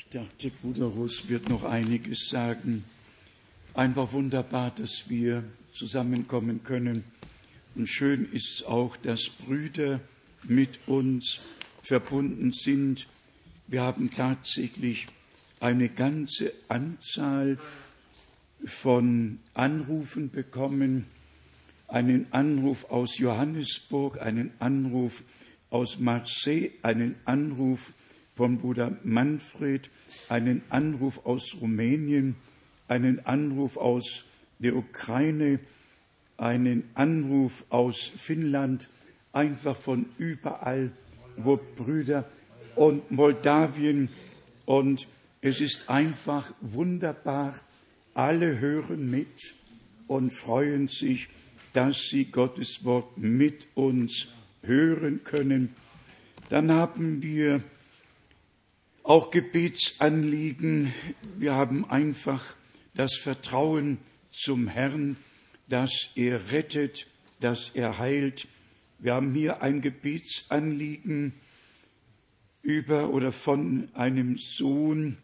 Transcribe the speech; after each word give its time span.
Ich 0.00 0.08
dachte, 0.08 0.50
Bruder 0.62 0.86
Russ 0.86 1.28
wird 1.28 1.50
noch 1.50 1.62
einiges 1.62 2.30
sagen. 2.30 2.86
Einfach 3.74 4.10
wunderbar, 4.14 4.70
dass 4.74 5.10
wir 5.10 5.44
zusammenkommen 5.74 6.64
können. 6.64 7.04
Und 7.74 7.86
schön 7.86 8.26
ist 8.32 8.64
auch, 8.66 8.96
dass 8.96 9.28
Brüder 9.28 10.00
mit 10.44 10.88
uns 10.88 11.40
verbunden 11.82 12.50
sind. 12.52 13.06
Wir 13.66 13.82
haben 13.82 14.10
tatsächlich 14.10 15.06
eine 15.60 15.90
ganze 15.90 16.54
Anzahl 16.68 17.58
von 18.64 19.38
Anrufen 19.52 20.30
bekommen. 20.30 21.04
Einen 21.88 22.32
Anruf 22.32 22.90
aus 22.90 23.18
Johannesburg, 23.18 24.18
einen 24.18 24.50
Anruf 24.60 25.22
aus 25.68 25.98
Marseille, 25.98 26.70
einen 26.80 27.16
Anruf 27.26 27.92
von 28.40 28.56
Bruder 28.56 28.96
Manfred, 29.04 29.90
einen 30.30 30.62
Anruf 30.70 31.26
aus 31.26 31.58
Rumänien, 31.60 32.36
einen 32.88 33.26
Anruf 33.26 33.76
aus 33.76 34.24
der 34.60 34.76
Ukraine, 34.76 35.60
einen 36.38 36.84
Anruf 36.94 37.66
aus 37.68 37.98
Finnland, 38.00 38.88
einfach 39.34 39.76
von 39.76 40.06
überall, 40.16 40.90
wo 41.36 41.60
Brüder 41.76 42.24
und 42.76 43.10
Moldawien 43.10 44.08
und 44.64 45.06
es 45.42 45.60
ist 45.60 45.90
einfach 45.90 46.54
wunderbar. 46.62 47.54
Alle 48.14 48.58
hören 48.58 49.10
mit 49.10 49.54
und 50.06 50.30
freuen 50.30 50.88
sich, 50.88 51.28
dass 51.74 52.08
sie 52.10 52.24
Gottes 52.24 52.86
Wort 52.86 53.18
mit 53.18 53.66
uns 53.74 54.28
hören 54.62 55.24
können. 55.24 55.74
Dann 56.48 56.72
haben 56.72 57.22
wir 57.22 57.62
auch 59.10 59.32
Gebetsanliegen. 59.32 60.94
Wir 61.36 61.56
haben 61.56 61.84
einfach 61.90 62.54
das 62.94 63.16
Vertrauen 63.16 63.98
zum 64.30 64.68
Herrn, 64.68 65.16
dass 65.68 66.12
er 66.14 66.52
rettet, 66.52 67.08
dass 67.40 67.70
er 67.74 67.98
heilt. 67.98 68.46
Wir 69.00 69.14
haben 69.14 69.34
hier 69.34 69.62
ein 69.62 69.80
Gebetsanliegen 69.80 71.32
über 72.62 73.10
oder 73.10 73.32
von 73.32 73.88
einem 73.94 74.38
Sohn, 74.38 75.18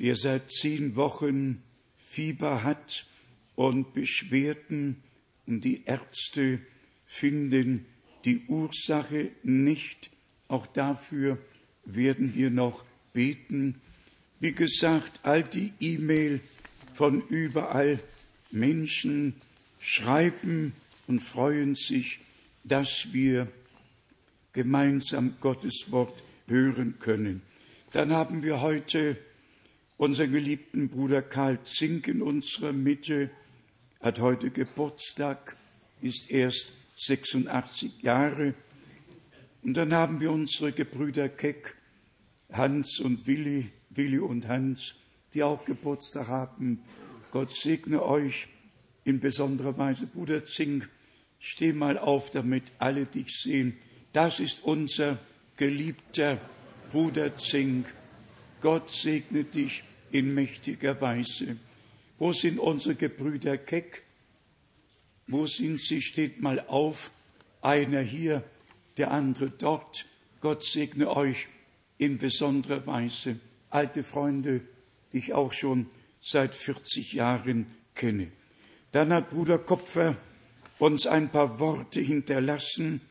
der 0.00 0.16
seit 0.16 0.50
zehn 0.50 0.96
Wochen 0.96 1.62
Fieber 2.10 2.64
hat 2.64 3.06
und 3.54 3.94
Beschwerden 3.94 5.00
und 5.46 5.60
die 5.60 5.84
Ärzte 5.84 6.58
finden 7.06 7.86
die 8.24 8.46
Ursache 8.48 9.30
nicht. 9.44 10.10
Auch 10.48 10.66
dafür 10.66 11.38
werden 11.84 12.34
wir 12.34 12.50
noch 12.50 12.84
beten. 13.12 13.80
Wie 14.40 14.52
gesagt, 14.52 15.20
all 15.22 15.42
die 15.42 15.72
E-Mail 15.80 16.40
von 16.94 17.22
überall 17.28 18.00
Menschen 18.50 19.34
schreiben 19.80 20.72
und 21.06 21.20
freuen 21.20 21.74
sich, 21.74 22.20
dass 22.64 23.08
wir 23.12 23.48
gemeinsam 24.52 25.36
Gottes 25.40 25.86
Wort 25.90 26.22
hören 26.46 26.98
können. 26.98 27.42
Dann 27.92 28.12
haben 28.12 28.42
wir 28.42 28.60
heute 28.60 29.16
unseren 29.96 30.32
geliebten 30.32 30.88
Bruder 30.88 31.22
Karl 31.22 31.58
Zink 31.64 32.08
in 32.08 32.22
unserer 32.22 32.72
Mitte, 32.72 33.30
hat 34.00 34.18
heute 34.18 34.50
Geburtstag, 34.50 35.56
ist 36.00 36.30
erst 36.30 36.72
86 36.98 38.02
Jahre. 38.02 38.54
Und 39.62 39.74
dann 39.74 39.94
haben 39.94 40.20
wir 40.20 40.32
unsere 40.32 40.72
Gebrüder 40.72 41.28
Keck, 41.28 41.76
Hans 42.52 43.00
und 43.00 43.26
Willi, 43.26 43.70
Willi 43.90 44.18
und 44.18 44.48
Hans, 44.48 44.94
die 45.34 45.42
auch 45.42 45.64
Geburtstag 45.64 46.28
haben. 46.28 46.82
Gott 47.30 47.54
segne 47.54 48.02
euch 48.02 48.48
in 49.04 49.20
besonderer 49.20 49.76
Weise. 49.78 50.06
Bruder 50.06 50.44
Zink, 50.44 50.88
steh 51.38 51.72
mal 51.72 51.98
auf, 51.98 52.30
damit 52.30 52.64
alle 52.78 53.06
dich 53.06 53.40
sehen. 53.40 53.76
Das 54.12 54.40
ist 54.40 54.62
unser 54.64 55.18
geliebter 55.56 56.38
Bruder 56.90 57.36
Zink. 57.36 57.86
Gott 58.60 58.90
segne 58.90 59.44
dich 59.44 59.82
in 60.10 60.34
mächtiger 60.34 61.00
Weise. 61.00 61.56
Wo 62.18 62.32
sind 62.32 62.58
unsere 62.58 62.94
Gebrüder 62.94 63.56
Keck? 63.56 64.02
Wo 65.26 65.46
sind 65.46 65.80
sie? 65.80 66.02
Steht 66.02 66.40
mal 66.40 66.60
auf. 66.60 67.10
Einer 67.62 68.02
hier, 68.02 68.44
der 68.98 69.10
andere 69.10 69.50
dort. 69.50 70.04
Gott 70.40 70.62
segne 70.62 71.08
euch 71.16 71.48
in 72.02 72.18
besonderer 72.18 72.84
Weise 72.88 73.38
alte 73.70 74.02
Freunde, 74.02 74.62
die 75.12 75.18
ich 75.18 75.34
auch 75.34 75.52
schon 75.52 75.86
seit 76.20 76.56
40 76.56 77.12
Jahren 77.12 77.66
kenne. 77.94 78.32
Dann 78.90 79.12
hat 79.12 79.30
Bruder 79.30 79.58
Kopfer 79.58 80.16
uns 80.80 81.06
ein 81.06 81.30
paar 81.30 81.60
Worte 81.60 82.00
hinterlassen 82.00 83.02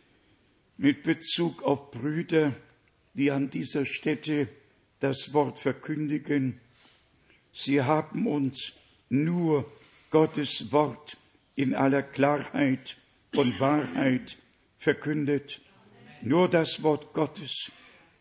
mit 0.76 1.04
Bezug 1.04 1.64
auf 1.64 1.92
Brüder, 1.92 2.54
die 3.14 3.32
an 3.32 3.50
dieser 3.50 3.86
Stätte 3.86 4.50
das 5.00 5.34
Wort 5.34 5.58
verkündigen. 5.58 6.60
Sie 7.54 7.82
haben 7.82 8.28
uns 8.28 8.74
nur 9.08 9.72
Gottes 10.10 10.70
Wort 10.74 11.16
in 11.56 11.76
aller 11.76 12.04
Klarheit 12.04 12.98
und 13.38 13.58
Wahrheit 13.62 14.36
verkündet. 14.80 15.62
Nur 16.22 16.50
das 16.50 16.84
Wort 16.84 17.14
Gottes 17.14 17.72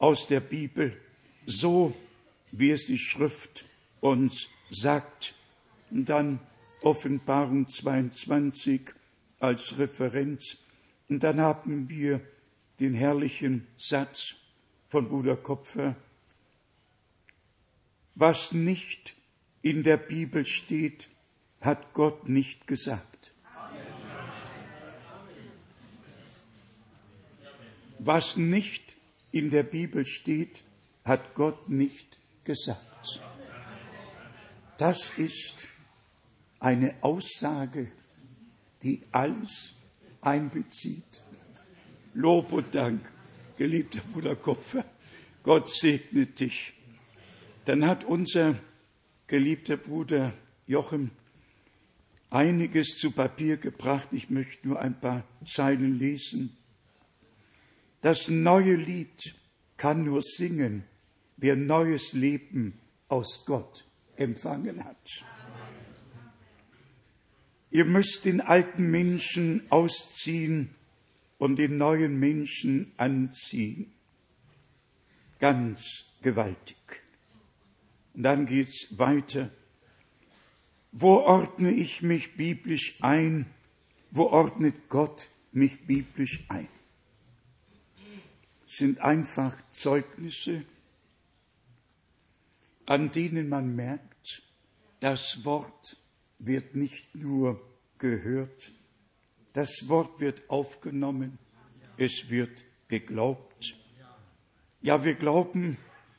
aus 0.00 0.27
der 0.27 0.41
Bibel, 0.41 0.97
so 1.47 1.94
wie 2.50 2.71
es 2.71 2.87
die 2.87 2.99
Schrift 2.99 3.65
uns 4.00 4.49
sagt. 4.71 5.34
Und 5.91 6.09
dann 6.09 6.41
Offenbarung 6.83 7.69
22 7.69 8.81
als 9.38 9.78
Referenz. 9.78 10.56
Und 11.09 11.22
dann 11.22 11.41
haben 11.41 11.88
wir 11.88 12.21
den 12.81 12.94
herrlichen 12.94 13.66
Satz 13.77 14.34
von 14.88 15.09
Bruder 15.09 15.37
Kopfer, 15.37 15.94
was 18.15 18.53
nicht 18.53 19.15
in 19.62 19.82
der 19.82 19.99
Bibel 19.99 20.47
steht, 20.47 21.09
hat 21.61 21.93
Gott 21.93 22.28
nicht 22.28 22.67
gesagt. 22.67 23.32
Was 27.99 28.37
nicht 28.37 28.97
in 29.32 29.50
der 29.50 29.62
Bibel 29.62 30.04
steht, 30.04 30.62
hat 31.04 31.34
Gott 31.34 31.68
nicht 31.68 32.18
gesagt. 32.44 33.20
Das 34.78 35.18
ist 35.18 35.68
eine 36.58 36.94
Aussage, 37.02 37.90
die 38.82 39.00
alles 39.12 39.74
einbezieht. 40.20 41.22
Lob 42.14 42.52
und 42.52 42.74
Dank, 42.74 43.00
geliebter 43.56 44.00
Bruder 44.12 44.36
Kopfer. 44.36 44.84
Gott 45.42 45.74
segne 45.74 46.26
dich. 46.26 46.74
Dann 47.64 47.86
hat 47.86 48.04
unser 48.04 48.58
geliebter 49.26 49.76
Bruder 49.76 50.32
Jochen 50.66 51.10
einiges 52.30 52.96
zu 52.98 53.10
Papier 53.10 53.56
gebracht. 53.56 54.08
Ich 54.12 54.30
möchte 54.30 54.66
nur 54.66 54.80
ein 54.80 54.98
paar 54.98 55.24
Zeilen 55.44 55.98
lesen. 55.98 56.56
Das 58.00 58.28
neue 58.28 58.75
Lied 58.77 59.34
kann 59.77 60.05
nur 60.05 60.22
singen, 60.22 60.84
wer 61.37 61.56
neues 61.56 62.12
Leben 62.12 62.78
aus 63.09 63.44
Gott 63.47 63.84
empfangen 64.16 64.84
hat. 64.84 65.25
Ihr 67.71 67.84
müsst 67.84 68.25
den 68.25 68.41
alten 68.41 68.91
Menschen 68.91 69.62
ausziehen 69.71 70.75
und 71.38 71.56
den 71.56 71.77
neuen 71.77 72.19
Menschen 72.19 72.93
anziehen. 72.97 73.93
Ganz 75.38 76.05
gewaltig. 76.22 76.76
Und 78.14 78.25
dann 78.25 78.46
geht's 78.46 78.99
weiter. 78.99 79.50
Wo 80.93 81.19
ordne 81.19 81.70
ich 81.70 82.03
mich 82.03 82.37
biblisch 82.37 82.99
ein? 83.00 83.46
Wo 84.11 84.25
ordnet 84.25 84.88
Gott 84.88 85.31
mich 85.53 85.87
biblisch 85.87 86.44
ein? 86.49 86.69
Sind 88.70 89.00
einfach 89.00 89.58
Zeugnisse, 89.70 90.64
an 92.87 93.11
denen 93.11 93.49
man 93.49 93.75
merkt, 93.75 94.44
das 95.00 95.44
Wort 95.44 95.96
wird 96.38 96.76
nicht 96.76 97.17
nur 97.17 97.61
gehört, 97.99 98.72
das 99.55 99.88
Wort 99.88 100.20
wird 100.20 100.49
aufgenommen, 100.49 101.37
es 101.96 102.31
wird 102.31 102.64
geglaubt. 102.87 103.76
Ja, 104.82 105.05
wir 105.05 105.14
glauben 105.14 105.76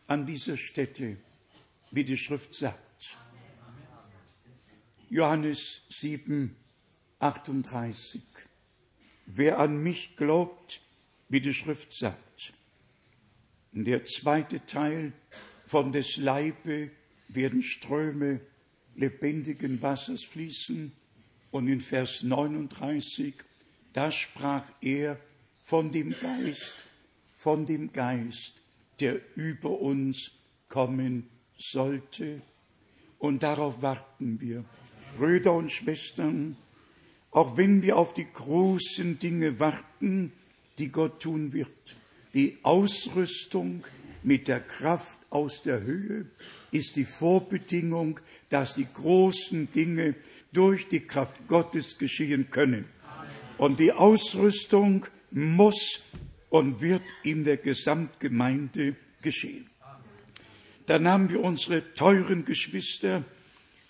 an 0.07 0.25
dieser 0.25 0.57
Stätte, 0.57 1.15
wie 1.92 2.03
die 2.03 2.18
Schrift 2.18 2.53
sagt. 2.53 3.18
Johannes 5.09 5.83
7, 5.88 6.53
38. 7.19 8.21
Wer 9.25 9.57
an 9.57 9.81
mich 9.81 10.18
glaubt, 10.18 10.81
wie 11.31 11.39
die 11.39 11.54
Schrift 11.54 11.94
sagt. 11.94 12.54
Der 13.72 14.04
zweite 14.04 14.66
Teil 14.66 15.13
von 15.66 15.94
des 15.94 16.18
Leibe 16.18 16.92
werden 17.30 17.63
Ströme 17.63 18.42
lebendigen 18.95 19.81
Wassers 19.81 20.25
fließen. 20.25 20.92
Und 21.51 21.68
in 21.69 21.80
Vers 21.80 22.24
39, 22.24 23.33
da 23.94 24.12
sprach 24.12 24.69
er 24.81 25.18
von 25.63 25.92
dem 25.92 26.13
Geist, 26.19 26.86
von 27.34 27.66
dem 27.66 27.94
Geist, 27.94 28.62
der 29.00 29.22
über 29.38 29.80
uns 29.80 30.31
kommen 30.68 31.30
sollte. 31.57 32.42
Und 33.19 33.44
darauf 33.44 33.81
warten 33.81 34.42
wir. 34.42 34.66
Brüder 35.18 35.54
und 35.54 35.72
Schwestern, 35.72 36.57
auch 37.31 37.56
wenn 37.56 37.81
wir 37.81 37.95
auf 37.95 38.13
die 38.13 38.27
großen 38.30 39.18
Dinge 39.19 39.60
warten, 39.60 40.34
die 40.77 40.89
Gott 40.89 41.21
tun 41.21 41.53
wird, 41.53 41.95
die 42.33 42.57
Ausrüstung 42.63 43.83
mit 44.23 44.47
der 44.47 44.59
Kraft 44.59 45.19
aus 45.29 45.62
der 45.63 45.81
Höhe 45.81 46.25
ist 46.71 46.95
die 46.95 47.06
Vorbedingung, 47.06 48.19
dass 48.50 48.75
die 48.75 48.88
großen 48.91 49.71
Dinge 49.71 50.15
durch 50.53 50.88
die 50.88 51.01
Kraft 51.01 51.47
Gottes 51.47 51.97
geschehen 51.97 52.50
können. 52.50 52.85
Und 53.57 53.79
die 53.79 53.91
Ausrüstung 53.91 55.06
muss 55.31 56.01
und 56.50 56.81
wird 56.81 57.03
in 57.24 57.44
der 57.44 57.57
Gesamtgemeinde 57.57 58.95
geschehen. 59.21 59.69
Dann 60.88 61.07
haben 61.07 61.29
wir 61.29 61.41
unsere 61.41 61.94
teuren 61.94 62.44
Geschwister 62.44 63.24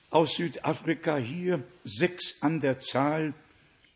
aus 0.10 0.36
Südafrika 0.36 1.18
hier, 1.18 1.64
sechs 1.84 2.42
an 2.42 2.60
der 2.60 2.80
Zahl. 2.80 3.34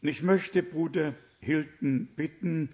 Und 0.02 0.10
ich 0.10 0.24
möchte 0.24 0.64
Bruder 0.64 1.14
Hilton 1.46 2.08
bitten, 2.16 2.70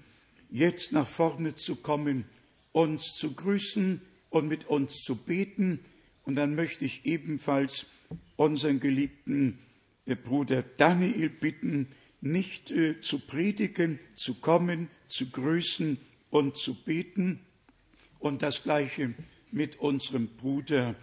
jetzt 0.49 0.93
nach 0.93 1.07
vorne 1.07 1.55
zu 1.55 1.75
kommen, 1.75 2.25
uns 2.71 3.13
zu 3.15 3.33
grüßen 3.33 4.01
und 4.29 4.47
mit 4.47 4.67
uns 4.67 5.01
zu 5.03 5.15
beten. 5.15 5.79
Und 6.23 6.35
dann 6.35 6.55
möchte 6.55 6.85
ich 6.85 7.05
ebenfalls 7.05 7.85
unseren 8.37 8.79
geliebten 8.79 9.59
äh, 10.05 10.15
Bruder 10.15 10.63
Daniel 10.63 11.29
bitten, 11.29 11.87
nicht 12.21 12.71
äh, 12.71 13.01
zu 13.01 13.19
predigen, 13.19 13.99
zu 14.15 14.35
kommen, 14.35 14.87
zu 15.07 15.29
grüßen 15.29 15.97
und 16.29 16.55
zu 16.55 16.75
beten. 16.75 17.39
Und 18.19 18.41
das 18.41 18.63
gleiche 18.63 19.13
mit 19.51 19.79
unserem 19.79 20.27
Bruder 20.27 20.95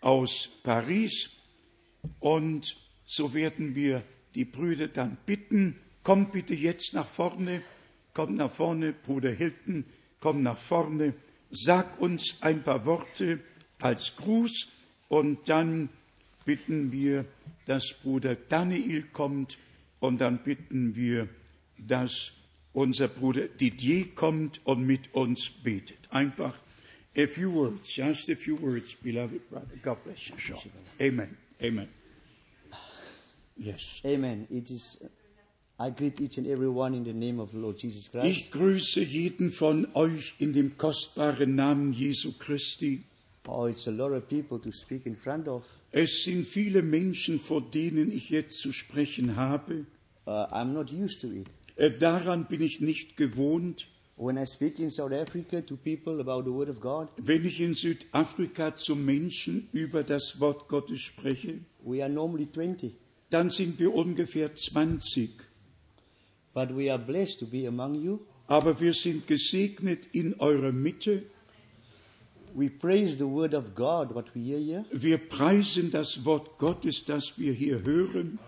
aus 0.00 0.48
Paris. 0.62 1.30
Und 2.20 2.76
so 3.04 3.34
werden 3.34 3.74
wir 3.74 4.02
die 4.34 4.46
Brüder 4.46 4.88
dann 4.88 5.18
bitten, 5.26 5.76
kommt 6.02 6.32
bitte 6.32 6.54
jetzt 6.54 6.94
nach 6.94 7.06
vorne, 7.06 7.62
kommt 8.14 8.36
nach 8.36 8.50
vorne, 8.50 8.92
Bruder 8.92 9.30
Hilton, 9.30 9.84
komm 10.20 10.42
nach 10.42 10.58
vorne, 10.58 11.14
sag 11.50 12.00
uns 12.00 12.36
ein 12.40 12.62
paar 12.62 12.84
Worte 12.86 13.40
als 13.80 14.16
Gruß 14.16 14.68
und 15.08 15.48
dann 15.48 15.88
bitten 16.44 16.92
wir, 16.92 17.24
dass 17.66 17.94
Bruder 18.02 18.34
Daniel 18.34 19.02
kommt 19.12 19.58
und 20.00 20.18
dann 20.18 20.42
bitten 20.42 20.96
wir, 20.96 21.28
dass 21.78 22.32
unser 22.72 23.08
Bruder 23.08 23.48
Didier 23.48 24.06
kommt 24.14 24.60
und 24.64 24.86
mit 24.86 25.14
uns 25.14 25.50
betet. 25.62 25.98
Einfach 26.10 26.54
a 27.16 27.26
few 27.26 27.52
words, 27.52 27.94
just 27.94 28.30
a 28.30 28.34
few 28.34 28.60
words, 28.60 28.94
beloved 28.94 29.48
brother. 29.50 29.76
God 29.82 30.02
bless 30.04 30.28
you. 30.28 30.38
Sure. 30.38 30.60
Amen. 31.00 31.36
Amen. 31.62 31.88
Yes. 33.56 34.00
Amen. 34.04 34.46
It 34.50 34.70
is 34.70 34.98
Ich 38.24 38.50
grüße 38.50 39.02
jeden 39.02 39.50
von 39.50 39.88
euch 39.94 40.34
in 40.38 40.52
dem 40.52 40.76
kostbaren 40.76 41.54
Namen 41.54 41.92
Jesu 41.92 42.32
Christi. 42.38 43.04
Oh, 43.48 43.66
it's 43.66 43.88
a 43.88 43.90
lot 43.90 44.12
of 44.12 44.28
people 44.28 44.60
to 44.60 44.70
speak 44.70 45.06
in 45.06 45.16
front 45.16 45.48
of. 45.48 45.64
Es 45.90 46.22
sind 46.22 46.46
viele 46.46 46.82
Menschen, 46.82 47.40
vor 47.40 47.60
denen 47.60 48.12
ich 48.12 48.30
jetzt 48.30 48.58
zu 48.58 48.72
sprechen 48.72 49.36
habe. 49.36 49.86
Uh, 50.26 50.46
I'm 50.52 50.72
not 50.72 50.92
used 50.92 51.20
to 51.22 51.32
it. 51.32 51.48
Äh, 51.76 51.90
daran 51.98 52.46
bin 52.46 52.62
ich 52.62 52.80
nicht 52.80 53.16
gewohnt. 53.16 53.88
When 54.16 54.36
I 54.36 54.46
speak 54.46 54.78
in 54.78 54.90
South 54.90 55.12
Africa 55.12 55.62
to 55.62 55.76
people 55.76 56.20
about 56.20 56.44
the 56.44 56.54
Word 56.54 56.68
of 56.68 56.80
God, 56.80 57.08
Wenn 57.16 57.44
ich 57.44 57.60
in 57.60 57.74
Südafrika 57.74 58.76
zu 58.76 58.94
Menschen 58.94 59.68
über 59.72 60.04
das 60.04 60.38
Wort 60.38 60.68
Gottes 60.68 61.00
spreche, 61.00 61.58
we 61.82 62.02
are 62.02 62.12
normally 62.12 62.46
20. 62.52 62.92
dann 63.30 63.50
sind 63.50 63.80
wir 63.80 63.92
ungefähr 63.92 64.54
20. 64.54 65.30
But 66.54 66.74
we 66.76 66.90
are 66.90 66.98
blessed 66.98 67.38
to 67.40 67.46
be 67.46 67.66
among 67.66 67.94
you. 67.94 68.20
Aber 68.46 68.78
wir 68.80 68.92
sind 68.92 69.26
gesegnet 69.26 70.08
in 70.12 70.34
eurer 70.38 70.72
Mitte. 70.72 71.22
We 72.54 72.68
praise 72.68 73.16
the 73.16 73.26
word 73.26 73.54
of 73.54 73.74
God, 73.74 74.14
what 74.14 74.34
we 74.34 74.42
hear 74.42 74.58
here. 74.58 74.84
Wir 74.92 75.16
preisen 75.16 75.90
das 75.90 76.24
Wort 76.24 76.58
Gottes, 76.58 77.04
das 77.04 77.38
wir 77.38 77.52
hier 77.54 77.82
hören. 77.82 78.38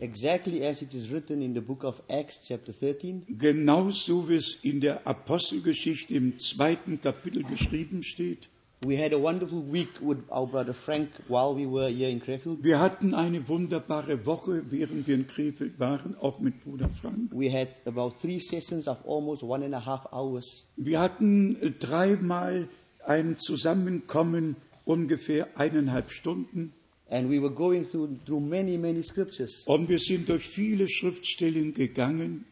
Exactly 0.00 0.66
as 0.66 0.82
it 0.82 0.94
is 0.94 1.10
written 1.10 1.42
in 1.42 1.54
the 1.54 1.60
book 1.60 1.84
of 1.84 2.02
Acts, 2.08 2.40
chapter 2.46 2.72
13. 2.72 3.26
Genauso 3.38 4.28
wie 4.28 4.36
es 4.36 4.58
in 4.62 4.80
der 4.80 5.06
Apostelgeschichte 5.06 6.14
im 6.14 6.38
zweiten 6.38 7.00
Kapitel 7.00 7.42
geschrieben 7.44 8.02
steht. 8.02 8.48
We 8.84 8.96
had 8.96 9.14
a 9.14 9.18
wonderful 9.18 9.62
week 9.62 9.98
with 10.02 10.24
our 10.30 10.46
brother 10.46 10.74
Frank 10.74 11.08
while 11.26 11.54
we 11.54 11.64
were 11.64 11.88
here 11.88 12.10
in 12.10 12.20
Krefeld. 12.20 12.62
Wir 12.62 12.80
hatten 12.80 13.14
eine 13.14 13.48
wunderbare 13.48 14.26
Woche, 14.26 14.62
während 14.68 15.06
wir 15.06 15.14
in 15.14 15.26
Krefeld 15.26 15.80
waren, 15.80 16.14
auch 16.20 16.38
mit 16.38 16.62
Bruder 16.62 16.90
Frank. 16.90 17.32
We 17.32 17.50
had 17.50 17.68
about 17.86 18.20
three 18.20 18.38
sessions 18.38 18.86
of 18.86 18.98
almost 19.06 19.42
one 19.42 19.64
and 19.64 19.74
a 19.74 19.86
half 19.86 20.04
hours. 20.12 20.66
Wir 20.76 21.00
hatten 21.00 21.56
äh, 21.62 21.70
dreimal 21.70 22.68
ein 23.06 23.38
Zusammenkommen, 23.38 24.56
ungefähr 24.84 25.48
eineinhalb 25.54 26.10
Stunden. 26.10 26.74
And 27.08 27.30
we 27.30 27.40
were 27.40 27.54
going 27.54 27.88
through, 27.90 28.18
through 28.26 28.40
many, 28.40 28.76
many 28.76 29.02
scriptures. 29.02 29.62
Und 29.64 29.88
wir 29.88 29.98
sind 29.98 30.28
durch 30.28 30.46
viele 30.46 30.88
Schriftstellen 30.88 31.72
gegangen. 31.72 32.44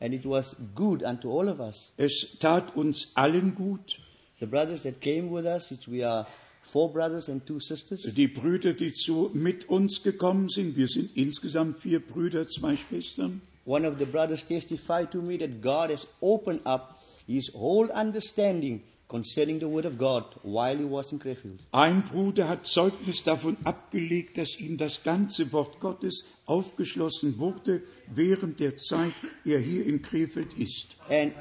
And 0.00 0.14
it 0.14 0.24
was 0.24 0.56
good 0.74 1.02
unto 1.02 1.38
all 1.38 1.46
of 1.46 1.60
us. 1.60 1.92
Es 1.98 2.38
tat 2.40 2.74
uns 2.74 3.12
allen 3.14 3.54
gut. 3.54 4.00
The 4.40 4.46
brothers 4.46 4.82
that 4.82 5.00
came 5.00 5.30
with 5.30 5.46
us, 5.46 5.70
which 5.70 5.88
we 5.88 6.02
are 6.02 6.26
four 6.62 6.90
brothers 6.90 7.28
and 7.28 7.46
two 7.46 7.60
sisters. 7.60 8.02
Die 8.02 8.26
Brüder, 8.26 8.74
die 8.74 8.92
zu, 8.92 9.30
mit 9.32 9.68
uns 9.68 10.02
gekommen 10.02 10.48
sind, 10.48 10.76
wir 10.76 10.88
sind 10.88 11.16
insgesamt 11.16 11.78
vier 11.78 12.00
Brüder, 12.00 12.48
zwei 12.48 12.76
Schwestern. 12.76 13.40
One 13.64 13.86
of 13.86 13.98
the 13.98 14.04
brothers 14.04 14.44
testified 14.44 15.10
to 15.12 15.22
me 15.22 15.38
that 15.38 15.62
God 15.62 15.90
has 15.90 16.06
opened 16.20 16.60
up 16.66 16.98
his 17.26 17.50
whole 17.54 17.90
understanding 17.90 18.82
concerning 19.08 19.60
the 19.60 19.68
Word 19.68 19.86
of 19.86 19.96
God 19.96 20.24
while 20.42 20.76
he 20.76 20.84
was 20.84 21.12
in 21.12 21.18
Krefeld. 21.18 21.60
Ein 21.72 22.02
Bruder 22.02 22.48
hat 22.48 22.66
Zeugnis 22.66 23.22
davon 23.22 23.56
abgelegt, 23.64 24.38
dass 24.38 24.58
ihm 24.58 24.76
das 24.76 25.02
ganze 25.02 25.52
Wort 25.52 25.78
Gottes 25.80 26.24
aufgeschlossen 26.46 27.38
wurde, 27.38 27.82
während 28.12 28.60
der 28.60 28.76
Zeit 28.76 29.12
er 29.44 29.60
hier 29.60 29.86
in 29.86 30.02
Krefeld 30.02 30.54
ist. 30.58 30.96
And, 31.08 31.32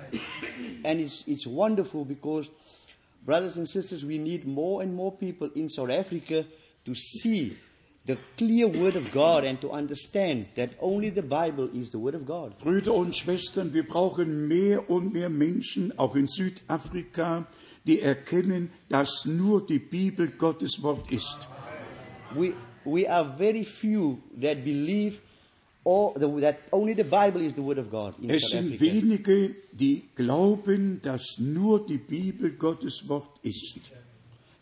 and 0.84 1.02
it's, 1.02 1.24
it's 1.26 1.48
wonderful 1.48 2.06
because, 2.06 2.52
brothers 3.26 3.58
and 3.58 3.68
sisters, 3.68 4.06
we 4.06 4.18
need 4.18 4.46
more 4.46 4.82
and 4.82 4.94
more 4.94 5.12
people 5.12 5.50
in 5.56 5.70
South 5.70 5.90
Africa 5.90 6.46
to 6.86 6.94
see 6.96 7.58
the 8.06 8.18
clear 8.38 8.68
Word 8.68 8.96
of 8.96 9.12
God 9.12 9.46
and 9.46 9.60
to 9.62 9.72
understand 9.72 10.48
that 10.56 10.72
only 10.80 11.10
the 11.10 11.22
Bible 11.22 11.70
is 11.74 11.90
the 11.92 12.00
Word 12.00 12.16
of 12.16 12.26
God. 12.26 12.58
Brüder 12.60 12.94
und 12.94 13.16
Schwestern, 13.16 13.74
wir 13.74 13.88
brauchen 13.88 14.48
mehr 14.48 14.90
und 14.90 15.14
mehr 15.14 15.30
Menschen, 15.30 15.98
auch 15.98 16.16
in 16.16 16.28
Südafrika, 16.28 17.48
die 17.86 18.02
erkennen, 18.02 18.72
dass 18.90 19.26
nur 19.26 19.66
die 19.66 19.80
Bibel 19.80 20.28
Gottes 20.28 20.82
Wort 20.82 21.12
ist. 21.12 21.38
We, 22.36 22.54
we 22.84 23.10
are 23.10 23.38
very 23.38 23.64
few 23.64 24.18
that 24.42 24.66
believe 24.66 25.20
Es 28.28 28.50
sind 28.50 28.80
wenige, 28.80 29.56
die 29.74 30.04
glauben, 30.16 31.02
dass 31.02 31.38
nur 31.40 31.86
die 31.86 31.98
Bibel 31.98 32.52
Gottes 32.52 33.08
Wort 33.08 33.40
ist. 33.44 33.80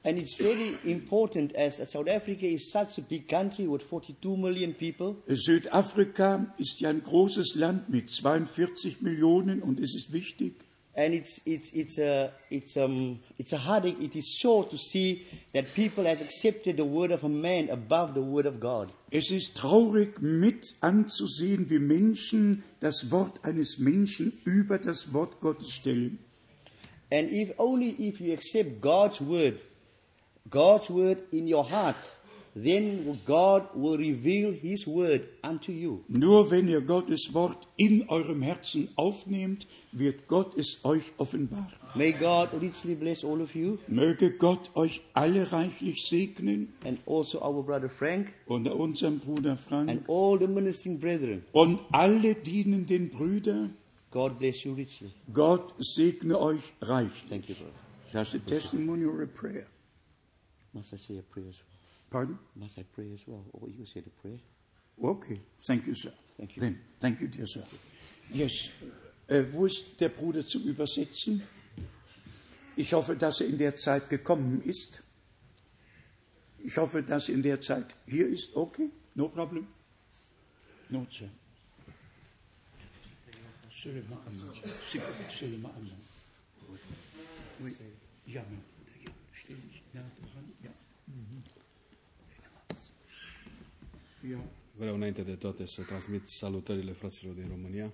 And 0.03 0.17
it's 0.17 0.33
very 0.33 0.77
important 0.83 1.55
as 1.55 1.77
South 1.91 2.07
Africa 2.07 2.47
is 2.47 2.71
such 2.71 2.97
a 2.97 3.01
big 3.07 3.29
country 3.29 3.67
with 3.67 3.83
42 3.87 4.35
million 4.35 4.73
people. 4.73 5.15
Südafrika 5.27 6.51
ist 6.57 6.81
ja 6.81 6.89
ein 6.89 7.03
großes 7.03 7.53
Land 7.53 7.89
mit 7.89 8.09
42 8.09 9.01
Millionen 9.01 9.61
und 9.61 9.79
es 9.79 9.93
ist 9.93 10.11
wichtig, 10.11 10.55
And 10.93 11.13
it's, 11.13 11.39
it's, 11.45 11.71
it's, 11.71 11.97
a, 11.99 12.33
it's, 12.49 12.75
um, 12.75 13.19
it's 13.39 13.53
a 13.53 13.57
heartache, 13.57 13.97
it 14.01 14.13
is 14.13 14.37
sore 14.41 14.65
to 14.65 14.77
see 14.77 15.25
that 15.53 15.73
people 15.73 16.03
has 16.03 16.21
accepted 16.21 16.75
the 16.75 16.83
word 16.83 17.11
of 17.11 17.23
a 17.23 17.29
man 17.29 17.69
above 17.69 18.13
the 18.13 18.21
word 18.21 18.45
of 18.45 18.59
God. 18.59 18.91
es 19.09 19.31
ist 19.31 19.55
traurig 19.55 20.21
mit 20.21 20.75
anzusehen, 20.81 21.69
wie 21.69 21.79
Menschen 21.79 22.63
das 22.81 23.09
Wort 23.11 23.43
eines 23.43 23.79
Menschen 23.79 24.33
über 24.43 24.79
das 24.79 25.13
Wort 25.13 25.39
Gottes 25.39 25.71
stellen. 25.71 26.19
And 27.09 27.29
if 27.29 27.53
only 27.57 27.91
if 27.91 28.19
you 28.19 28.33
accept 28.33 28.81
God's 28.81 29.21
word, 29.21 29.59
God's 30.49 30.89
word 30.89 31.19
in 31.31 31.47
your 31.47 31.69
heart, 31.69 31.97
then 32.55 33.19
God 33.25 33.69
will 33.73 33.97
reveal 33.97 34.51
His 34.53 34.85
word 34.85 35.21
unto 35.41 35.71
you. 35.71 36.03
Nur 36.07 36.51
wenn 36.51 36.67
ihr 36.67 36.81
Gottes 36.81 37.33
Wort 37.33 37.67
in 37.77 38.09
eurem 38.09 38.41
Herzen 38.41 38.89
aufnehmt, 38.95 39.67
wird 39.91 40.27
Gott 40.27 40.57
es 40.57 40.83
euch 40.83 41.13
offenbaren. 41.17 41.73
May 41.95 42.13
God 42.13 42.49
richly 42.61 42.95
bless 42.95 43.23
all 43.23 43.41
of 43.41 43.53
you 43.53 43.77
Möge 43.87 44.31
Gott 44.37 44.69
euch 44.75 45.01
alle 45.13 45.51
reichlich 45.51 46.01
segnen 46.07 46.73
and 46.85 46.99
also 47.05 47.41
our 47.41 47.63
brother 47.63 47.89
Frank 47.89 48.33
und 48.45 48.67
unserem 48.67 49.19
Bruder 49.19 49.57
Frank 49.57 49.89
and 49.89 50.07
all 50.07 50.39
the 50.39 50.47
ministering 50.47 50.99
brethren. 50.99 51.43
und 51.51 51.79
alle 51.91 52.35
dienenden 52.35 53.09
Brüder. 53.09 53.69
God 54.11 54.39
bless 54.39 54.63
you 54.63 54.73
richly. 54.73 55.11
Gott 55.33 55.73
segne 55.79 56.39
euch 56.39 56.73
reichlich. 56.81 57.29
Thank 57.29 57.49
you, 57.49 57.55
brother. 57.55 57.71
That's 58.11 58.35
a 58.35 58.39
a 58.39 59.25
prayer. 59.27 59.67
Must 60.73 60.93
I 60.93 60.97
say 60.97 61.17
a 61.17 61.21
prayer 61.21 61.47
as 61.47 61.55
well? 61.59 61.70
Pardon? 62.11 62.37
Must 62.55 62.77
I 62.77 62.83
pray 62.83 63.13
as 63.13 63.21
well? 63.25 63.45
Or 63.53 63.69
you 63.69 63.85
say 63.85 64.01
the 64.01 64.09
prayer? 64.09 64.37
Okay, 65.01 65.39
thank 65.65 65.87
you, 65.87 65.95
sir. 65.95 66.11
Thank 66.37 66.55
you. 66.55 66.61
Then, 66.61 66.79
thank 66.99 67.21
you, 67.21 67.27
dear 67.27 67.47
sir. 67.47 67.63
Yes. 68.31 68.69
Äh, 69.27 69.45
wo 69.51 69.65
ist 69.65 69.99
der 69.99 70.09
Bruder 70.09 70.43
zum 70.43 70.63
Übersetzen? 70.63 71.41
Ich 72.75 72.91
hoffe, 72.93 73.15
dass 73.15 73.39
er 73.39 73.47
in 73.47 73.57
der 73.57 73.75
Zeit 73.75 74.09
gekommen 74.09 74.61
ist. 74.61 75.03
Ich 76.59 76.77
hoffe, 76.77 77.01
dass 77.01 77.29
er 77.29 77.35
in 77.35 77.43
der 77.43 77.61
Zeit 77.61 77.95
hier 78.05 78.27
ist. 78.27 78.55
Okay, 78.55 78.89
no 79.15 79.29
problem. 79.29 79.67
No, 80.89 81.07
sir. 81.09 81.29
Annehmen. 83.83 84.53
Sigurd, 84.91 85.31
söyleme 85.31 85.69
annehmen. 85.69 86.01
Oui. 87.59 87.73
Ja, 88.27 88.43
Vreau 94.77 94.95
înainte 94.95 95.21
de 95.21 95.31
toate 95.31 95.65
să 95.65 95.81
transmit 95.81 96.27
salutările 96.27 96.91
fraților 96.91 97.33
din 97.33 97.45
România. 97.49 97.91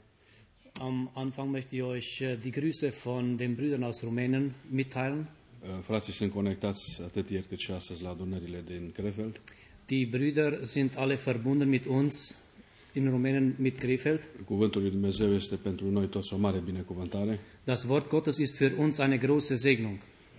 Am 0.79 1.11
Anfang 1.13 1.55
möchte 1.57 1.75
ich 1.75 1.81
euch 1.83 2.21
äh, 2.21 2.37
die 2.41 2.51
Grüße 2.51 2.89
von 3.03 3.35
den 3.35 3.55
Brüdern 3.55 3.83
aus 3.83 4.01
Rumänien 4.03 4.51
mitteilen. 4.69 5.29
Uh, 5.61 5.69
Frații 5.83 6.13
sunt 6.13 6.31
conectați 6.31 7.01
atât 7.03 7.29
ieri 7.29 7.45
cât 7.47 7.57
și 7.57 7.71
astăzi 7.71 8.01
la 8.03 8.09
adunările 8.09 8.63
din 8.65 8.91
Krefeld. 8.93 9.41
Die 9.85 10.09
Brüder 10.09 10.61
sind 10.61 10.91
alle 10.97 11.15
verbunden 11.15 11.69
mit 11.69 11.85
uns 11.85 12.37
in 12.93 13.09
Rumänien 13.09 13.55
mit 13.57 13.77
Krefeld. 13.77 14.27
Cuvântul 14.45 14.81
lui 14.81 14.91
Dumnezeu 14.91 15.33
este 15.33 15.55
pentru 15.55 15.89
noi 15.91 16.07
toți 16.07 16.33
o 16.33 16.37
mare 16.37 16.57
binecuvântare 16.57 17.39
Das 17.63 17.83
Wort 17.83 18.07
Gottes 18.07 18.37
ist 18.37 18.57
für 18.57 18.77
uns 18.77 18.97
eine 18.97 19.17
große 19.17 19.55
Segnung. 19.55 19.97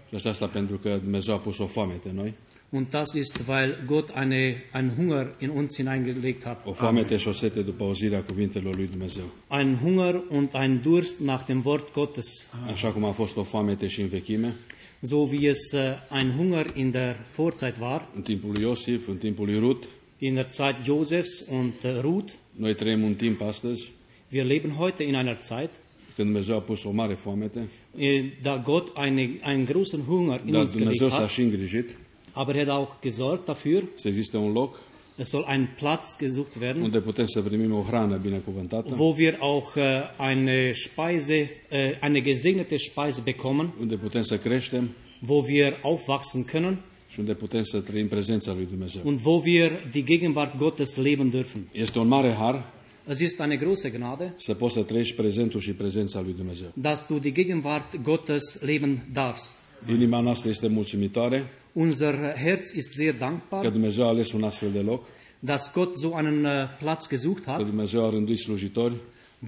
și 0.09 0.14
aceasta 0.14 0.47
pentru 0.47 0.76
că 0.78 0.99
Dumnezeu 1.02 1.35
a 1.35 1.38
pus 1.38 1.59
o 1.59 1.66
foamete 1.66 2.09
în 2.09 2.14
noi, 2.14 2.35
Und 2.70 2.90
das 2.92 3.14
ist, 3.14 3.46
weil 3.46 3.76
Gott 3.87 4.10
eine, 4.14 4.54
einen 4.72 4.96
Hunger 4.96 5.26
in 5.38 5.50
uns 5.50 5.76
hineingelegt 5.76 6.44
hat. 6.44 6.66
o 6.66 6.72
foamete 6.72 7.16
și 7.16 7.28
o 7.28 7.32
sete 7.32 7.60
după 7.62 7.84
auzirea 7.84 8.22
cuvintelor 8.22 8.76
lui 8.76 8.87
Dumnezeu. 8.87 9.25
Ein 9.50 9.78
Hunger 9.82 10.22
und 10.28 10.50
ein 10.54 10.80
Durst 10.82 11.20
nach 11.20 11.44
dem 11.46 11.60
Wort 11.64 11.92
Gottes. 11.92 12.48
Așa 12.72 12.90
cum 12.90 13.04
a 13.04 13.10
fost 13.12 13.37
o 13.37 13.42
foamete 13.42 13.87
și 13.87 14.00
în 14.00 14.08
vechime, 14.08 14.54
So 15.00 15.16
wie 15.16 15.48
es 15.48 15.72
äh, 15.75 16.16
ein 16.18 16.30
Hunger 16.37 16.72
in 16.75 16.90
der 16.90 17.16
Vorzeit 17.37 17.75
war, 17.80 18.08
în 18.14 18.22
timpul 18.22 18.52
lui 18.52 18.62
Iosif, 18.62 19.08
în 19.08 19.16
timpul 19.16 19.44
lui 19.46 19.58
Rut, 19.58 19.84
in 20.18 20.34
der 20.34 20.46
Zeit 20.46 20.75
Josefs 20.84 21.44
und 21.50 21.72
äh, 21.82 22.00
Ruth. 22.00 22.32
noi 22.56 22.75
trăim 22.75 23.02
un 23.02 23.14
timp 23.14 23.40
astăzi 23.42 23.90
Wir 24.32 24.44
leben 24.44 24.70
heute 24.70 25.02
in 25.02 25.14
einer 25.14 25.37
Zeit, 25.38 25.70
când 26.16 26.28
Dumnezeu 26.28 26.56
a 26.56 26.60
pus 26.60 26.84
o 26.84 26.90
mare 26.90 27.14
foamete, 27.14 27.68
äh, 27.98 28.25
da 28.42 28.62
Gott 28.64 28.96
eine, 28.96 29.28
einen 29.42 29.64
großen 29.64 30.00
Hunger 30.08 30.40
in 30.44 30.52
dar 30.52 30.60
uns 30.60 30.72
Dumnezeu 30.76 31.08
s-a 31.08 31.16
hat. 31.20 31.28
și 31.28 31.40
îngrijit 31.40 31.98
Aber 32.38 32.54
er 32.54 32.66
hat 32.66 32.76
auch 32.76 32.90
gesorgt 33.02 33.45
dafür, 33.45 33.83
să 33.95 34.09
existe 34.09 34.37
un 34.37 34.52
loc 34.52 34.78
es 35.16 35.28
soll 35.28 35.45
ein 35.47 35.68
Platz 35.76 36.18
gesucht 36.18 36.61
werden, 36.61 36.83
unde 36.83 37.00
putem 37.00 37.26
să 37.26 37.40
primim 37.42 37.73
o 37.73 37.85
hrană 37.88 38.16
binecuvântată, 38.16 38.95
wo 38.99 39.14
wir 39.18 39.37
auch 39.40 39.76
äh, 39.76 39.83
eine 40.16 40.73
Speise, 40.73 41.50
äh, 41.71 41.99
eine 42.00 42.21
gesegnete 42.21 42.76
Speise 42.76 43.21
bekommen, 43.25 43.73
unde 43.80 43.95
putem 43.97 44.23
să 44.23 44.38
creștem 44.38 44.88
wo 45.26 45.42
wir 45.49 45.78
aufwachsen 45.83 46.45
können 46.45 46.76
și 47.09 47.21
unde 47.21 47.35
putem 47.35 47.62
să 47.62 47.80
trăim 47.80 48.09
prezența 48.09 48.52
lui 48.54 48.66
Dumnezeu. 48.71 49.02
und 49.04 49.21
wo 49.25 49.40
wir 49.45 49.88
die 49.90 50.04
Gegenwart 50.04 50.57
Gottes 50.57 50.97
leben 50.97 51.30
dürfen. 51.30 51.61
Este 51.73 51.99
un 51.99 52.09
mare 52.09 52.33
har 52.33 52.73
Es 53.09 53.18
ist 53.18 53.40
eine 53.40 53.57
große 53.57 53.90
Gnade, 53.90 54.35
să 54.37 54.54
poți 54.54 54.75
să 54.75 54.83
trăiești 54.83 55.14
prezentul 55.14 55.61
și 55.61 55.73
prezența 55.73 56.21
lui 56.21 56.35
Dumnezeu. 56.37 56.68
dass 56.75 57.07
du 57.09 57.18
die 57.18 57.33
Gegenwart 57.33 57.97
Gottes 58.02 58.61
leben 58.61 59.07
darfst. 59.12 59.57
Inima 59.90 60.21
noastră 60.21 60.50
este 60.50 60.68
mulțumitoare 60.68 61.47
Unser 61.72 62.34
Herz 62.37 62.72
ist 62.72 62.92
sehr 62.92 63.12
că 63.12 63.18
dankbar, 63.18 63.68
Dumnezeu 63.68 64.04
a 64.04 64.08
ales 64.08 64.32
un 64.32 64.42
astfel 64.42 64.70
de 64.72 64.80
loc, 64.80 65.04
dass 65.38 65.72
Gott 65.72 65.98
so 65.98 66.14
einen 66.14 66.44
äh, 66.44 66.50
Platz 66.78 67.08
gesucht 67.08 67.44
că 67.44 67.50
hat, 67.50 67.66
Dumnezeu 67.66 68.04
a 68.04 68.10
rânduit 68.10 68.38
slujitori 68.38 68.94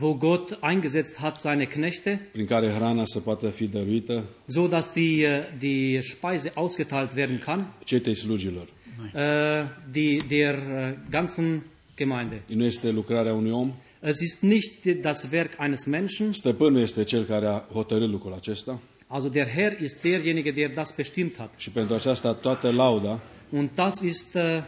wo 0.00 0.14
Gott 0.14 0.58
eingesetzt 0.60 1.16
hat 1.16 1.38
seine 1.40 1.64
Knechte, 1.64 2.28
prin 2.32 2.46
care 2.46 2.72
hrana 2.72 3.02
să 3.04 3.20
poată 3.20 3.48
fi 3.48 3.66
dăruită 3.66 4.24
so 4.46 4.66
dass 4.66 4.92
die, 4.92 5.26
äh, 5.26 5.58
die 5.58 6.00
Speise 6.00 6.52
ausgeteilt 6.54 7.14
werden 7.14 7.38
kann, 7.38 7.74
cetei 7.84 8.14
slugilor. 8.14 8.68
äh, 9.14 9.64
die, 9.92 10.22
der 10.28 10.54
äh, 10.54 11.10
ganzen 11.10 11.62
Gemeinde. 11.96 12.42
Nu 12.46 12.64
este 12.64 12.90
lucrarea 12.90 13.32
unui 13.32 13.50
om, 13.50 13.74
Es 14.02 14.20
ist 14.20 14.42
nicht 14.42 15.02
das 15.02 15.28
Werk 15.32 15.56
eines 15.58 15.84
Menschen, 15.84 16.32
stăpânul 16.32 16.80
este 16.80 17.04
cel 17.04 17.24
care 17.24 17.46
a 17.46 17.64
hotărât 17.72 18.10
lucrul 18.10 18.32
acesta 18.32 18.80
also 19.12 19.28
der 19.28 19.46
Herr 19.48 19.80
ist 19.82 20.02
derjenige, 20.02 20.50
der 20.50 20.68
das 20.74 20.94
bestimmt 20.96 21.36
hat. 21.36 21.54
și 21.56 21.70
pentru 21.70 21.94
aceasta 21.94 22.32
toată 22.32 22.70
lauda 22.70 23.20
Und 23.52 23.70
das 23.74 24.00
ist 24.00 24.36
äh, 24.36 24.62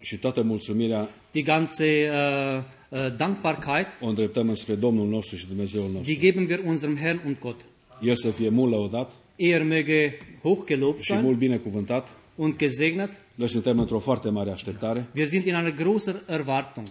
și 0.00 0.16
toată 0.18 0.42
mulțumirea 0.42 1.08
die 1.30 1.42
ganze 1.42 1.84
äh, 1.86 2.62
äh, 2.90 3.16
Dankbarkeit, 3.16 3.86
o 4.00 4.06
îndreptăm 4.06 4.48
înspre 4.48 4.74
Domnul 4.74 5.08
nostru 5.08 5.36
și 5.36 5.46
Dumnezeul 5.46 5.90
nostru. 5.92 6.12
die 6.14 6.18
geben 6.30 6.46
wir 6.48 6.60
unserem 6.64 6.96
Herrn 6.96 7.20
und 7.26 7.36
Gott. 7.38 7.60
El 8.02 8.16
să 8.16 8.30
fie 8.30 8.48
mult 8.48 8.70
lăudat 8.70 9.12
Er 9.36 9.62
möge 9.62 10.10
hochgelobt 10.42 11.02
și 11.02 11.10
sein 11.12 11.24
mult 11.24 11.36
binecuvântat. 11.38 12.08
und 12.36 12.56
gesegnet. 12.56 13.10
Noi 13.34 13.48
suntem 13.48 13.78
într-o 13.78 13.98
foarte 13.98 14.28
mare 14.28 14.50
așteptare. 14.50 15.06
Wir 15.14 15.26
sind 15.26 15.44
in 15.46 15.54
einer 15.54 15.74
großen 15.74 16.22
Erwartung. 16.28 16.86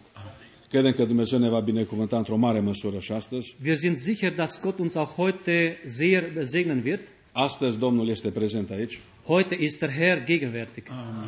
Credem 0.72 0.92
că 0.92 1.06
Dumnezeu 1.06 1.40
ne 1.40 1.50
va 1.50 1.60
binecuvânta 1.60 2.18
într-o 2.18 2.36
mare 2.36 2.60
măsură 2.60 3.00
și 3.00 3.12
astăzi. 3.12 3.56
Wir 3.66 3.75
sind 3.75 3.98
sicher, 3.98 4.34
dass 4.34 4.62
Gott 4.62 4.80
uns 4.80 4.96
auch 4.96 5.13
heute 5.16 5.80
sehr 5.86 6.24
segnen 6.44 6.82
wird. 6.86 7.01
Astăzi 7.32 7.78
Domnul 7.78 8.10
este 8.10 8.30
prezent 8.30 8.70
aici. 8.72 9.00
Heute 9.25 9.56
ist 9.60 9.80
der 9.80 9.90
Herr 9.90 10.24
gegenwärtig. 10.25 10.84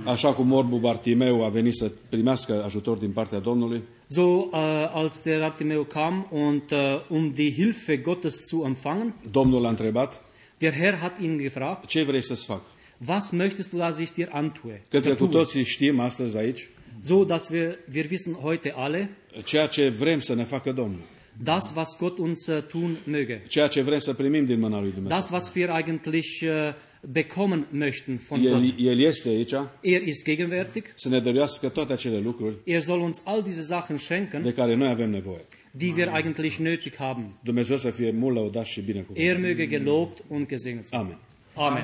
Așa 0.05 0.33
cum 0.33 0.51
orbu 0.51 0.77
Bartimeu 0.77 1.43
a 1.45 1.49
venit 1.49 1.73
să 1.75 1.91
primească 2.09 2.63
ajutor 2.65 2.97
din 2.97 3.11
partea 3.11 3.39
Domnului, 3.39 3.81
So 4.05 4.21
äh, 4.21 4.91
als 4.93 5.21
der 5.21 5.39
Bartimeu 5.39 5.83
kam 5.83 6.27
und 6.31 6.71
äh, 6.71 6.99
um 7.09 7.31
die 7.31 7.51
Hilfe 7.53 7.97
Gottes 7.97 8.45
zu 8.47 8.63
empfangen, 8.65 9.15
Domnul 9.31 9.61
l-a 9.61 9.69
întrebat, 9.69 10.21
der 10.57 10.73
Herr 10.73 10.95
hat 10.95 11.19
ihn 11.21 11.37
gefragt, 11.37 11.85
ce 11.85 12.03
vrei 12.03 12.23
să-ți 12.23 12.45
fac? 12.45 12.61
was 13.07 13.31
möchtest 13.31 13.71
du, 13.71 13.77
dass 13.77 13.99
ich 13.99 14.11
dir 14.11 14.27
antue? 14.31 14.81
Cred 14.89 15.03
că 15.03 15.15
cu 15.15 15.25
Tue. 15.25 15.37
toții 15.37 15.63
știm 15.63 15.99
astăzi 15.99 16.37
aici 16.37 16.67
So 17.01 17.23
dass 17.25 17.49
wir, 17.49 17.77
wir 17.91 18.09
wissen 18.09 18.33
heute 18.41 18.73
alle, 18.75 19.09
ceea 19.43 19.67
ce 19.67 19.89
vrem 19.89 20.19
să 20.19 20.33
ne 20.35 20.43
facă 20.43 20.71
Domnul. 20.71 20.99
das, 21.43 21.73
was 21.75 21.97
Gott 21.97 22.17
uns 22.17 22.47
äh, 22.47 22.61
tun 22.67 22.97
möge. 23.05 23.41
Ceea 23.47 23.67
ce 23.67 23.81
vrem 23.81 23.99
să 23.99 24.13
primim 24.13 24.45
din 24.45 24.59
mâna 24.59 24.79
lui 24.79 24.91
Dumnezeu. 24.91 25.17
Das, 25.17 25.29
was 25.29 25.51
wir 25.55 25.69
eigentlich 25.69 26.41
äh, 26.41 26.73
bekommen 27.11 27.65
möchten 27.71 28.19
von 28.27 28.41
Gott. 28.41 28.53
El, 28.53 28.85
el 28.87 28.99
este 28.99 29.29
aici 29.29 29.51
Er 29.81 30.01
ist 30.07 30.23
gegenwärtig. 30.25 30.85
să 30.95 31.09
ne 31.09 31.19
dăruiască 31.19 31.69
toate 31.69 31.93
acele 31.93 32.19
lucruri 32.19 32.55
Er 32.65 32.79
soll 32.81 32.99
uns 33.01 33.21
all 33.25 33.41
diese 33.43 33.61
Sachen 33.61 33.97
schenken, 33.97 34.41
de 34.43 34.53
care 34.53 34.75
noi 34.75 34.87
avem 34.87 35.09
nevoie. 35.09 35.41
die 35.71 35.93
wir 35.95 36.07
eigentlich 36.13 36.57
nötig 36.57 36.95
haben. 36.97 37.25
Dumnezeu 37.43 37.77
să 37.77 37.89
fie 37.89 38.11
mult 38.11 38.35
lăudat 38.35 38.65
și 38.65 38.79
Er 38.79 38.85
binecuvântat. 38.85 39.37
möge 39.41 39.67
gelobt 39.67 40.23
und 40.27 40.47
gesegnet 40.47 40.85
sein. 40.85 40.99
Amen. 41.01 41.17
Amen. 41.53 41.83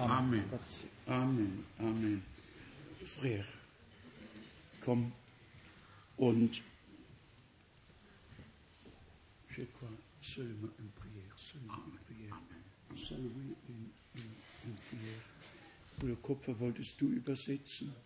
Amen. 0.00 0.42
Amen. 1.06 1.50
Amen. 1.80 2.22
Frère, 3.04 3.46
komm 4.84 5.12
und 6.16 6.62
je 9.48 9.62
crois 9.64 9.88
seulement 10.20 10.70
une 10.78 10.90
prière, 10.90 11.36
seulement 11.36 11.80
une 11.86 11.98
prière, 12.16 12.38
seulement 12.96 13.30
une, 13.68 13.88
une, 14.16 14.22
une 14.66 14.74
prière. 14.74 15.22
Bruder 15.98 16.16
Kupfer, 16.22 16.54
wolltest 16.58 16.98
du 16.98 17.06
übersetzen? 17.16 17.88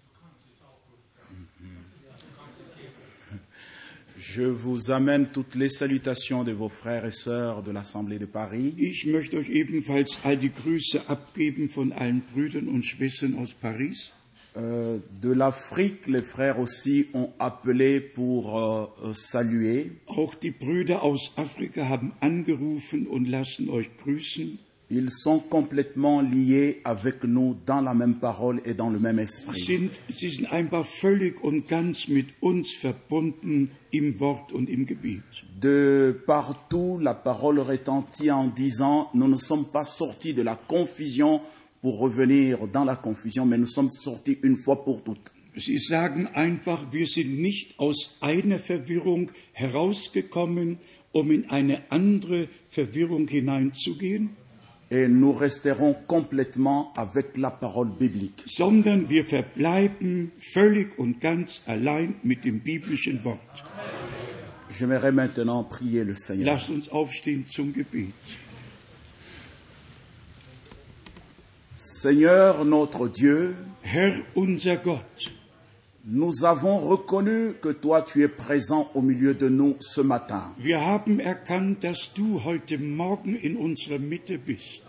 Je 4.21 4.43
vous 4.43 4.91
amène 4.91 5.31
toutes 5.31 5.55
les 5.55 5.69
salutations 5.69 6.43
de 6.43 6.51
vos 6.51 6.69
frères 6.69 7.05
et 7.05 7.13
sœurs 7.13 7.63
de 7.63 7.71
l'Assemblée 7.71 8.19
de 8.19 8.27
Paris, 8.27 8.75
Ich 8.77 9.07
möchte 9.07 9.37
euch 9.37 9.49
ebenfalls 9.49 10.19
all 10.25 10.37
die 10.37 10.53
Grüße 10.53 11.09
abgeben 11.09 11.71
von 11.71 11.93
allen 11.93 12.23
Brüdern 12.23 12.67
und 12.67 12.83
Schwestern 12.85 13.37
aus 13.39 13.55
Paris. 13.55 14.13
Euh, 14.59 14.99
de 15.23 15.31
l'Afrique. 15.31 16.09
Les 16.09 16.23
frères 16.23 16.59
aussi 16.59 17.07
ont 17.15 17.31
appelé 17.39 18.01
pour 18.01 18.59
euh, 18.59 18.87
euh, 19.05 19.13
saluer. 19.15 19.93
Auch 20.09 20.35
die 20.35 20.51
Brüder 20.51 21.05
aus 21.05 21.33
Afrika 21.37 21.89
haben 21.89 22.13
angerufen 22.21 23.07
und 23.07 23.29
lassen 23.29 23.71
euch 23.71 23.89
grüßen. 24.03 24.59
Ils 24.91 25.11
sont 25.11 25.39
complètement 25.39 26.23
liés 26.23 26.81
avec 26.83 27.23
nous 27.23 27.57
dans 27.67 27.83
la 27.83 27.93
même 27.93 28.15
parole 28.15 28.63
et 28.65 28.73
dans 28.73 28.89
le 28.89 28.99
même 28.99 29.19
esprit. 29.19 29.61
sind, 29.61 29.91
sie 30.09 30.31
sind 30.31 30.51
einfach 30.51 30.87
völlig 30.87 31.45
und 31.45 31.69
ganz 31.69 32.09
mit 32.09 32.29
uns 32.41 32.73
verbunden 32.73 33.71
im 33.91 34.19
Wort 34.19 34.51
und 34.51 34.71
im 34.71 34.87
Gebet. 34.87 35.21
De 35.61 36.19
partout, 36.27 36.99
la 36.99 37.13
parole 37.13 37.61
retentit 37.61 38.31
en 38.31 38.47
disant, 38.47 39.11
nous 39.13 39.29
ne 39.29 39.37
sommes 39.37 39.67
pas 39.67 39.85
sortis 39.85 40.33
de 40.33 40.43
la 40.43 40.57
confusion 40.57 41.43
pour 41.83 41.99
revenir 41.99 42.67
dans 42.69 42.85
la 42.85 42.97
confusion, 42.97 43.47
mais 43.47 43.59
nous 43.59 43.67
sommes 43.67 43.91
sortis 43.91 44.39
une 44.43 44.57
fois 44.57 44.85
pour 44.85 45.03
toutes. 45.05 45.33
Sie 45.57 45.79
sagen 45.79 46.29
einfach, 46.35 46.87
wir 46.93 47.07
sind 47.07 47.41
nicht 47.41 47.79
aus 47.79 48.17
einer 48.21 48.59
Verwirrung 48.61 49.31
herausgekommen, 49.53 50.79
um 51.13 51.31
in 51.31 51.51
eine 51.51 51.83
andere 51.91 52.49
Verwirrung 52.71 53.27
hineinzugehen, 53.29 54.31
Et 54.91 55.07
nous 55.07 55.33
resterons 55.33 55.95
complètement 56.07 56.95
avec 56.97 57.37
la 57.37 57.51
parole 57.51 57.91
biblique. 57.99 58.43
sondern 58.47 59.11
wir 59.11 59.25
verbleiben 59.27 60.33
völlig 60.39 60.99
und 60.99 61.21
ganz 61.21 61.61
allein 61.67 62.15
mit 62.23 62.45
dem 62.47 62.61
biblischen 62.61 63.23
Wort. 63.25 63.65
J'aimerais 64.71 65.13
maintenant 65.13 65.65
prier 65.69 66.05
le 66.05 66.15
Seigneur. 66.15 66.47
Lasst 66.55 66.71
uns 66.71 66.89
aufstehen 66.89 67.47
zum 67.47 67.73
Gebet. 67.75 68.13
Seigneur 71.81 72.65
notre 72.65 73.07
Dieu, 73.07 73.55
Herr 73.85 74.13
unser 74.35 74.79
Gott, 74.83 75.31
nous 76.05 76.45
avons 76.45 76.79
reconnu 76.79 77.55
que 77.63 77.69
toi 77.69 78.03
tu 78.03 78.25
es 78.25 78.29
présent 78.29 78.91
au 78.95 79.01
milieu 79.01 79.33
de 79.33 79.49
nous 79.49 79.77
ce 79.79 80.01
matin. 80.01 80.43
wir 80.59 80.81
haben 80.85 81.21
erkannt, 81.21 81.77
dass 81.81 82.13
du 82.15 82.45
heute 82.45 82.79
Morgen 82.79 83.39
in 83.45 83.55
unserer 83.55 84.01
Mitte 84.01 84.39
bist. 84.39 84.83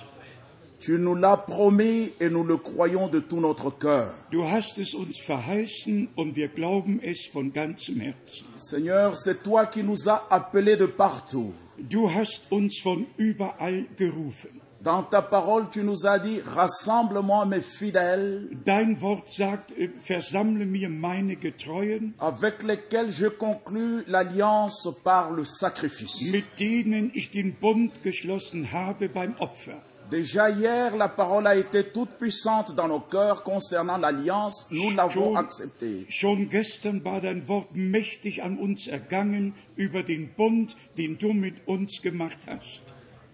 Tu 0.79 0.97
nous 0.97 1.13
l'as 1.13 1.37
promis 1.37 2.11
et 2.19 2.31
nous 2.31 2.43
le 2.43 2.57
croyons 2.57 3.07
de 3.07 3.19
tout 3.19 3.39
notre 3.39 3.69
cœur. 3.69 4.11
Du 4.31 4.41
hast 4.41 4.79
es 4.79 4.95
uns 4.95 5.19
verheißen 5.23 6.09
und 6.15 6.35
wir 6.35 6.47
glauben 6.47 6.99
es 7.03 7.27
von 7.31 7.53
ganzem 7.53 7.99
Herzen. 7.99 8.47
Seigneur, 8.55 9.15
c'est 9.15 9.43
toi 9.43 9.67
qui 9.67 9.83
nous 9.83 10.09
as 10.09 10.25
appelés 10.31 10.75
de 10.75 10.87
partout. 10.87 11.53
Du 11.77 12.09
hast 12.09 12.51
uns 12.51 12.79
von 12.81 13.05
überall 13.19 13.85
gerufen. 13.95 14.59
Dans 14.81 15.03
ta 15.03 15.21
parole, 15.21 15.69
tu 15.69 15.83
nous 15.83 16.05
as 16.07 16.19
dit, 16.19 16.39
rassemble-moi 16.39 17.45
mes 17.45 17.59
fidèles 17.59 18.47
Dein 18.65 18.95
Wort 19.01 19.27
sagt, 19.27 19.71
äh, 19.77 19.89
versammle 19.99 20.65
mir 20.65 20.87
meine 20.87 21.35
Getreuen, 21.35 22.13
avec 22.17 22.63
lesquels 22.63 23.11
je 23.11 23.27
conclus 23.27 24.05
l'alliance 24.07 24.87
par 25.03 25.31
le 25.31 25.43
sacrifice. 25.43 26.31
mit 26.31 26.45
denen 26.59 27.11
ich 27.13 27.29
den 27.29 27.55
Bund 27.55 28.03
geschlossen 28.03 28.71
habe 28.71 29.09
beim 29.09 29.35
Opfer. 29.39 29.81
Déjà 30.09 30.47
hier, 30.47 30.95
la 30.95 31.09
parole 31.09 31.45
a 31.45 31.55
été 31.55 31.83
toute 31.83 32.11
puissante 32.17 32.73
dans 32.73 32.87
nos 32.87 33.01
cœurs 33.01 33.43
concernant 33.43 33.97
l'alliance. 33.97 34.65
Nous 34.71 34.95
l'avons 34.95 35.35
acceptée. 35.35 36.05
schon 36.09 36.47
gestern 36.49 37.03
war 37.03 37.19
dein 37.19 37.47
Wort 37.49 37.75
mächtig 37.75 38.41
an 38.41 38.57
uns 38.57 38.87
ergangen 38.87 39.53
über 39.75 40.03
den 40.03 40.33
Bund, 40.33 40.77
den 40.97 41.17
du 41.17 41.33
mit 41.33 41.67
uns 41.67 42.01
gemacht 42.01 42.39
hast. 42.47 42.88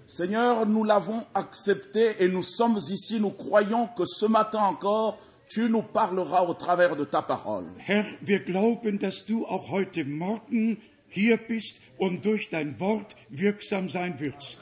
Seigneur, 0.07 0.67
nous 0.67 0.83
l'avons 0.83 1.23
accepté 1.33 2.15
et 2.19 2.27
nous 2.27 2.43
sommes 2.43 2.77
ici. 2.77 3.19
Nous 3.19 3.31
croyons 3.31 3.87
que 3.87 4.05
ce 4.05 4.27
matin 4.27 4.59
encore, 4.59 5.17
tu 5.49 5.69
nous 5.69 5.81
parleras 5.81 6.43
au 6.43 6.53
travers 6.53 6.95
de 6.95 7.05
ta 7.05 7.23
parole. 7.23 7.65
Herr, 7.79 8.05
wir 8.21 8.41
glauben, 8.41 8.99
dass 8.99 9.25
du 9.25 9.45
auch 9.45 9.71
heute 9.71 10.05
Morgen 10.05 10.77
hier 11.09 11.37
bist 11.37 11.77
und 11.97 12.23
durch 12.23 12.49
dein 12.49 12.79
Wort 12.79 13.15
wirksam 13.29 13.89
sein 13.89 14.19
wirst. 14.19 14.59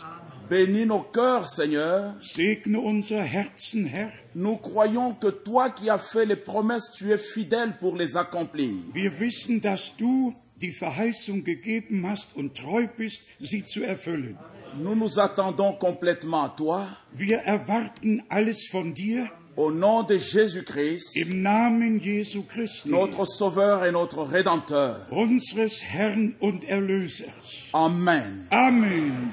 Bénis 0.49 0.85
nos 0.85 1.05
cœurs, 1.11 1.55
Seigneur. 1.55 2.15
Segne 2.21 2.79
unser 2.79 3.23
Herzen, 3.23 3.85
Herr. 3.85 4.11
Nous 4.33 4.57
croyons 4.57 5.13
que 5.13 5.27
toi 5.27 5.69
qui 5.69 5.89
as 5.89 5.99
fait 5.99 6.25
les 6.25 6.35
promesses, 6.35 6.93
tu 6.95 7.11
es 7.11 7.17
fidèle 7.17 7.77
pour 7.79 7.95
les 7.95 8.15
accomplir. 8.15 8.71
Wir 8.93 9.19
wissen, 9.19 9.61
dass 9.61 9.93
du 9.97 10.35
die 10.61 10.71
Verheißung 10.71 11.43
gegeben 11.43 12.07
hast 12.07 12.35
und 12.35 12.55
treu 12.55 12.87
bist, 12.97 13.23
sie 13.39 13.63
zu 13.63 13.83
erfüllen. 13.83 14.37
Nous 14.77 14.95
nous 14.95 15.19
attendons 15.19 15.73
complètement 15.73 16.43
à 16.45 16.49
toi. 16.49 16.87
Wir 17.15 17.39
erwarten 17.45 18.23
alles 18.29 18.67
von 18.71 18.85
dir 18.93 19.29
Au 19.55 19.71
nom 19.71 20.01
de 20.01 20.17
Jésus-Christ, 20.17 21.15
im 21.15 21.43
Namen 21.43 22.01
Jesu 22.01 22.41
notre 22.87 23.25
Sauveur 23.25 23.85
et 23.85 23.91
notre 23.91 24.23
Rédempteur. 24.23 25.07
unseres 25.11 25.83
Herrn 25.83 26.33
und 26.39 26.63
Erlösers. 26.65 27.69
Amen. 27.73 28.47
Amen. 28.49 29.31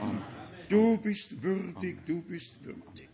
Du 0.69 0.99
bist 0.99 1.43
würdig, 1.43 2.05
du 2.07 2.21
bist 2.21 2.63
würdig. 2.63 3.10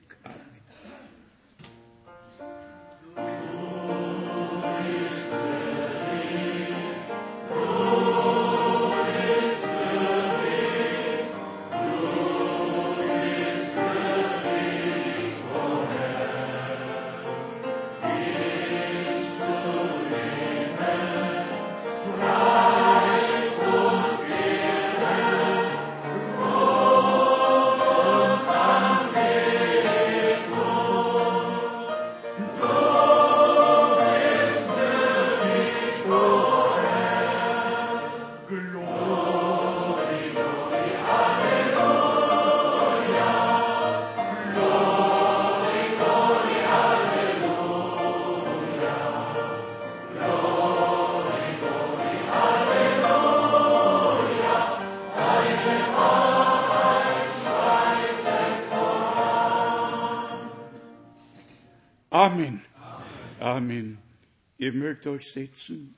Ihr 65.07 65.13
mögt 65.13 65.23
euch 65.23 65.33
setzen. 65.33 65.95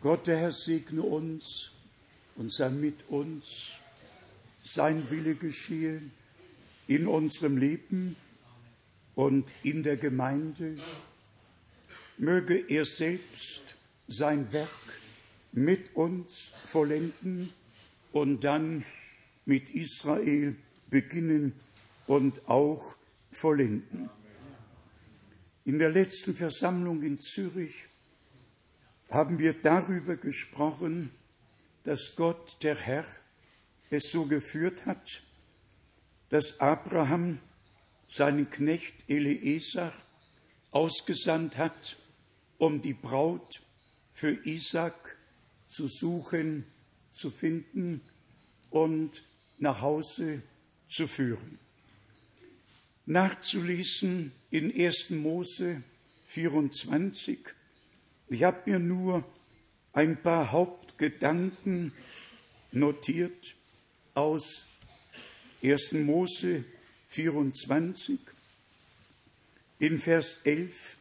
Gott, 0.00 0.26
der 0.26 0.36
Herr, 0.36 0.50
segne 0.50 1.02
uns 1.02 1.70
und 2.34 2.52
sei 2.52 2.70
mit 2.70 3.08
uns. 3.08 3.44
Sein 4.64 5.08
Wille 5.10 5.36
geschehe 5.36 6.02
in 6.88 7.06
unserem 7.06 7.56
Leben 7.56 8.16
und 9.14 9.48
in 9.62 9.84
der 9.84 9.96
Gemeinde. 9.96 10.76
Möge 12.18 12.56
er 12.68 12.84
selbst 12.84 13.62
sein 14.08 14.52
Werk 14.52 14.68
mit 15.52 15.94
uns 15.94 16.52
vollenden 16.64 17.50
und 18.12 18.42
dann 18.42 18.84
mit 19.44 19.70
Israel 19.70 20.56
beginnen 20.90 21.52
und 22.08 22.48
auch 22.48 22.96
vollenden. 23.30 24.10
In 25.64 25.78
der 25.78 25.90
letzten 25.90 26.34
Versammlung 26.34 27.02
in 27.02 27.18
Zürich 27.18 27.86
haben 29.10 29.38
wir 29.38 29.52
darüber 29.52 30.16
gesprochen, 30.16 31.12
dass 31.84 32.16
Gott, 32.16 32.56
der 32.62 32.74
Herr, 32.74 33.06
es 33.88 34.10
so 34.10 34.26
geführt 34.26 34.86
hat, 34.86 35.22
dass 36.30 36.58
Abraham 36.58 37.38
seinen 38.08 38.50
Knecht 38.50 39.08
Eliezer 39.08 39.92
ausgesandt 40.72 41.56
hat, 41.58 41.96
um 42.58 42.82
die 42.82 42.94
Braut 42.94 43.62
für 44.12 44.44
Isaac 44.44 45.16
zu 45.68 45.86
suchen, 45.86 46.66
zu 47.12 47.30
finden 47.30 48.00
und 48.70 49.22
nach 49.58 49.80
Hause 49.80 50.42
zu 50.88 51.06
führen. 51.06 51.61
Nachzulesen 53.06 54.32
in 54.50 54.72
1. 54.72 55.10
Mose 55.10 55.82
24. 56.28 57.38
Ich 58.28 58.42
habe 58.44 58.70
mir 58.70 58.78
nur 58.78 59.24
ein 59.92 60.22
paar 60.22 60.52
Hauptgedanken 60.52 61.92
notiert 62.70 63.54
aus 64.14 64.66
1. 65.62 65.92
Mose 65.92 66.64
24. 67.08 68.18
In 69.78 69.98
Vers 69.98 70.38
11 70.44 70.96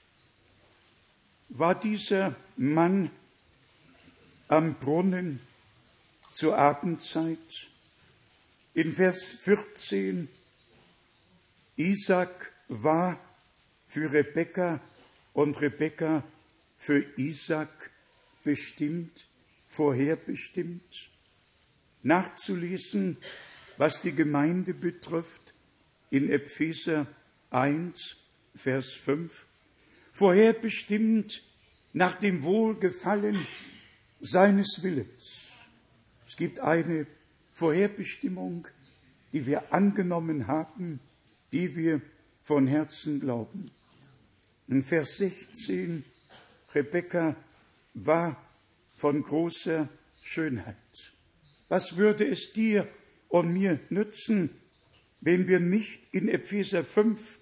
war 1.49 1.79
dieser 1.79 2.35
Mann 2.57 3.11
am 4.47 4.75
Brunnen 4.75 5.39
zur 6.31 6.57
Abendzeit 6.57 7.37
In 8.73 8.91
Vers 8.91 9.31
14, 9.31 10.27
Isaac 11.77 12.51
war 12.67 13.19
für 13.85 14.11
Rebekka 14.11 14.79
und 15.33 15.59
Rebekka 15.59 16.23
für 16.77 17.05
Isaac 17.17 17.91
bestimmt, 18.43 19.27
vorherbestimmt. 19.67 21.09
Nachzulesen, 22.03 23.17
was 23.77 24.01
die 24.01 24.13
Gemeinde 24.13 24.73
betrifft, 24.73 25.53
in 26.09 26.29
Epheser 26.29 27.07
1, 27.51 28.17
Vers 28.55 28.91
5. 28.91 29.45
Vorherbestimmt 30.11 31.43
nach 31.93 32.19
dem 32.19 32.43
Wohlgefallen 32.43 33.39
seines 34.19 34.83
Willens. 34.83 35.69
Es 36.25 36.35
gibt 36.35 36.59
eine 36.59 37.07
Vorherbestimmung, 37.51 38.67
die 39.33 39.45
wir 39.45 39.73
angenommen 39.73 40.47
haben, 40.47 40.99
die 41.51 41.75
wir 41.75 42.01
von 42.43 42.67
Herzen 42.67 43.19
glauben. 43.19 43.71
In 44.67 44.83
Vers 44.83 45.17
16, 45.17 46.03
Rebekka 46.73 47.35
war 47.93 48.41
von 48.95 49.21
großer 49.21 49.89
Schönheit. 50.21 50.75
Was 51.67 51.97
würde 51.97 52.27
es 52.27 52.53
dir 52.53 52.87
und 53.27 53.53
mir 53.53 53.79
nützen, 53.89 54.49
wenn 55.19 55.47
wir 55.47 55.59
nicht 55.59 56.01
in 56.11 56.27
Epheser 56.27 56.83
5, 56.83 57.39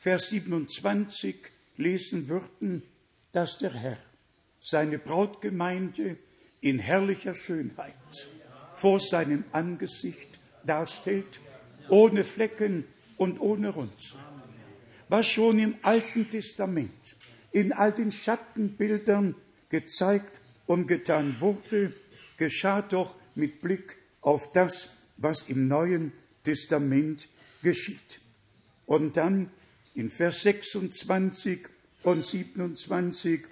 Vers 0.00 0.28
27 0.30 1.36
lesen 1.76 2.28
würden, 2.28 2.82
dass 3.32 3.58
der 3.58 3.72
Herr 3.72 3.98
seine 4.60 4.98
Brautgemeinde 4.98 6.16
in 6.60 6.78
herrlicher 6.78 7.34
Schönheit 7.34 7.94
vor 8.74 9.00
seinem 9.00 9.44
Angesicht 9.52 10.40
darstellt, 10.64 11.40
ohne 11.88 12.24
Flecken 12.24 12.84
und 13.16 13.40
ohne 13.40 13.70
Runzel. 13.70 14.18
Was 15.08 15.26
schon 15.28 15.58
im 15.58 15.76
Alten 15.82 16.30
Testament 16.30 17.16
in 17.52 17.72
all 17.72 17.92
den 17.92 18.10
Schattenbildern 18.10 19.34
gezeigt 19.68 20.40
und 20.66 20.86
getan 20.86 21.36
wurde, 21.40 21.92
geschah 22.36 22.82
doch 22.82 23.14
mit 23.34 23.60
Blick 23.60 23.96
auf 24.20 24.52
das, 24.52 24.88
was 25.16 25.48
im 25.48 25.68
Neuen 25.68 26.12
Testament 26.42 27.28
geschieht. 27.62 28.20
Und 28.86 29.16
dann 29.16 29.50
in 29.94 30.10
Vers 30.10 30.42
26 30.42 31.68
und 32.02 32.24
27, 32.24 33.42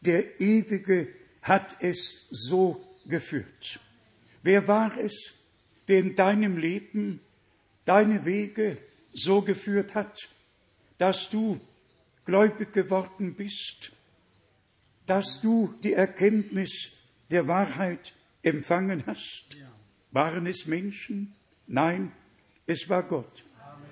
der 0.00 0.40
Ewige 0.40 1.08
hat 1.42 1.76
es 1.80 2.28
so 2.30 2.84
geführt. 3.06 3.80
Wer 4.42 4.68
war 4.68 4.96
es, 4.98 5.32
der 5.88 5.98
in 5.98 6.14
deinem 6.14 6.56
Leben 6.56 7.20
deine 7.84 8.24
Wege 8.24 8.78
so 9.12 9.42
geführt 9.42 9.94
hat, 9.94 10.18
dass 10.98 11.30
du 11.30 11.60
gläubig 12.24 12.72
geworden 12.72 13.34
bist, 13.34 13.92
dass 15.06 15.40
du 15.40 15.74
die 15.82 15.92
Erkenntnis 15.92 16.92
der 17.30 17.46
Wahrheit 17.46 18.14
empfangen 18.42 19.04
hast? 19.06 19.56
Waren 20.10 20.46
es 20.46 20.66
Menschen? 20.66 21.34
Nein, 21.66 22.12
es 22.66 22.88
war 22.88 23.02
Gott. 23.02 23.44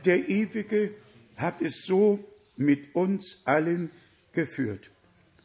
Der 0.04 0.28
Ewige 0.28 0.94
hat 1.36 1.62
es 1.62 1.84
so 1.84 2.24
mit 2.56 2.94
uns 2.94 3.42
allen 3.44 3.90
geführt. 4.32 4.90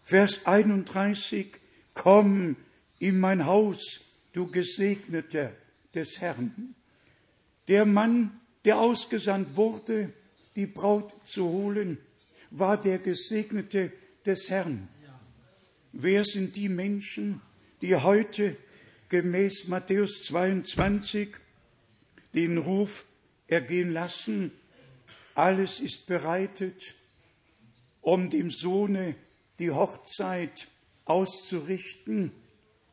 Vers 0.04 0.46
31, 0.46 1.48
komm 1.94 2.56
in 3.00 3.20
mein 3.20 3.46
Haus, 3.46 4.02
du 4.34 4.50
Gesegneter 4.50 5.54
des 5.94 6.22
Herrn. 6.22 6.76
Der 7.68 7.86
Mann, 7.86 8.40
der 8.66 8.80
ausgesandt 8.80 9.56
wurde, 9.56 10.14
die 10.56 10.66
Braut 10.66 11.14
zu 11.26 11.50
holen, 11.50 11.98
war 12.50 12.80
der 12.80 13.00
Gesegnete 13.00 13.92
des 14.26 14.50
Herrn. 14.50 14.88
Wer 15.92 16.24
sind 16.24 16.56
die 16.56 16.70
Menschen, 16.70 17.42
die 17.82 17.96
heute 17.96 18.56
gemäß 19.10 19.68
Matthäus 19.68 20.24
22 20.24 21.36
den 22.34 22.58
Ruf 22.58 23.06
ergehen 23.48 23.92
lassen, 23.92 24.52
alles 25.36 25.80
ist 25.80 26.08
bereitet, 26.08 26.96
um 28.02 28.30
dem 28.30 28.50
Sohne 28.50 29.16
die 29.60 29.72
Hochzeit 29.72 30.68
auszurichten, 31.06 32.32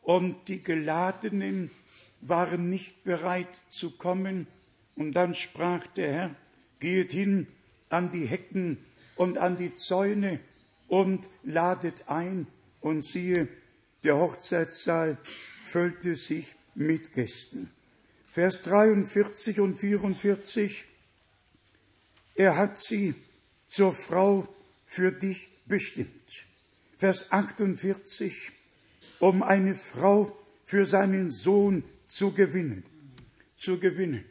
und 0.05 0.49
die 0.49 0.63
Geladenen 0.63 1.71
waren 2.21 2.69
nicht 2.69 3.05
bereit 3.05 3.49
zu 3.71 3.91
kommen. 3.93 4.47
Und 4.97 5.13
dann 5.13 5.35
sprach 5.35 5.87
der 5.89 6.13
Herr, 6.13 6.37
geht 6.81 7.13
hin 7.13 7.47
an 7.89 8.11
die 8.11 8.27
Hecken 8.27 8.79
und 9.17 9.39
an 9.39 9.57
die 9.57 9.75
Zäune 9.75 10.41
und 10.89 11.29
ladet 11.43 12.09
ein. 12.09 12.47
Und 12.81 13.05
siehe, 13.05 13.49
der 14.03 14.17
Hochzeitssaal 14.17 15.17
füllte 15.63 16.17
sich 16.17 16.55
mit 16.75 17.15
Gästen. 17.15 17.71
Vers 18.31 18.63
43 18.63 19.61
und 19.61 19.77
44. 19.77 20.85
Er 22.35 22.57
hat 22.57 22.79
sie 22.79 23.15
zur 23.67 23.93
Frau 23.93 24.47
für 24.87 25.13
dich 25.13 25.49
bestimmt. 25.67 26.11
Vers 26.99 27.33
48. 27.33 28.53
Um 29.21 29.43
eine 29.43 29.75
Frau 29.75 30.37
für 30.65 30.85
seinen 30.85 31.31
Sohn 31.31 31.85
zu 32.07 32.33
gewinnen. 32.33 32.85
Zu 33.57 33.79
gewinnen. 33.79 34.25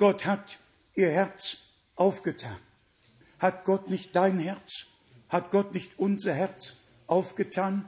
Gott 0.00 0.24
hat 0.24 0.58
ihr 0.94 1.10
Herz 1.10 1.58
aufgetan. 1.94 2.56
Hat 3.38 3.66
Gott 3.66 3.90
nicht 3.90 4.16
dein 4.16 4.38
Herz? 4.38 4.86
Hat 5.28 5.50
Gott 5.50 5.74
nicht 5.74 5.98
unser 5.98 6.32
Herz 6.32 6.78
aufgetan? 7.06 7.86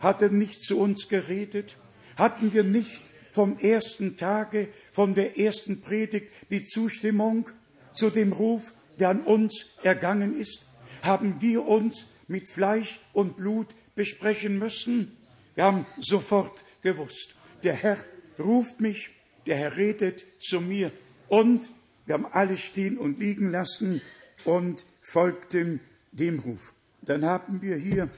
Hat 0.00 0.22
er 0.22 0.30
nicht 0.30 0.64
zu 0.64 0.80
uns 0.80 1.08
geredet? 1.08 1.76
Hatten 2.16 2.52
wir 2.52 2.64
nicht 2.64 3.02
vom 3.30 3.60
ersten 3.60 4.16
Tage, 4.16 4.70
von 4.90 5.14
der 5.14 5.38
ersten 5.38 5.82
Predigt 5.82 6.32
die 6.50 6.64
Zustimmung 6.64 7.48
zu 7.92 8.10
dem 8.10 8.32
Ruf, 8.32 8.72
der 8.98 9.10
an 9.10 9.20
uns 9.20 9.66
ergangen 9.84 10.40
ist? 10.40 10.64
Haben 11.02 11.40
wir 11.40 11.64
uns 11.64 12.06
mit 12.26 12.48
Fleisch 12.48 12.98
und 13.12 13.36
Blut 13.36 13.68
besprechen 13.94 14.58
müssen? 14.58 15.16
Wir 15.54 15.62
haben 15.62 15.86
sofort 16.00 16.64
gewusst, 16.82 17.36
der 17.62 17.74
Herr 17.74 17.98
ruft 18.36 18.80
mich, 18.80 19.10
der 19.46 19.58
Herr 19.58 19.76
redet 19.76 20.26
zu 20.40 20.60
mir 20.60 20.90
und 21.32 21.70
wir 22.04 22.12
haben 22.12 22.26
alles 22.26 22.60
stehen 22.60 22.98
und 22.98 23.18
liegen 23.18 23.50
lassen 23.50 24.02
und 24.44 24.84
folgten 25.00 25.80
dem 26.10 26.38
Ruf. 26.40 26.74
Dann 27.00 27.24
haben 27.24 27.62
wir 27.62 27.76
hier 27.76 28.10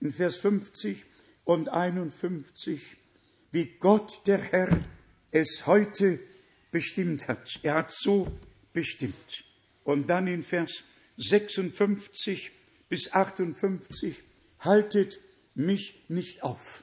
in 0.00 0.10
Vers 0.10 0.38
50 0.38 1.04
und 1.44 1.68
51, 1.68 2.96
wie 3.52 3.66
Gott 3.78 4.26
der 4.26 4.38
Herr 4.38 4.80
es 5.30 5.64
heute 5.66 6.18
bestimmt 6.72 7.28
hat. 7.28 7.60
Er 7.62 7.74
hat 7.74 7.92
so 7.92 8.26
bestimmt. 8.72 9.44
Und 9.84 10.08
dann 10.08 10.26
in 10.26 10.42
Vers 10.42 10.82
56 11.18 12.50
bis 12.88 13.12
58, 13.12 14.24
haltet 14.58 15.20
mich 15.54 16.02
nicht 16.08 16.42
auf, 16.42 16.82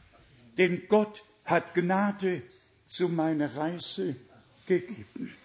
denn 0.58 0.88
Gott 0.88 1.26
hat 1.44 1.74
Gnade 1.74 2.42
zu 2.86 3.10
meiner 3.10 3.54
Reise 3.58 4.16
gegeben. 4.66 5.36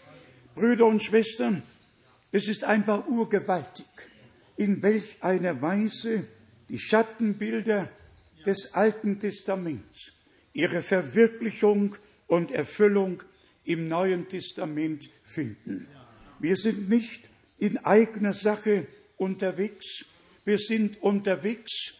Brüder 0.54 0.86
und 0.86 1.02
Schwestern, 1.02 1.62
es 2.30 2.48
ist 2.48 2.64
einfach 2.64 3.06
urgewaltig, 3.06 3.86
in 4.56 4.82
welch 4.82 5.16
einer 5.22 5.60
Weise 5.62 6.26
die 6.68 6.78
Schattenbilder 6.78 7.90
des 8.44 8.74
Alten 8.74 9.18
Testaments 9.18 10.12
ihre 10.52 10.82
Verwirklichung 10.82 11.96
und 12.26 12.50
Erfüllung 12.50 13.22
im 13.64 13.88
Neuen 13.88 14.28
Testament 14.28 15.10
finden. 15.24 15.88
Wir 16.38 16.56
sind 16.56 16.88
nicht 16.88 17.30
in 17.58 17.78
eigener 17.78 18.32
Sache 18.32 18.86
unterwegs, 19.16 20.04
wir 20.44 20.58
sind 20.58 21.00
unterwegs, 21.02 21.94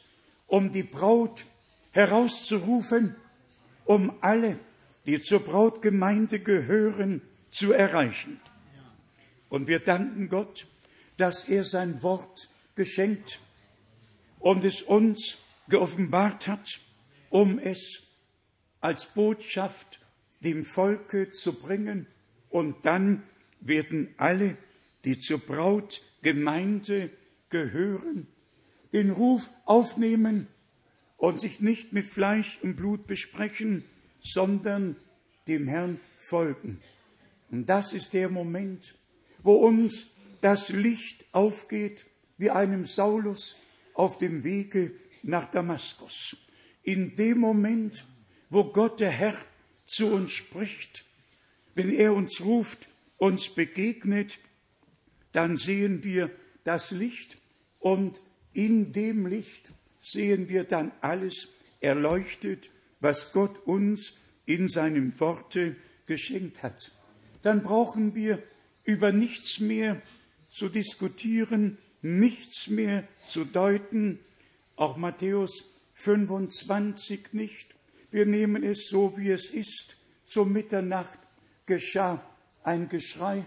um 0.46 0.72
die 0.72 0.82
Braut 0.82 1.44
herauszurufen, 1.92 3.14
um 3.84 4.12
alle, 4.20 4.58
die 5.06 5.22
zur 5.22 5.40
Brautgemeinde 5.40 6.40
gehören, 6.40 7.22
zu 7.52 7.72
erreichen. 7.72 8.40
Und 9.48 9.68
wir 9.68 9.78
danken 9.78 10.28
Gott, 10.28 10.66
dass 11.18 11.44
er 11.44 11.62
sein 11.62 12.02
Wort 12.02 12.48
geschenkt 12.74 13.38
und 14.40 14.64
es 14.64 14.82
uns 14.82 15.38
geoffenbart 15.68 16.48
hat, 16.48 16.80
um 17.30 17.58
es 17.58 18.02
als 18.80 19.06
Botschaft 19.06 20.00
dem 20.40 20.64
Volke 20.64 21.30
zu 21.30 21.52
bringen. 21.52 22.06
Und 22.50 22.84
dann 22.84 23.22
werden 23.60 24.14
alle, 24.16 24.56
die 25.04 25.18
zur 25.18 25.38
Brautgemeinde 25.38 27.10
gehören, 27.50 28.26
den 28.92 29.10
Ruf 29.10 29.48
aufnehmen 29.64 30.48
und 31.16 31.38
sich 31.38 31.60
nicht 31.60 31.92
mit 31.92 32.06
Fleisch 32.06 32.58
und 32.62 32.76
Blut 32.76 33.06
besprechen, 33.06 33.84
sondern 34.22 34.96
dem 35.46 35.68
Herrn 35.68 36.00
folgen. 36.16 36.80
Und 37.52 37.66
das 37.66 37.92
ist 37.92 38.14
der 38.14 38.30
Moment, 38.30 38.94
wo 39.42 39.54
uns 39.56 40.06
das 40.40 40.70
Licht 40.70 41.26
aufgeht 41.32 42.06
wie 42.38 42.50
einem 42.50 42.84
Saulus 42.84 43.56
auf 43.92 44.16
dem 44.16 44.42
Wege 44.42 44.92
nach 45.22 45.50
Damaskus. 45.50 46.36
In 46.82 47.14
dem 47.14 47.38
Moment, 47.38 48.06
wo 48.48 48.64
Gott 48.64 49.00
der 49.00 49.10
Herr 49.10 49.36
zu 49.86 50.06
uns 50.06 50.32
spricht, 50.32 51.04
wenn 51.74 51.92
er 51.92 52.14
uns 52.14 52.40
ruft, 52.40 52.88
uns 53.18 53.54
begegnet, 53.54 54.38
dann 55.32 55.58
sehen 55.58 56.02
wir 56.04 56.30
das 56.64 56.90
Licht 56.90 57.36
und 57.78 58.22
in 58.54 58.92
dem 58.92 59.26
Licht 59.26 59.74
sehen 60.00 60.48
wir 60.48 60.64
dann 60.64 60.90
alles 61.02 61.48
erleuchtet, 61.80 62.70
was 63.00 63.32
Gott 63.32 63.58
uns 63.66 64.18
in 64.46 64.68
seinem 64.68 65.20
Worte 65.20 65.76
geschenkt 66.06 66.62
hat. 66.62 66.92
Dann 67.42 67.62
brauchen 67.62 68.14
wir 68.14 68.42
über 68.84 69.12
nichts 69.12 69.60
mehr 69.60 70.00
zu 70.50 70.68
diskutieren, 70.68 71.78
nichts 72.02 72.68
mehr 72.68 73.04
zu 73.26 73.44
deuten, 73.44 74.18
auch 74.76 74.96
Matthäus 74.96 75.64
25 75.94 77.32
nicht. 77.32 77.74
Wir 78.10 78.26
nehmen 78.26 78.62
es 78.62 78.88
so, 78.88 79.16
wie 79.16 79.30
es 79.30 79.50
ist. 79.50 79.96
Zur 80.24 80.46
Mitternacht 80.46 81.18
geschah 81.66 82.22
ein 82.62 82.88
Geschrei. 82.88 83.44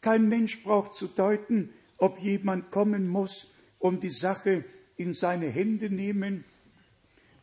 Kein 0.00 0.28
Mensch 0.28 0.62
braucht 0.62 0.94
zu 0.94 1.06
deuten, 1.08 1.70
ob 1.98 2.20
jemand 2.20 2.70
kommen 2.70 3.08
muss 3.08 3.52
und 3.78 4.04
die 4.04 4.10
Sache 4.10 4.64
in 4.96 5.12
seine 5.12 5.48
Hände 5.48 5.90
nehmen. 5.90 6.44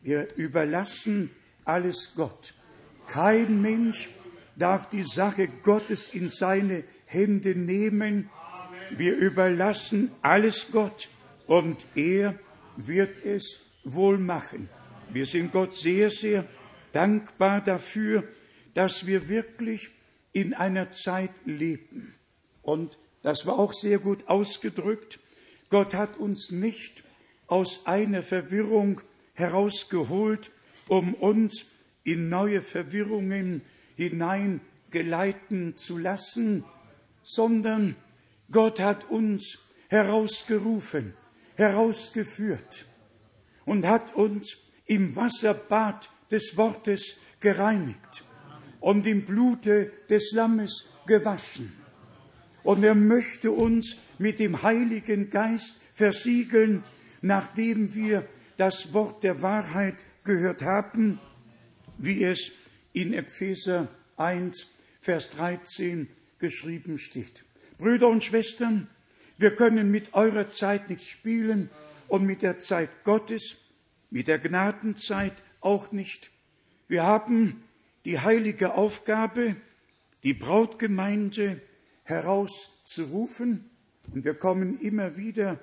Wir 0.02 0.34
überlassen 0.36 1.30
alles 1.64 2.12
Gott. 2.16 2.54
Kein 3.06 3.60
Mensch 3.62 4.08
darf 4.56 4.88
die 4.88 5.02
Sache 5.02 5.48
Gottes 5.62 6.08
in 6.08 6.28
seine 6.28 6.84
Hände 7.06 7.54
nehmen. 7.54 8.30
Wir 8.90 9.16
überlassen 9.16 10.10
alles 10.22 10.68
Gott 10.70 11.08
und 11.46 11.84
er 11.94 12.38
wird 12.76 13.24
es 13.24 13.60
wohl 13.84 14.18
machen. 14.18 14.68
Wir 15.10 15.26
sind 15.26 15.52
Gott 15.52 15.74
sehr, 15.74 16.10
sehr 16.10 16.46
dankbar 16.92 17.60
dafür, 17.60 18.24
dass 18.74 19.06
wir 19.06 19.28
wirklich 19.28 19.90
in 20.32 20.54
einer 20.54 20.90
Zeit 20.90 21.30
leben. 21.44 22.14
Und 22.62 22.98
das 23.22 23.46
war 23.46 23.58
auch 23.58 23.72
sehr 23.72 23.98
gut 23.98 24.28
ausgedrückt. 24.28 25.20
Gott 25.70 25.94
hat 25.94 26.16
uns 26.18 26.50
nicht 26.50 27.04
aus 27.46 27.86
einer 27.86 28.22
Verwirrung 28.22 29.00
herausgeholt, 29.34 30.50
um 30.88 31.14
uns 31.14 31.66
in 32.02 32.28
neue 32.28 32.62
Verwirrungen 32.62 33.62
hineingeleiten 33.96 35.74
zu 35.74 35.98
lassen, 35.98 36.64
sondern 37.22 37.96
Gott 38.50 38.80
hat 38.80 39.10
uns 39.10 39.58
herausgerufen, 39.88 41.14
herausgeführt 41.56 42.86
und 43.64 43.86
hat 43.86 44.14
uns 44.14 44.58
im 44.86 45.16
Wasserbad 45.16 46.10
des 46.30 46.56
Wortes 46.56 47.18
gereinigt 47.40 48.24
und 48.80 49.06
im 49.06 49.24
Blute 49.24 49.92
des 50.10 50.32
Lammes 50.32 50.88
gewaschen. 51.06 51.72
Und 52.62 52.82
er 52.82 52.94
möchte 52.94 53.50
uns 53.50 53.96
mit 54.18 54.38
dem 54.38 54.62
Heiligen 54.62 55.30
Geist 55.30 55.80
versiegeln, 55.94 56.82
nachdem 57.22 57.94
wir 57.94 58.26
das 58.56 58.92
Wort 58.92 59.22
der 59.22 59.42
Wahrheit 59.42 60.04
gehört 60.24 60.62
haben, 60.62 61.20
wie 61.98 62.24
es 62.24 62.52
in 62.94 63.12
Epheser 63.12 63.88
1, 64.16 64.68
Vers 65.02 65.30
13 65.30 66.08
geschrieben 66.38 66.96
steht. 66.96 67.44
Brüder 67.76 68.08
und 68.08 68.24
Schwestern, 68.24 68.88
wir 69.36 69.54
können 69.54 69.90
mit 69.90 70.14
eurer 70.14 70.50
Zeit 70.50 70.88
nicht 70.88 71.04
spielen 71.04 71.68
und 72.08 72.24
mit 72.24 72.42
der 72.42 72.58
Zeit 72.58 72.88
Gottes, 73.04 73.56
mit 74.10 74.28
der 74.28 74.38
Gnadenzeit 74.38 75.34
auch 75.60 75.92
nicht. 75.92 76.30
Wir 76.88 77.02
haben 77.02 77.64
die 78.04 78.20
heilige 78.20 78.74
Aufgabe, 78.74 79.56
die 80.22 80.34
Brautgemeinde 80.34 81.60
herauszurufen, 82.04 83.68
und 84.12 84.24
wir 84.24 84.34
kommen 84.34 84.78
immer 84.80 85.16
wieder 85.16 85.58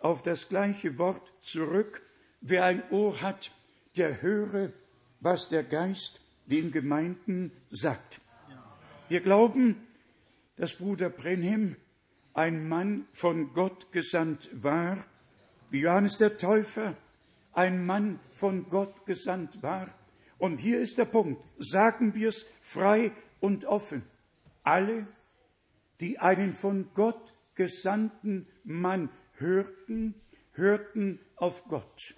auf 0.00 0.22
das 0.22 0.48
gleiche 0.48 0.98
Wort 0.98 1.32
zurück. 1.40 2.02
Wer 2.40 2.64
ein 2.64 2.82
Ohr 2.90 3.22
hat, 3.22 3.52
der 3.96 4.20
höre, 4.20 4.72
was 5.20 5.48
der 5.48 5.62
Geist 5.62 6.23
den 6.46 6.72
Gemeinden 6.72 7.52
sagt. 7.70 8.20
Wir 9.08 9.20
glauben, 9.20 9.86
dass 10.56 10.76
Bruder 10.76 11.10
Brenhem 11.10 11.76
ein 12.32 12.68
Mann 12.68 13.06
von 13.12 13.52
Gott 13.52 13.92
gesandt 13.92 14.50
war, 14.52 15.04
wie 15.70 15.80
Johannes 15.80 16.18
der 16.18 16.36
Täufer 16.36 16.96
ein 17.52 17.86
Mann 17.86 18.18
von 18.32 18.68
Gott 18.68 19.06
gesandt 19.06 19.62
war. 19.62 19.88
Und 20.38 20.58
hier 20.58 20.80
ist 20.80 20.98
der 20.98 21.04
Punkt, 21.04 21.42
sagen 21.58 22.14
wir 22.14 22.28
es 22.28 22.46
frei 22.60 23.12
und 23.40 23.64
offen. 23.64 24.02
Alle, 24.62 25.06
die 26.00 26.18
einen 26.18 26.52
von 26.52 26.88
Gott 26.94 27.32
gesandten 27.54 28.46
Mann 28.64 29.10
hörten, 29.36 30.14
hörten 30.52 31.20
auf 31.36 31.64
Gott. 31.64 32.14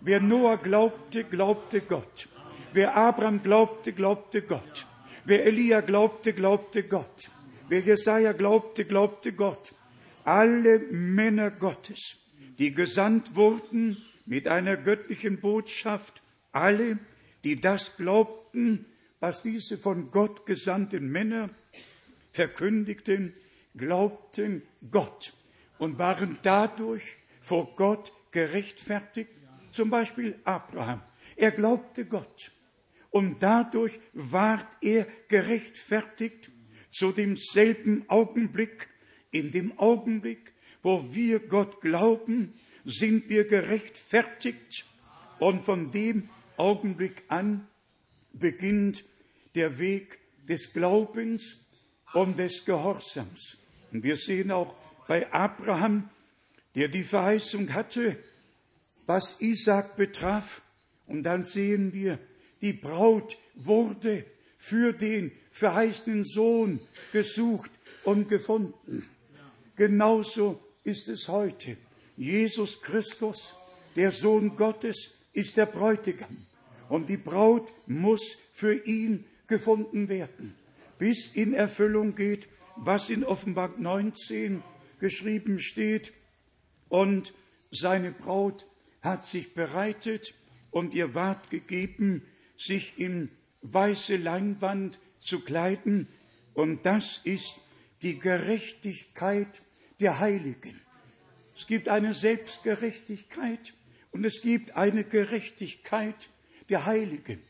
Wer 0.00 0.20
Noah 0.20 0.56
glaubte, 0.56 1.22
glaubte 1.24 1.80
Gott. 1.80 2.28
Wer 2.74 2.96
Abraham 2.96 3.42
glaubte, 3.42 3.92
glaubte 3.92 4.40
Gott. 4.42 4.86
Wer 5.24 5.44
Elia 5.44 5.82
glaubte, 5.82 6.32
glaubte 6.32 6.82
Gott. 6.82 7.30
Wer 7.68 7.80
Jesaja 7.80 8.32
glaubte, 8.32 8.84
glaubte 8.84 9.32
Gott. 9.32 9.74
Alle 10.24 10.78
Männer 10.78 11.50
Gottes, 11.50 12.16
die 12.58 12.72
gesandt 12.72 13.36
wurden 13.36 13.96
mit 14.24 14.48
einer 14.48 14.76
göttlichen 14.76 15.40
Botschaft, 15.40 16.22
alle, 16.52 16.98
die 17.44 17.60
das 17.60 17.96
glaubten, 17.96 18.86
was 19.20 19.42
diese 19.42 19.76
von 19.76 20.10
Gott 20.10 20.46
gesandten 20.46 21.10
Männer 21.10 21.50
verkündigten, 22.32 23.34
glaubten 23.76 24.62
Gott 24.90 25.34
und 25.78 25.98
waren 25.98 26.38
dadurch 26.42 27.16
vor 27.40 27.74
Gott 27.76 28.12
gerechtfertigt. 28.30 29.30
Zum 29.72 29.90
Beispiel 29.90 30.38
Abraham. 30.44 31.02
Er 31.36 31.50
glaubte 31.50 32.06
Gott 32.06 32.52
und 33.12 33.42
dadurch 33.42 34.00
ward 34.14 34.66
er 34.80 35.06
gerechtfertigt 35.28 36.50
zu 36.90 37.12
demselben 37.12 38.04
Augenblick, 38.08 38.88
in 39.30 39.50
dem 39.50 39.78
Augenblick, 39.78 40.52
wo 40.82 41.14
wir 41.14 41.38
Gott 41.38 41.80
glauben, 41.80 42.54
sind 42.84 43.28
wir 43.28 43.46
gerechtfertigt 43.46 44.84
und 45.38 45.62
von 45.62 45.90
dem 45.90 46.28
Augenblick 46.56 47.22
an 47.28 47.68
beginnt 48.32 49.04
der 49.54 49.78
Weg 49.78 50.18
des 50.48 50.72
Glaubens 50.72 51.64
und 52.14 52.38
des 52.38 52.64
Gehorsams. 52.64 53.58
Und 53.92 54.02
wir 54.02 54.16
sehen 54.16 54.50
auch 54.50 54.74
bei 55.06 55.30
Abraham, 55.32 56.08
der 56.74 56.88
die 56.88 57.04
Verheißung 57.04 57.72
hatte, 57.74 58.16
was 59.06 59.40
Isaac 59.40 59.96
betraf. 59.96 60.62
Und 61.06 61.24
dann 61.24 61.42
sehen 61.42 61.92
wir, 61.92 62.18
die 62.62 62.72
Braut 62.72 63.38
wurde 63.54 64.24
für 64.58 64.92
den 64.92 65.32
verheißenen 65.50 66.24
Sohn 66.24 66.80
gesucht 67.12 67.70
und 68.04 68.28
gefunden. 68.28 69.06
Genauso 69.76 70.60
ist 70.84 71.08
es 71.08 71.28
heute. 71.28 71.76
Jesus 72.16 72.80
Christus, 72.80 73.54
der 73.96 74.10
Sohn 74.10 74.56
Gottes, 74.56 75.14
ist 75.32 75.56
der 75.56 75.66
Bräutigam. 75.66 76.46
Und 76.88 77.08
die 77.08 77.16
Braut 77.16 77.72
muss 77.86 78.36
für 78.52 78.74
ihn 78.74 79.24
gefunden 79.46 80.08
werden, 80.08 80.54
bis 80.98 81.34
in 81.34 81.54
Erfüllung 81.54 82.14
geht, 82.14 82.48
was 82.76 83.10
in 83.10 83.24
Offenbarung 83.24 83.82
19 83.82 84.62
geschrieben 85.00 85.58
steht. 85.58 86.12
Und 86.88 87.34
seine 87.70 88.12
Braut 88.12 88.66
hat 89.00 89.24
sich 89.24 89.54
bereitet 89.54 90.34
und 90.70 90.94
ihr 90.94 91.14
ward 91.14 91.50
gegeben, 91.50 92.22
sich 92.62 92.98
in 92.98 93.30
weiße 93.62 94.16
Leinwand 94.16 94.98
zu 95.20 95.40
kleiden. 95.40 96.08
Und 96.54 96.84
das 96.86 97.20
ist 97.24 97.60
die 98.02 98.18
Gerechtigkeit 98.18 99.62
der 100.00 100.18
Heiligen. 100.18 100.80
Es 101.56 101.66
gibt 101.66 101.88
eine 101.88 102.14
Selbstgerechtigkeit 102.14 103.74
und 104.10 104.24
es 104.24 104.42
gibt 104.42 104.76
eine 104.76 105.04
Gerechtigkeit 105.04 106.30
der 106.68 106.86
Heiligen, 106.86 107.40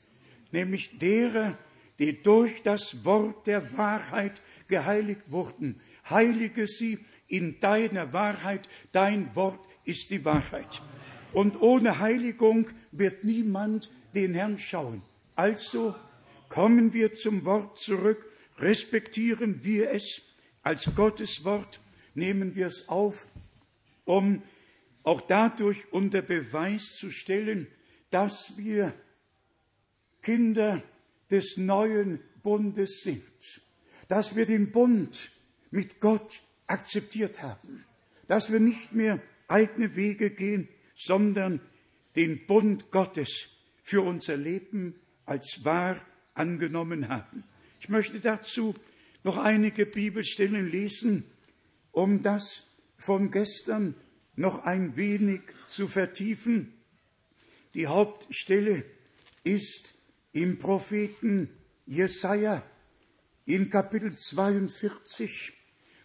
nämlich 0.51 0.99
derer, 0.99 1.57
die 1.99 2.23
durch 2.23 2.63
das 2.63 3.05
Wort 3.05 3.47
der 3.47 3.77
Wahrheit 3.77 4.41
geheiligt 4.69 5.23
wurden. 5.29 5.81
Heilige 6.09 6.67
sie 6.67 6.99
in 7.29 7.61
deiner 7.61 8.13
Wahrheit, 8.13 8.69
dein 8.93 9.35
Wort 9.37 9.61
ist 9.85 10.11
die 10.11 10.25
Wahrheit. 10.25 10.83
Und 11.33 11.61
ohne 11.61 11.99
Heiligung 11.99 12.69
wird 12.91 13.25
niemand 13.25 13.91
den 14.15 14.35
Herrn 14.35 14.59
schauen. 14.59 15.03
Also 15.35 15.95
kommen 16.49 16.93
wir 16.93 17.13
zum 17.15 17.45
Wort 17.45 17.79
zurück, 17.79 18.25
respektieren 18.59 19.65
wir 19.65 19.91
es. 19.91 20.23
Als 20.63 20.95
Gottes 20.95 21.45
Wort, 21.45 21.81
nehmen 22.15 22.55
wir 22.55 22.67
es 22.67 22.89
auf, 22.89 23.27
um 24.05 24.43
auch 25.03 25.21
dadurch 25.23 25.93
unter 25.93 26.23
Beweis 26.23 26.95
zu 26.95 27.11
stellen, 27.11 27.67
dass 28.11 28.57
wir 28.57 28.95
Kinder 30.23 30.83
des 31.31 31.57
neuen 31.57 32.21
Bundes 32.43 33.03
sind, 33.03 33.63
dass 34.09 34.37
wir 34.37 34.47
den 34.47 34.71
Bund 34.71 35.31
mit 35.71 36.01
Gott 36.01 36.43
akzeptiert 36.67 37.43
haben, 37.43 37.85
dass 38.29 38.53
wir 38.53 38.61
nicht 38.61 38.93
mehr 38.93 39.21
eigene 39.49 39.97
Wege 39.97 40.31
gehen, 40.31 40.69
sondern 40.95 41.61
den 42.15 42.47
Bund 42.47 42.91
Gottes 42.91 43.49
für 43.83 44.03
unser 44.03 44.37
Leben 44.37 44.95
als 45.25 45.65
wahr 45.65 46.01
angenommen 46.35 47.09
haben. 47.09 47.45
Ich 47.81 47.89
möchte 47.89 48.21
dazu 48.21 48.75
noch 49.25 49.39
einige 49.39 49.87
Bibelstellen 49.87 50.71
lesen, 50.71 51.25
um 51.91 52.23
das 52.23 52.65
von 52.97 53.31
gestern 53.31 53.95
noch 54.37 54.65
ein 54.65 54.97
wenig 54.97 55.43
zu 55.67 55.89
vertiefen. 55.89 56.73
Die 57.75 57.87
Hauptstelle 57.87 58.85
ist 59.45 59.95
im 60.33 60.59
Propheten 60.59 61.51
Jesaja 61.87 62.63
in 63.45 63.69
Kapitel 63.69 64.15
42, 64.15 65.53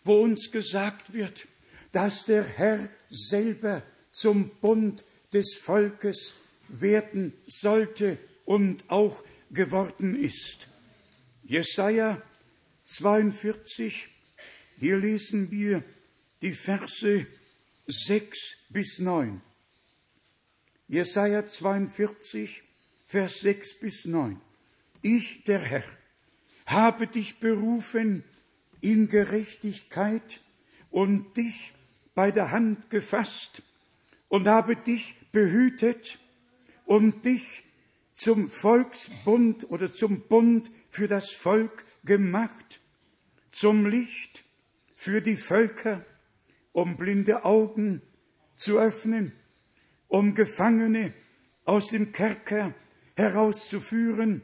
wo 0.03 0.21
uns 0.21 0.51
gesagt 0.51 1.13
wird, 1.13 1.47
dass 1.91 2.25
der 2.25 2.43
Herr 2.43 2.89
selber 3.09 3.83
zum 4.11 4.49
Bund 4.61 5.05
des 5.33 5.55
Volkes 5.55 6.35
werden 6.69 7.33
sollte 7.45 8.17
und 8.45 8.89
auch 8.89 9.23
geworden 9.51 10.15
ist. 10.15 10.67
Jesaja 11.43 12.21
42, 12.83 14.09
hier 14.79 14.97
lesen 14.97 15.51
wir 15.51 15.83
die 16.41 16.53
Verse 16.53 17.25
6 17.87 18.37
bis 18.69 18.99
9. 18.99 19.41
Jesaja 20.87 21.45
42, 21.45 22.63
Vers 23.05 23.39
6 23.39 23.79
bis 23.79 24.05
9. 24.05 24.39
Ich, 25.01 25.43
der 25.45 25.59
Herr, 25.59 25.83
habe 26.65 27.07
dich 27.07 27.39
berufen 27.39 28.23
in 28.81 29.07
Gerechtigkeit 29.07 30.41
und 30.91 31.35
dich 31.37 31.73
bei 32.13 32.31
der 32.31 32.51
Hand 32.51 32.89
gefasst 32.89 33.63
und 34.27 34.47
habe 34.47 34.75
dich 34.75 35.15
behütet 35.31 36.19
und 36.87 37.25
dich 37.25 37.63
zum 38.15 38.47
Volksbund 38.49 39.69
oder 39.69 39.93
zum 39.93 40.27
Bund 40.27 40.71
für 40.89 41.07
das 41.07 41.29
Volk 41.29 41.85
gemacht, 42.03 42.79
zum 43.51 43.85
Licht 43.85 44.45
für 44.95 45.21
die 45.21 45.35
Völker, 45.35 46.03
um 46.71 46.97
blinde 46.97 47.43
Augen 47.45 48.01
zu 48.55 48.79
öffnen, 48.79 49.33
um 50.07 50.33
Gefangene 50.33 51.13
aus 51.65 51.89
dem 51.89 52.13
Kerker 52.13 52.73
herauszuführen, 53.15 54.41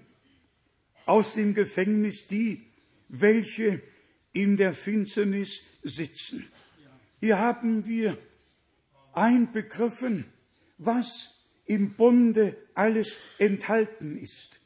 aus 1.05 1.33
dem 1.33 1.53
Gefängnis 1.53 2.27
die, 2.27 2.69
welche 3.07 3.81
in 4.33 4.57
der 4.57 4.73
Finsternis 4.73 5.63
sitzen. 5.81 6.45
Hier 7.21 7.39
haben 7.39 7.85
wir 7.85 8.17
einbegriffen, 9.13 10.25
was 10.77 11.32
im 11.65 11.93
Bunde 11.93 12.57
alles 12.73 13.19
enthalten 13.37 14.17
ist. 14.17 14.59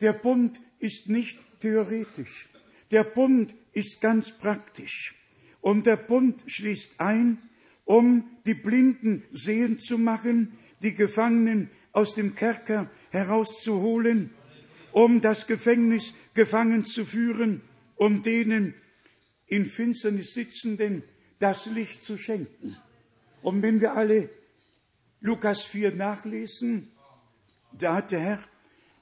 Der 0.00 0.12
Bund 0.12 0.60
ist 0.78 1.08
nicht 1.08 1.38
theoretisch. 1.60 2.48
Der 2.90 3.04
Bund 3.04 3.54
ist 3.72 4.00
ganz 4.00 4.32
praktisch. 4.32 5.14
Und 5.60 5.86
der 5.86 5.96
Bund 5.96 6.44
schließt 6.46 7.00
ein, 7.00 7.38
um 7.84 8.30
die 8.44 8.54
Blinden 8.54 9.24
sehen 9.32 9.78
zu 9.78 9.98
machen, 9.98 10.52
die 10.82 10.94
Gefangenen 10.94 11.70
aus 11.92 12.14
dem 12.14 12.34
Kerker 12.34 12.90
herauszuholen, 13.10 14.30
um 14.92 15.20
das 15.20 15.46
Gefängnis 15.46 16.14
gefangen 16.34 16.84
zu 16.84 17.04
führen, 17.04 17.62
um 17.96 18.22
denen 18.22 18.74
in 19.46 19.66
Finsternis 19.66 20.34
sitzenden 20.34 21.02
das 21.38 21.66
Licht 21.66 22.02
zu 22.02 22.16
schenken. 22.16 22.76
Und 23.42 23.62
wenn 23.62 23.80
wir 23.80 23.94
alle 23.94 24.28
Lukas 25.20 25.62
4 25.62 25.92
nachlesen, 25.94 26.92
da 27.72 27.96
hat 27.96 28.12
der 28.12 28.20
Herr 28.20 28.44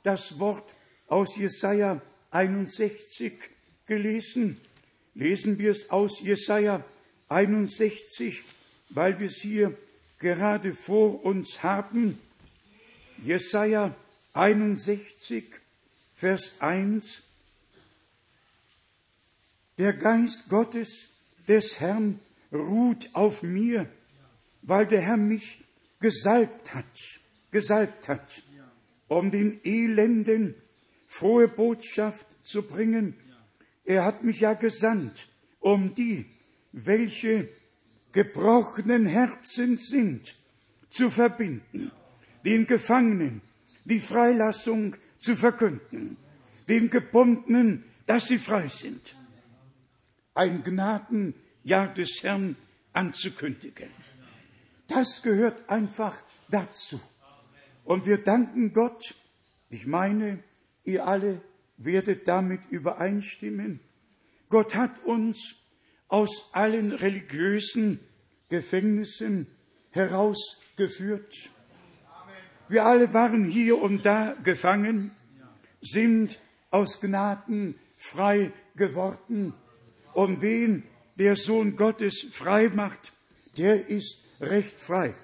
das 0.03 0.39
Wort 0.39 0.75
aus 1.09 1.37
Jesaja 1.37 2.01
61 2.31 3.33
gelesen. 3.87 4.61
Lesen 5.15 5.59
wir 5.59 5.71
es 5.71 5.91
aus 5.91 6.21
Jesaja 6.21 6.85
61, 7.29 8.43
weil 8.91 9.19
wir 9.19 9.27
es 9.27 9.37
hier 9.37 9.77
gerade 10.19 10.75
vor 10.75 11.25
uns 11.25 11.63
haben. 11.63 12.19
Jesaja 13.23 13.95
61, 14.33 15.45
Vers 16.15 16.61
1. 16.61 17.23
Der 19.79 19.93
Geist 19.93 20.49
Gottes 20.49 21.09
des 21.49 21.81
Herrn 21.81 22.21
ruht 22.53 23.11
auf 23.13 23.43
mir, 23.43 23.89
weil 24.63 24.87
der 24.87 25.01
Herr 25.01 25.17
mich 25.17 25.64
gesalbt 26.05 26.75
hat, 26.75 27.21
gesalbt 27.51 28.09
hat, 28.09 28.43
um 29.09 29.31
den 29.31 29.59
Elenden 29.65 30.55
frohe 31.07 31.49
Botschaft 31.49 32.27
zu 32.45 32.61
bringen. 32.61 33.15
Er 33.87 34.05
hat 34.05 34.23
mich 34.23 34.41
ja 34.41 34.53
gesandt, 34.53 35.29
um 35.61 35.95
die, 35.95 36.27
welche 36.73 37.49
gebrochenen 38.13 39.07
Herzen 39.07 39.79
sind, 39.79 40.37
zu 40.91 41.09
verbinden, 41.09 41.91
den 42.45 42.67
Gefangenen 42.67 43.41
die 43.87 44.01
Freilassung 44.01 44.97
zu 45.19 45.37
verkünden, 45.37 46.19
den 46.69 46.91
Gebundenen, 46.91 47.85
dass 48.05 48.27
sie 48.27 48.39
frei 48.39 48.69
sind, 48.69 49.17
ein 50.35 50.63
Gnadenjahr 50.63 51.95
des 51.95 52.23
Herrn 52.23 52.57
anzukündigen. 52.93 54.04
Das 54.89 55.23
gehört 55.23 55.69
einfach 55.69 56.17
dazu. 56.49 57.01
Und 57.85 58.07
wir 58.07 58.19
danken 58.19 58.73
Gott. 58.73 59.15
Ich 59.71 59.87
meine, 59.87 60.43
ihr 60.85 61.07
alle 61.07 61.41
werdet 61.77 62.29
damit 62.29 62.61
übereinstimmen. 62.71 63.81
Gott 64.49 64.75
hat 64.75 65.05
uns 65.05 65.57
aus 66.09 66.51
allen 66.53 66.93
religiösen 66.93 68.01
Gefängnissen 68.49 69.49
herausgeführt. 69.91 71.51
Wir 72.69 72.85
alle 72.87 73.13
waren 73.13 73.45
hier 73.45 73.81
und 73.81 74.07
da 74.07 74.35
gefangen, 74.43 75.11
sind 75.81 76.39
aus 76.71 77.01
Gnaden 77.01 77.79
frei 77.97 78.53
geworden. 78.77 79.55
Und 80.15 80.41
wen 80.41 80.85
der 81.19 81.37
Sohn 81.37 81.77
Gottes 81.77 82.27
frei 82.33 82.69
macht, 82.69 83.13
der 83.57 83.89
ist 83.89 84.24
recht 84.51 84.81
frei. 84.81 85.15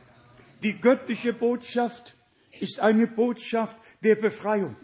Die 0.62 0.80
göttliche 0.80 1.32
Botschaft 1.32 2.16
ist 2.60 2.80
eine 2.80 3.06
Botschaft 3.06 3.76
der 4.02 4.16
Befreiung. 4.16 4.76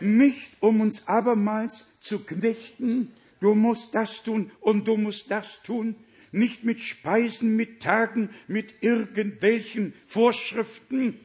Nicht 0.00 0.52
um 0.60 0.80
uns 0.80 1.06
abermals 1.08 1.86
zu 2.00 2.24
knechten, 2.24 3.12
du 3.40 3.54
musst 3.54 3.94
das 3.94 4.22
tun 4.22 4.50
und 4.60 4.88
du 4.88 4.96
musst 4.96 5.30
das 5.30 5.62
tun, 5.62 5.96
nicht 6.32 6.64
mit 6.64 6.80
Speisen, 6.80 7.56
mit 7.56 7.80
Tagen, 7.80 8.30
mit 8.48 8.82
irgendwelchen 8.82 9.94
Vorschriften. 10.06 11.18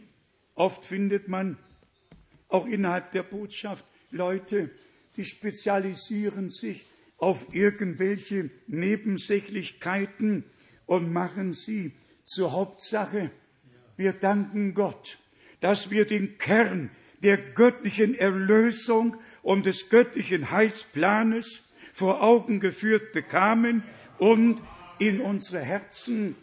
Oft 0.53 0.86
findet 0.86 1.27
man 1.27 1.58
auch 2.47 2.67
innerhalb 2.67 3.12
der 3.12 3.23
Botschaft 3.23 3.86
Leute, 4.12 4.69
die 5.17 5.25
spezialisieren 5.25 6.49
sich 6.49 6.86
auf 7.17 7.47
irgendwelche 7.53 8.49
Nebensächlichkeiten 8.67 10.43
und 10.86 11.12
machen 11.12 11.53
sie 11.53 11.91
zur 12.30 12.52
Hauptsache. 12.52 13.32
Wir 13.98 14.13
danken 14.13 14.74
Gott, 14.74 15.18
dass 15.62 15.89
wir 15.89 16.06
den 16.06 16.38
Kern 16.38 16.92
der 17.24 17.38
göttlichen 17.38 18.15
Erlösung 18.15 19.18
und 19.42 19.66
des 19.66 19.89
göttlichen 19.89 20.51
Heilsplanes 20.51 21.64
vor 21.91 22.22
Augen 22.22 22.60
geführt 22.60 23.12
bekamen 23.14 23.84
und 24.20 24.62
in 24.99 25.20
unsere 25.20 25.62
Herzen 25.62 26.36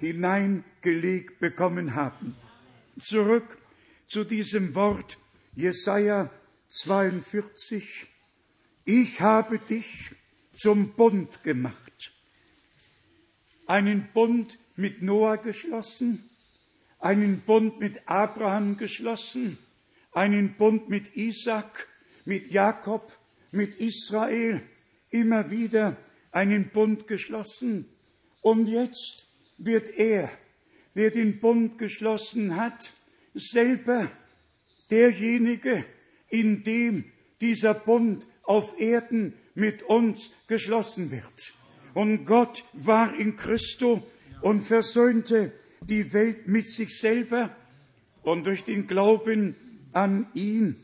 hineingelegt 0.00 1.38
bekommen 1.38 1.94
haben. 1.94 2.36
Zurück 2.98 3.58
zu 4.08 4.24
diesem 4.24 4.74
Wort 4.74 5.18
Jesaja 5.54 6.30
42. 6.68 8.06
Ich 8.84 9.20
habe 9.20 9.58
dich 9.58 10.14
zum 10.52 10.94
Bund 10.94 11.42
gemacht 11.44 12.12
einen 13.68 14.08
Bund 14.12 14.58
mit 14.78 15.02
Noah 15.02 15.38
geschlossen, 15.38 16.30
einen 17.00 17.40
Bund 17.40 17.80
mit 17.80 18.00
Abraham 18.06 18.76
geschlossen, 18.76 19.58
einen 20.12 20.54
Bund 20.54 20.88
mit 20.88 21.16
Isaac, 21.16 21.88
mit 22.24 22.52
Jakob, 22.52 23.18
mit 23.50 23.74
Israel 23.74 24.62
immer 25.10 25.50
wieder 25.50 25.96
einen 26.30 26.70
Bund 26.70 27.08
geschlossen. 27.08 27.86
Und 28.40 28.68
jetzt 28.68 29.26
wird 29.58 29.90
er, 29.98 30.30
wer 30.94 31.10
den 31.10 31.40
Bund 31.40 31.76
geschlossen 31.78 32.54
hat, 32.54 32.92
selber 33.34 34.08
derjenige, 34.92 35.84
in 36.28 36.62
dem 36.62 37.04
dieser 37.40 37.74
Bund 37.74 38.28
auf 38.44 38.78
Erden 38.78 39.34
mit 39.56 39.82
uns 39.82 40.30
geschlossen 40.46 41.10
wird. 41.10 41.52
Und 41.94 42.26
Gott 42.26 42.62
war 42.74 43.18
in 43.18 43.36
Christo 43.36 44.06
und 44.40 44.62
versöhnte 44.62 45.52
die 45.82 46.12
Welt 46.12 46.48
mit 46.48 46.70
sich 46.70 46.98
selber. 46.98 47.54
Und 48.22 48.44
durch 48.44 48.64
den 48.64 48.86
Glauben 48.86 49.56
an 49.92 50.26
ihn 50.34 50.76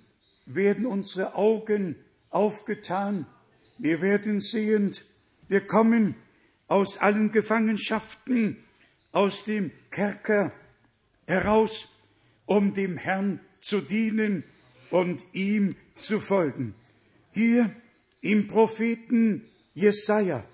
werden 0.47 0.87
unsere 0.87 1.35
Augen 1.35 1.97
aufgetan. 2.31 3.27
Wir 3.79 4.01
werden 4.01 4.41
sehend. 4.41 5.05
Wir 5.49 5.67
kommen 5.67 6.15
aus 6.69 6.99
allen 6.99 7.31
Gefangenschaften, 7.31 8.57
aus 9.13 9.45
dem 9.45 9.71
Kerker 9.91 10.53
heraus, 11.27 11.89
um 12.47 12.73
dem 12.73 12.97
Herrn 12.97 13.41
zu 13.61 13.81
dienen 13.81 14.45
und 14.91 15.25
ihm 15.33 15.77
zu 15.97 16.21
folgen. 16.21 16.75
Hier 17.33 17.71
im 18.21 18.47
Propheten 18.47 19.45
Jesaja, 19.75 20.45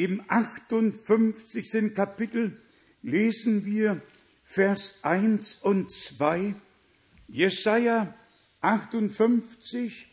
im 0.00 0.22
58. 0.28 1.94
Kapitel, 1.94 2.58
lesen 3.02 3.66
wir 3.66 4.00
Vers 4.44 5.00
1 5.02 5.56
und 5.56 5.90
2. 5.90 6.54
Jesaja 7.28 8.14
58, 8.62 10.08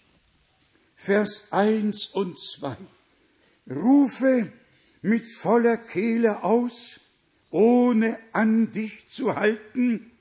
Vers 0.93 1.53
1 1.53 2.07
und 2.07 2.37
2. 2.37 2.75
Rufe 3.69 4.51
mit 5.01 5.25
voller 5.25 5.77
Kehle 5.77 6.43
aus, 6.43 6.99
ohne 7.49 8.19
an 8.33 8.73
dich 8.73 9.07
zu 9.07 9.37
halten. 9.37 10.11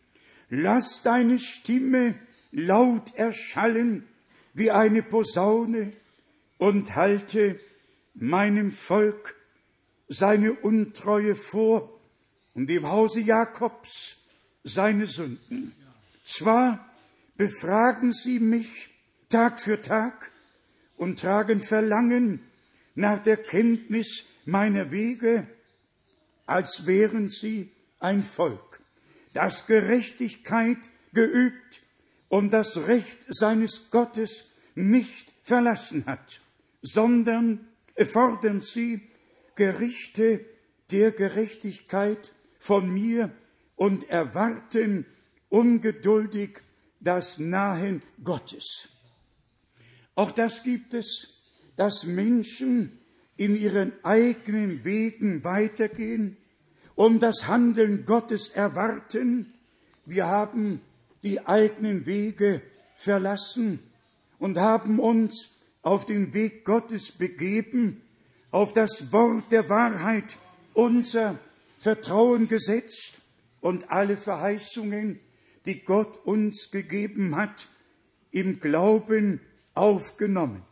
Lass 0.48 1.02
deine 1.02 1.40
Stimme 1.40 2.14
laut 2.52 3.16
erschallen 3.16 4.06
wie 4.54 4.70
eine 4.70 5.02
Posaune 5.02 5.92
und 6.58 6.94
halte 6.94 7.58
meinem 8.14 8.70
Volk 8.70 9.36
seine 10.09 10.52
Untreue 10.52 11.34
vor 11.34 12.00
und 12.54 12.68
dem 12.68 12.88
Hause 12.88 13.20
Jakobs 13.20 14.16
seine 14.64 15.07
Sünden. 15.07 15.74
Zwar 16.24 16.90
befragen 17.36 18.12
sie 18.12 18.40
mich 18.40 18.90
Tag 19.28 19.61
für 19.61 19.80
Tag 19.82 20.30
und 20.96 21.20
tragen 21.20 21.61
Verlangen 21.61 22.40
nach 22.94 23.22
der 23.22 23.36
Kenntnis 23.36 24.24
meiner 24.44 24.90
Wege, 24.90 25.46
als 26.46 26.86
wären 26.86 27.28
sie 27.28 27.70
ein 27.98 28.22
Volk, 28.22 28.80
das 29.34 29.66
Gerechtigkeit 29.66 30.78
geübt 31.12 31.82
und 32.28 32.52
das 32.52 32.86
Recht 32.86 33.26
seines 33.28 33.90
Gottes 33.90 34.46
nicht 34.74 35.32
verlassen 35.42 36.04
hat, 36.07 36.40
sondern 36.82 37.66
fordern 38.12 38.61
sie 38.61 39.00
Gerichte 39.57 40.44
der 40.90 41.11
Gerechtigkeit 41.11 42.32
von 42.59 42.88
mir 42.88 43.30
und 43.74 44.09
erwarten 44.09 45.07
ungeduldig 45.48 46.61
das 47.00 47.38
Nahen 47.38 48.02
Gottes. 48.22 48.88
Auch 50.14 50.30
das 50.30 50.62
gibt 50.62 50.94
es, 50.94 51.42
dass 51.76 52.07
Menschen 52.07 52.98
in 53.36 53.57
ihren 53.57 53.92
eigenen 54.02 54.84
Wegen 54.84 55.44
weitergehen 55.44 56.36
und 56.94 57.22
das 57.22 57.46
Handeln 57.46 58.07
Gottes 58.07 58.48
erwarten. 58.48 59.52
Wir 60.07 60.26
haben 60.26 60.80
die 61.22 61.46
eigenen 61.46 62.07
Wege 62.07 62.62
verlassen 62.94 63.80
und 64.38 64.59
haben 64.59 64.98
uns 64.98 65.50
auf 65.82 66.07
den 66.07 66.32
Weg 66.32 66.64
Gottes 66.64 67.12
begeben, 67.12 68.02
auf 68.57 68.72
das 68.72 69.12
Wort 69.12 69.52
der 69.52 69.68
Wahrheit 69.68 70.38
unser 70.72 71.38
Vertrauen 71.78 72.48
gesetzt 72.48 73.20
und 73.61 73.90
alle 73.90 74.16
Verheißungen, 74.16 75.20
die 75.66 75.84
Gott 75.84 76.16
uns 76.24 76.70
gegeben 76.70 77.36
hat, 77.36 77.68
im 78.30 78.59
Glauben 78.59 79.42
aufgenommen. 79.74 80.62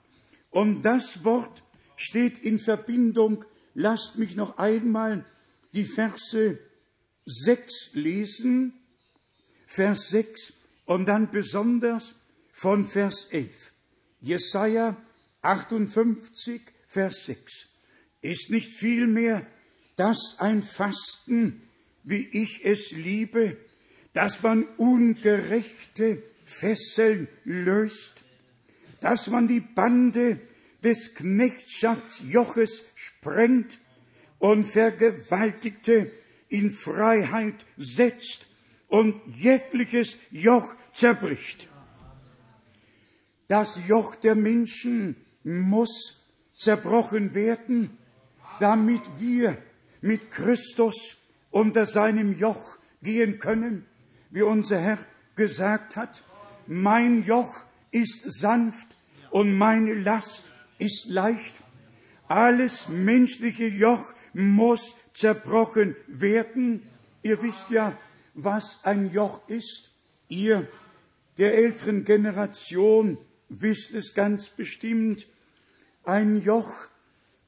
Und 0.48 0.80
das 0.80 1.24
Wort 1.24 1.62
steht 1.94 2.38
in 2.38 2.58
Verbindung, 2.58 3.44
lasst 3.74 4.16
mich 4.16 4.34
noch 4.34 4.56
einmal 4.56 5.26
die 5.74 5.84
Verse 5.84 6.58
6 7.26 7.90
lesen, 7.92 8.72
Vers 9.66 10.08
6 10.08 10.54
und 10.86 11.04
dann 11.04 11.30
besonders 11.30 12.14
von 12.50 12.86
Vers 12.86 13.26
11. 13.30 13.74
Jesaja 14.22 14.96
58, 15.42 16.62
Vers 16.86 17.26
6. 17.26 17.73
Ist 18.24 18.48
nicht 18.48 18.72
vielmehr 18.72 19.46
das 19.96 20.36
ein 20.38 20.62
Fasten, 20.62 21.60
wie 22.04 22.26
ich 22.32 22.64
es 22.64 22.90
liebe, 22.90 23.58
dass 24.14 24.42
man 24.42 24.64
ungerechte 24.78 26.22
Fesseln 26.46 27.28
löst, 27.44 28.24
dass 29.02 29.28
man 29.28 29.46
die 29.46 29.60
Bande 29.60 30.40
des 30.82 31.14
Knechtschaftsjoches 31.16 32.84
sprengt 32.94 33.78
und 34.38 34.64
Vergewaltigte 34.64 36.10
in 36.48 36.70
Freiheit 36.70 37.66
setzt 37.76 38.46
und 38.88 39.20
jegliches 39.36 40.16
Joch 40.30 40.74
zerbricht. 40.94 41.68
Das 43.48 43.86
Joch 43.86 44.14
der 44.14 44.34
Menschen 44.34 45.16
muss 45.42 46.24
zerbrochen 46.54 47.34
werden, 47.34 47.98
damit 48.60 49.02
wir 49.18 49.56
mit 50.00 50.30
Christus 50.30 51.16
unter 51.50 51.86
seinem 51.86 52.36
Joch 52.36 52.78
gehen 53.02 53.38
können, 53.38 53.86
wie 54.30 54.42
unser 54.42 54.78
Herr 54.78 54.98
gesagt 55.36 55.96
hat, 55.96 56.22
mein 56.66 57.24
Joch 57.24 57.64
ist 57.90 58.40
sanft 58.40 58.96
und 59.30 59.54
meine 59.56 59.94
Last 59.94 60.52
ist 60.78 61.06
leicht. 61.08 61.62
Alles 62.28 62.88
menschliche 62.88 63.66
Joch 63.66 64.12
muss 64.32 64.96
zerbrochen 65.12 65.94
werden. 66.06 66.82
Ihr 67.22 67.42
wisst 67.42 67.70
ja, 67.70 67.96
was 68.34 68.80
ein 68.84 69.10
Joch 69.10 69.48
ist. 69.48 69.92
Ihr 70.28 70.68
der 71.38 71.54
älteren 71.54 72.04
Generation 72.04 73.18
wisst 73.48 73.94
es 73.94 74.14
ganz 74.14 74.50
bestimmt. 74.50 75.26
Ein 76.04 76.40
Joch 76.42 76.88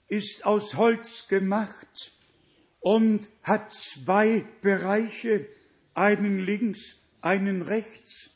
ist 0.08 0.44
aus 0.44 0.74
Holz 0.76 1.28
gemacht 1.28 2.12
und 2.80 3.28
hat 3.42 3.72
zwei 3.72 4.44
Bereiche, 4.60 5.46
einen 5.94 6.38
links, 6.38 6.96
einen 7.20 7.62
rechts, 7.62 8.30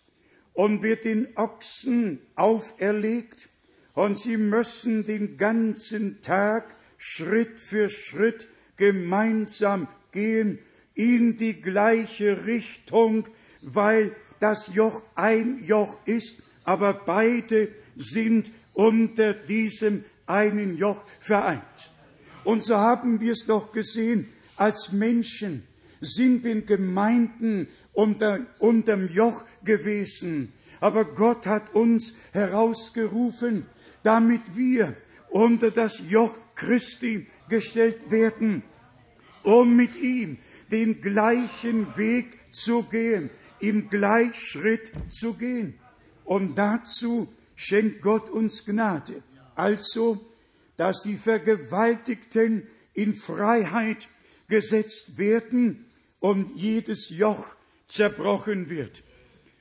und 0.53 0.83
wird 0.83 1.05
den 1.05 1.37
Ochsen 1.37 2.21
auferlegt, 2.35 3.49
und 3.95 4.19
sie 4.19 4.37
müssen 4.37 5.05
den 5.05 5.37
ganzen 5.37 6.23
Tag 6.23 6.75
Schritt 6.97 7.61
für 7.61 7.89
Schritt 7.89 8.49
gemeinsam 8.77 9.89
gehen 10.13 10.59
in 10.95 11.37
die 11.37 11.61
gleiche 11.61 12.47
Richtung, 12.47 13.29
weil 13.63 14.15
das 14.39 14.75
Joch 14.75 15.03
ein 15.15 15.65
Joch 15.65 15.99
ist, 16.07 16.43
aber 16.65 16.95
beide 16.95 17.69
sind 17.97 18.51
unter 18.75 19.35
diesem 19.35 20.05
einen 20.31 20.77
Joch 20.77 21.05
vereint. 21.19 21.91
Und 22.45 22.65
so 22.65 22.77
haben 22.77 23.21
wir 23.21 23.33
es 23.33 23.47
doch 23.47 23.73
gesehen, 23.73 24.29
als 24.57 24.93
Menschen 24.93 25.67
sind 26.01 26.45
wir 26.45 26.53
in 26.53 26.67
Gemeinden 26.67 27.69
unter, 27.93 28.41
unterm 28.59 29.09
Joch 29.09 29.45
gewesen. 29.65 30.53
Aber 30.81 31.05
Gott 31.05 31.47
hat 31.47 31.75
uns 31.75 32.15
herausgerufen, 32.33 33.67
damit 34.03 34.57
wir 34.57 34.97
unter 35.29 35.71
das 35.71 36.03
Joch 36.09 36.37
Christi 36.55 37.27
gestellt 37.49 38.11
werden, 38.11 38.63
um 39.43 39.77
mit 39.77 39.97
ihm 39.97 40.39
den 40.71 41.01
gleichen 41.01 41.97
Weg 41.97 42.39
zu 42.51 42.83
gehen, 42.85 43.31
im 43.59 43.89
Gleichschritt 43.89 44.93
zu 45.09 45.35
gehen. 45.35 45.75
Und 46.25 46.57
dazu 46.57 47.29
schenkt 47.55 48.01
Gott 48.03 48.31
uns 48.31 48.65
Gnade. 48.65 49.23
Also, 49.61 50.19
dass 50.79 51.03
die 51.03 51.17
Vergewaltigten 51.17 52.67
in 52.95 53.13
Freiheit 53.13 54.09
gesetzt 54.49 55.19
werden 55.19 55.85
und 56.19 56.57
jedes 56.57 57.11
Joch 57.11 57.57
zerbrochen 57.87 58.71
wird. 58.71 59.03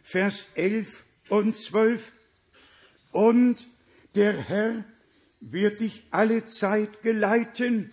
Vers 0.01 0.47
11 0.55 1.03
und 1.27 1.53
12. 1.53 2.13
Und 3.11 3.67
der 4.15 4.31
Herr 4.31 4.85
wird 5.41 5.81
dich 5.81 6.03
alle 6.11 6.45
Zeit 6.45 7.01
geleiten 7.01 7.91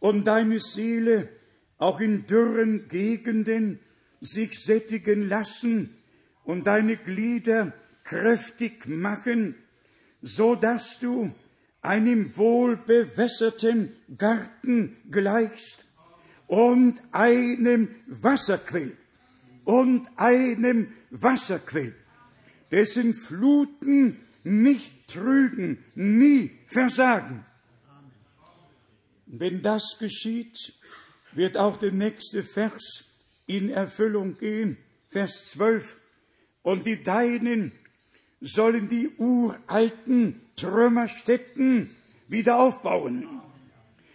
und 0.00 0.24
deine 0.26 0.60
Seele 0.60 1.28
auch 1.76 2.00
in 2.00 2.26
dürren 2.26 2.88
Gegenden 2.88 3.80
sich 4.22 4.58
sättigen 4.64 5.28
lassen 5.28 5.94
und 6.44 6.66
deine 6.66 6.96
Glieder 6.96 7.74
kräftig 8.02 8.88
machen, 8.88 9.56
so 10.24 10.54
dass 10.54 10.98
du 10.98 11.32
einem 11.82 12.34
wohlbewässerten 12.36 13.92
Garten 14.16 14.96
gleichst 15.10 15.84
und 16.46 17.00
einem 17.12 17.94
Wasserquell 18.06 18.96
und 19.64 20.08
einem 20.16 20.94
Wasserquell, 21.10 21.94
dessen 22.70 23.12
Fluten 23.12 24.18
nicht 24.44 25.08
trügen, 25.08 25.84
nie 25.94 26.52
versagen. 26.66 27.44
Wenn 29.26 29.60
das 29.60 29.98
geschieht, 29.98 30.72
wird 31.32 31.58
auch 31.58 31.76
der 31.76 31.92
nächste 31.92 32.42
Vers 32.42 33.04
in 33.46 33.68
Erfüllung 33.68 34.38
gehen, 34.38 34.78
Vers 35.08 35.50
12. 35.50 35.98
Und 36.62 36.86
die 36.86 37.02
Deinen 37.02 37.72
sollen 38.44 38.88
die 38.88 39.10
uralten 39.16 40.40
Trümmerstätten 40.56 41.90
wieder 42.28 42.58
aufbauen. 42.58 43.26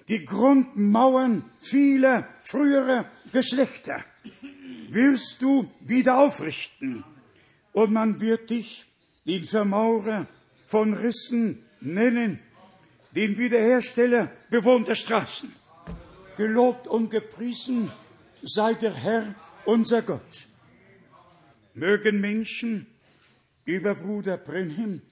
Die 0.07 0.23
Grundmauern 0.23 1.43
vieler 1.59 2.27
früherer 2.41 3.05
Geschlechter 3.31 4.03
wirst 4.89 5.41
du 5.41 5.69
wieder 5.81 6.19
aufrichten. 6.19 7.03
Und 7.73 7.91
man 7.91 8.21
wird 8.21 8.49
dich 8.49 8.85
den 9.25 9.43
Vermaurer 9.43 10.27
von 10.65 10.93
Rissen 10.93 11.63
nennen, 11.81 12.39
den 13.15 13.37
Wiederhersteller 13.37 14.31
bewohnter 14.49 14.95
Straßen. 14.95 15.51
Gelobt 16.37 16.87
und 16.87 17.09
gepriesen 17.09 17.91
sei 18.41 18.73
der 18.73 18.93
Herr, 18.93 19.35
unser 19.65 20.01
Gott. 20.01 20.47
Mögen 21.73 22.19
Menschen 22.21 22.87
über 23.69 23.93
Bruder 23.93 24.37
Brenhem, 24.37 25.03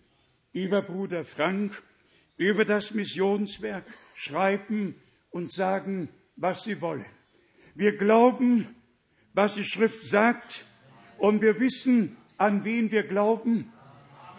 über 0.51 0.81
Bruder 0.81 1.23
Frank, 1.23 1.79
über 2.37 2.65
das 2.65 2.89
Missionswerk 2.91 3.85
schreiben 4.15 4.95
und 5.29 5.51
sagen, 5.51 6.09
was 6.37 6.63
sie 6.63 6.81
wollen. 6.81 7.05
Wir 7.75 7.95
glauben, 7.97 8.67
was 9.35 9.53
die 9.53 9.63
Schrift 9.63 10.07
sagt, 10.07 10.65
und 11.19 11.43
wir 11.43 11.59
wissen, 11.59 12.17
an 12.37 12.63
wen 12.63 12.89
wir 12.89 13.03
glauben 13.03 13.71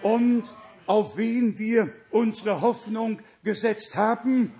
und 0.03 0.53
auf 0.87 1.17
wen 1.17 1.57
wir 1.61 1.93
unsere 2.11 2.61
Hoffnung 2.61 3.23
gesetzt 3.45 3.95
haben. 3.95 4.53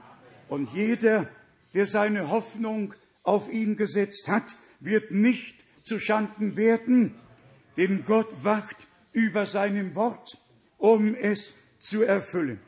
Und 0.49 0.73
jeder, 0.73 1.29
der 1.75 1.87
seine 1.87 2.29
Hoffnung 2.29 2.95
auf 3.25 3.53
ihn 3.53 3.77
gesetzt 3.77 4.29
hat, 4.29 4.57
wird 4.79 5.11
nicht 5.11 5.65
zu 5.83 5.99
Schanden 5.99 6.57
werden, 6.57 7.17
denn 7.77 8.05
Gott 8.05 8.29
wacht 8.45 8.87
über 9.19 9.47
seinem 9.47 9.97
Wort, 9.97 10.39
um 10.77 11.15
es 11.15 11.53
zu 11.79 12.03
erfüllen. 12.03 12.61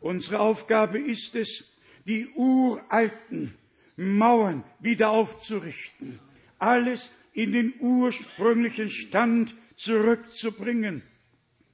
Unsere 0.00 0.40
Aufgabe 0.40 0.98
ist 0.98 1.34
es, 1.34 1.64
die 2.04 2.28
uralten 2.34 3.54
Mauern 3.96 4.62
wieder 4.78 5.08
aufzurichten, 5.08 6.20
alles 6.58 7.10
in 7.32 7.52
den 7.52 7.74
ursprünglichen 7.80 8.90
Stand 8.90 9.54
zurückzubringen. 9.76 11.02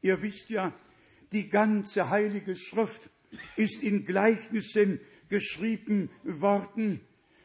Ihr 0.02 0.22
wisst 0.22 0.50
ja, 0.50 0.72
die 1.32 1.48
ganze 1.48 2.08
heilige 2.10 2.54
Schrift 2.54 3.10
ist 3.56 3.82
in 3.82 4.04
Gleichnissen 4.04 5.00
geschrieben 5.28 6.10
worden. 6.22 7.00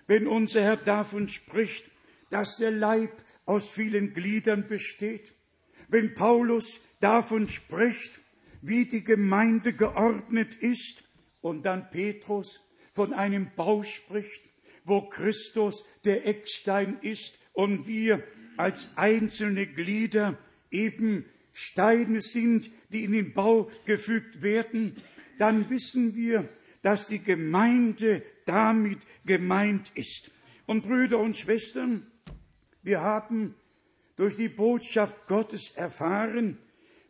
Wenn 0.06 0.28
unser 0.28 0.62
Herr 0.62 0.78
davon 0.78 1.28
spricht, 1.28 1.86
dass 2.30 2.58
der 2.58 2.72
Leib 2.72 3.12
aus 3.46 3.72
vielen 3.72 4.14
Gliedern 4.14 4.68
besteht, 4.68 5.34
wenn 5.88 6.14
Paulus 6.14 6.82
davon 7.00 7.48
spricht, 7.48 8.20
wie 8.62 8.86
die 8.86 9.04
Gemeinde 9.04 9.74
geordnet 9.74 10.56
ist, 10.56 11.08
und 11.42 11.66
dann 11.66 11.90
Petrus 11.90 12.62
von 12.94 13.14
einem 13.14 13.52
Bau 13.56 13.84
spricht, 13.84 14.44
wo 14.84 15.08
Christus 15.08 15.86
der 16.04 16.28
Eckstein 16.28 16.98
ist 17.02 17.40
und 17.54 17.88
wir 17.88 18.24
als 18.58 18.98
einzelne 18.98 19.68
Glieder 19.68 20.38
eben 20.72 21.26
Steine 21.54 22.22
sind, 22.22 22.70
die 22.90 23.04
in 23.04 23.12
den 23.14 23.34
Bau 23.34 23.72
gefügt 23.86 24.42
werden, 24.42 24.96
dann 25.38 25.70
wissen 25.70 26.16
wir, 26.16 26.50
dass 26.82 27.08
die 27.08 27.24
Gemeinde 27.24 28.24
damit 28.46 29.00
gemeint 29.26 29.92
ist. 29.96 30.32
Und 30.66 30.84
Brüder 30.84 31.20
und 31.20 31.38
Schwestern, 31.38 32.08
wir 32.84 33.02
haben 33.02 33.56
durch 34.18 34.36
die 34.36 34.50
Botschaft 34.50 35.28
Gottes 35.28 35.72
erfahren, 35.76 36.58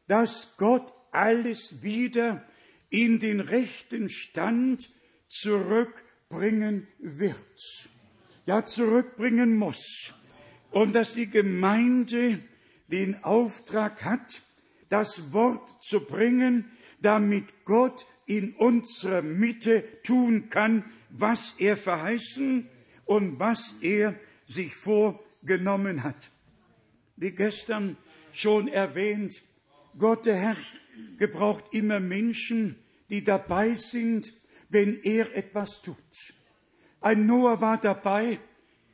dass 0.07 0.55
Gott 0.57 0.93
alles 1.11 1.81
wieder 1.81 2.45
in 2.89 3.19
den 3.19 3.39
rechten 3.39 4.09
Stand 4.09 4.91
zurückbringen 5.29 6.87
wird. 6.99 7.35
Ja, 8.45 8.63
zurückbringen 8.65 9.55
muss. 9.55 10.13
Und 10.71 10.93
dass 10.93 11.13
die 11.13 11.29
Gemeinde 11.29 12.39
den 12.87 13.23
Auftrag 13.23 14.03
hat, 14.05 14.41
das 14.89 15.33
Wort 15.33 15.81
zu 15.81 16.01
bringen, 16.05 16.71
damit 17.01 17.65
Gott 17.65 18.05
in 18.25 18.53
unserer 18.53 19.21
Mitte 19.21 19.83
tun 20.03 20.49
kann, 20.49 20.85
was 21.09 21.55
er 21.57 21.77
verheißen 21.77 22.69
und 23.05 23.39
was 23.39 23.75
er 23.81 24.15
sich 24.45 24.75
vorgenommen 24.75 26.03
hat 26.03 26.31
wie 27.17 27.31
gestern 27.31 27.97
schon 28.31 28.67
erwähnt, 28.67 29.41
Gott 29.97 30.25
der 30.25 30.35
Herr 30.35 30.57
gebraucht 31.17 31.65
immer 31.71 31.99
Menschen, 31.99 32.77
die 33.09 33.23
dabei 33.23 33.73
sind, 33.73 34.33
wenn 34.69 35.01
er 35.03 35.35
etwas 35.35 35.81
tut. 35.81 36.33
Ein 37.01 37.25
Noah 37.25 37.61
war 37.61 37.79
dabei, 37.79 38.39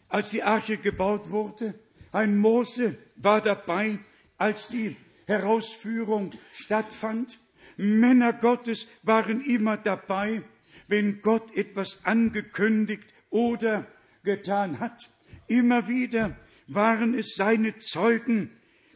als 0.08 0.30
die 0.32 0.44
Arche 0.44 0.78
gebaut 0.78 1.30
wurde. 1.30 1.74
Ein 2.12 2.38
Mose 2.38 2.98
war 3.16 3.42
dabei, 3.42 4.00
als 4.38 4.68
die 4.68 4.96
Herausführung 5.26 6.32
stattfand. 6.54 7.40
Männer 7.78 8.34
Gottes 8.34 8.88
waren 9.02 9.44
immer 9.44 9.78
dabei, 9.78 10.44
wenn 10.88 11.22
Gott 11.22 11.56
etwas 11.56 12.06
angekündigt 12.06 13.12
oder 13.30 13.88
getan 14.24 14.80
hat. 14.80 15.10
Immer 15.48 15.88
wieder 15.88 16.38
waren 16.76 17.14
es 17.14 17.36
seine 17.36 17.78
Zeugen, 17.78 18.52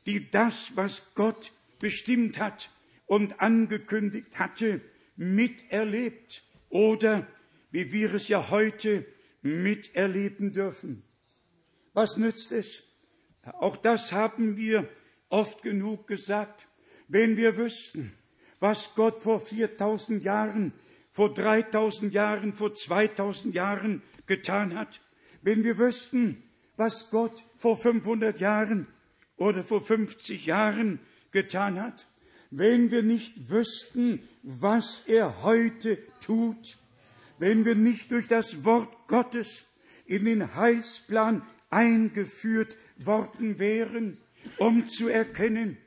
die 0.05 0.29
das, 0.29 0.75
was 0.75 1.03
Gott 1.15 1.51
bestimmt 1.79 2.39
hat 2.39 2.71
und 3.05 3.39
angekündigt 3.41 4.39
hatte, 4.39 4.81
miterlebt 5.15 6.43
oder, 6.69 7.27
wie 7.71 7.91
wir 7.91 8.13
es 8.13 8.27
ja 8.27 8.49
heute 8.49 9.05
miterleben 9.41 10.51
dürfen. 10.51 11.03
Was 11.93 12.17
nützt 12.17 12.51
es? 12.51 12.83
Auch 13.43 13.77
das 13.77 14.11
haben 14.11 14.57
wir 14.57 14.89
oft 15.29 15.61
genug 15.61 16.07
gesagt. 16.07 16.67
Wenn 17.07 17.37
wir 17.37 17.57
wüssten, 17.57 18.13
was 18.59 18.95
Gott 18.95 19.19
vor 19.19 19.39
4000 19.39 20.23
Jahren, 20.23 20.73
vor 21.11 21.33
3000 21.33 22.13
Jahren, 22.13 22.53
vor 22.53 22.73
2000 22.73 23.55
Jahren 23.55 24.01
getan 24.25 24.77
hat, 24.77 25.01
wenn 25.41 25.63
wir 25.63 25.77
wüssten, 25.77 26.43
was 26.77 27.09
Gott 27.09 27.43
vor 27.57 27.75
500 27.75 28.39
Jahren 28.39 28.87
oder 29.35 29.63
vor 29.63 29.81
50 29.81 30.45
Jahren 30.45 30.99
getan 31.31 31.81
hat, 31.81 32.07
wenn 32.49 32.91
wir 32.91 33.03
nicht 33.03 33.49
wüssten, 33.49 34.21
was 34.43 35.03
er 35.07 35.43
heute 35.43 35.97
tut, 36.21 36.77
wenn 37.39 37.65
wir 37.65 37.75
nicht 37.75 38.11
durch 38.11 38.27
das 38.27 38.63
Wort 38.63 39.07
Gottes 39.07 39.65
in 40.05 40.25
den 40.25 40.55
Heilsplan 40.55 41.41
eingeführt 41.69 42.77
worden 42.97 43.59
wären, 43.59 44.17
um 44.57 44.87
zu 44.87 45.09
erkennen, 45.09 45.77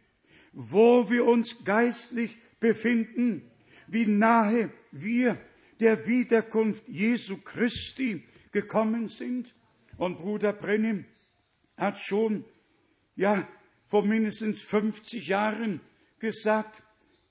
wo 0.52 1.08
wir 1.08 1.24
uns 1.24 1.64
geistlich 1.64 2.36
befinden, 2.58 3.50
wie 3.86 4.06
nahe 4.06 4.70
wir 4.92 5.38
der 5.80 6.06
Wiederkunft 6.06 6.86
Jesu 6.88 7.38
Christi 7.38 8.24
gekommen 8.52 9.08
sind, 9.08 9.54
und 10.00 10.16
Bruder 10.16 10.54
Brennim 10.54 11.04
hat 11.76 11.98
schon, 11.98 12.46
ja, 13.16 13.46
vor 13.86 14.02
mindestens 14.02 14.62
50 14.62 15.26
Jahren 15.26 15.82
gesagt, 16.18 16.82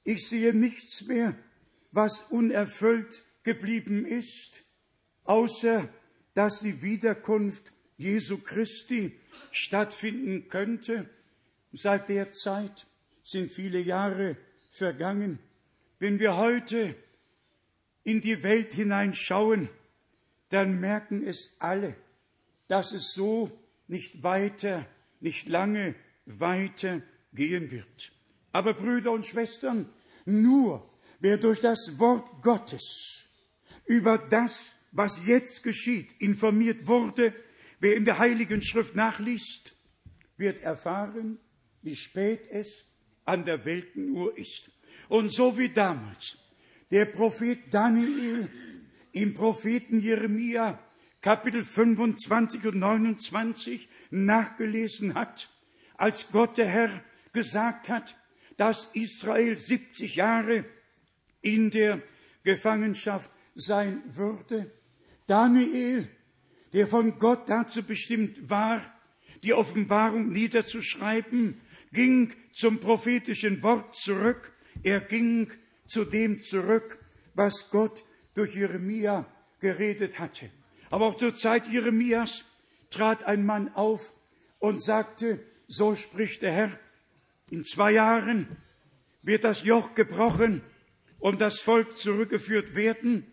ich 0.04 0.28
sehe 0.28 0.54
nichts 0.54 1.08
mehr, 1.08 1.36
was 1.92 2.22
unerfüllt 2.30 3.24
geblieben 3.42 4.06
ist, 4.06 4.66
außer 5.24 5.90
dass 6.36 6.60
die 6.60 6.84
Wiederkunft 6.84 7.74
Jesu 7.98 8.38
Christi 8.38 9.20
stattfinden 9.52 10.48
könnte. 10.48 11.10
Seit 11.74 12.08
der 12.08 12.32
Zeit 12.32 12.86
sind 13.24 13.52
viele 13.52 13.80
Jahre 13.80 14.38
vergangen. 14.70 15.40
Wenn 15.98 16.20
wir 16.20 16.38
heute 16.38 16.96
in 18.04 18.22
die 18.22 18.44
Welt 18.44 18.76
hineinschauen, 18.76 19.70
dann 20.50 20.80
merken 20.80 21.24
es 21.26 21.56
alle, 21.58 21.96
dass 22.70 22.94
es 22.94 23.12
so 23.14 23.52
nicht 23.88 24.24
weiter, 24.24 24.88
nicht 25.20 25.50
lange 25.50 25.96
weiter 26.26 27.02
gehen 27.34 27.72
wird. 27.72 28.14
Aber 28.54 28.74
Brüder 28.74 29.12
und 29.12 29.26
Schwestern, 29.26 29.90
nur 30.26 30.90
wer 31.20 31.38
durch 31.38 31.60
das 31.60 32.00
Wort 32.00 32.42
Gottes 32.42 33.28
über 33.86 34.18
das, 34.18 34.76
was 34.92 35.26
jetzt 35.26 35.64
geschieht, 35.64 36.14
informiert 36.20 36.88
wurde, 36.88 37.34
wer 37.80 37.96
in 37.96 38.06
der 38.06 38.20
Heiligen 38.20 38.62
Schrift 38.62 38.96
nachliest, 38.96 39.76
wird 40.38 40.60
erfahren, 40.60 41.40
wie 41.82 41.96
spät 41.96 42.48
es 42.48 42.86
an 43.26 43.46
der 43.46 43.66
Weltenuhr 43.66 44.38
ist. 44.38 44.72
Und 45.10 45.34
so 45.34 45.58
wie 45.58 45.70
damals 45.70 46.38
der 46.92 47.06
Prophet 47.06 47.74
Daniel 47.74 48.48
im 49.12 49.34
Propheten 49.34 50.00
Jeremia 50.00 50.80
Kapitel 51.22 51.64
25 51.64 52.66
und 52.66 52.80
29 52.80 53.90
nachgelesen 54.10 55.16
hat, 55.16 55.50
als 55.98 56.32
Gott 56.32 56.58
der 56.58 56.68
Herr 56.68 57.04
gesagt 57.34 57.90
hat, 57.90 58.18
dass 58.58 58.90
Israel 58.94 59.58
70 59.58 60.16
Jahre 60.16 60.66
in 61.42 61.72
der 61.72 62.02
Gefangenschaft 62.44 63.32
sein 63.54 64.02
würde. 64.08 64.72
Daniel, 65.28 66.10
der 66.74 66.88
von 66.88 67.18
Gott 67.20 67.50
dazu 67.50 67.84
bestimmt 67.84 68.50
war, 68.50 68.82
die 69.44 69.54
Offenbarung 69.54 70.30
niederzuschreiben, 70.32 71.62
ging 71.92 72.34
zum 72.54 72.80
prophetischen 72.80 73.62
Wort 73.62 73.96
zurück. 73.96 74.54
Er 74.84 75.02
ging 75.02 75.52
zu 75.88 76.06
dem 76.06 76.40
zurück, 76.40 77.00
was 77.34 77.70
Gott 77.72 78.06
durch 78.36 78.56
Jeremia 78.56 79.26
geredet 79.60 80.20
hatte. 80.20 80.52
Aber 80.90 81.06
auch 81.08 81.18
zur 81.18 81.36
Zeit 81.36 81.68
Jeremias 81.68 82.46
trat 82.90 83.24
ein 83.24 83.46
Mann 83.46 83.70
auf 83.76 84.14
und 84.60 84.82
sagte, 84.84 85.44
so 85.68 85.96
spricht 85.96 86.42
der 86.42 86.52
Herr, 86.52 86.80
in 87.52 87.64
zwei 87.64 87.92
Jahren 87.92 88.58
wird 89.22 89.44
das 89.44 89.64
Joch 89.64 89.94
gebrochen 89.94 90.62
und 91.20 91.42
das 91.42 91.60
Volk 91.60 91.98
zurückgeführt 91.98 92.76
werden. 92.76 93.32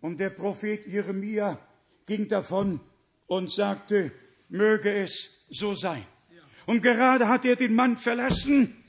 Und 0.00 0.18
der 0.18 0.30
Prophet 0.30 0.86
Jeremia 0.86 1.58
ging 2.06 2.28
davon 2.28 2.80
und 3.26 3.52
sagte, 3.52 4.12
möge 4.48 4.92
es 4.92 5.44
so 5.48 5.74
sein. 5.74 6.04
Und 6.66 6.82
gerade 6.82 7.28
hat 7.28 7.44
er 7.44 7.56
den 7.56 7.74
Mann 7.74 7.96
verlassen, 7.96 8.84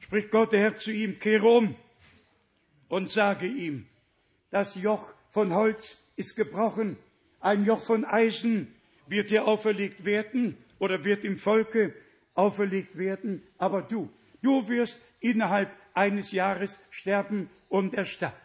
spricht 0.00 0.30
Gott 0.30 0.52
der 0.52 0.60
Herr 0.60 0.76
zu 0.76 0.92
ihm, 0.92 1.18
kehre 1.18 1.48
um 1.48 1.76
und 2.88 3.10
sage 3.10 3.46
ihm, 3.46 3.86
das 4.50 4.76
Joch 4.76 5.14
von 5.30 5.54
Holz 5.54 5.98
ist 6.16 6.36
gebrochen, 6.36 6.96
ein 7.46 7.64
Joch 7.64 7.80
von 7.80 8.04
Eisen 8.04 8.66
wird 9.06 9.30
dir 9.30 9.46
auferlegt 9.46 10.04
werden 10.04 10.56
oder 10.80 11.04
wird 11.04 11.24
im 11.24 11.38
Volke 11.38 11.94
auferlegt 12.34 12.98
werden, 12.98 13.40
aber 13.56 13.82
du, 13.82 14.10
du 14.42 14.68
wirst 14.68 15.00
innerhalb 15.20 15.70
eines 15.94 16.32
Jahres 16.32 16.80
sterben 16.90 17.48
und 17.68 17.94
er 17.94 18.04
starb. 18.04 18.36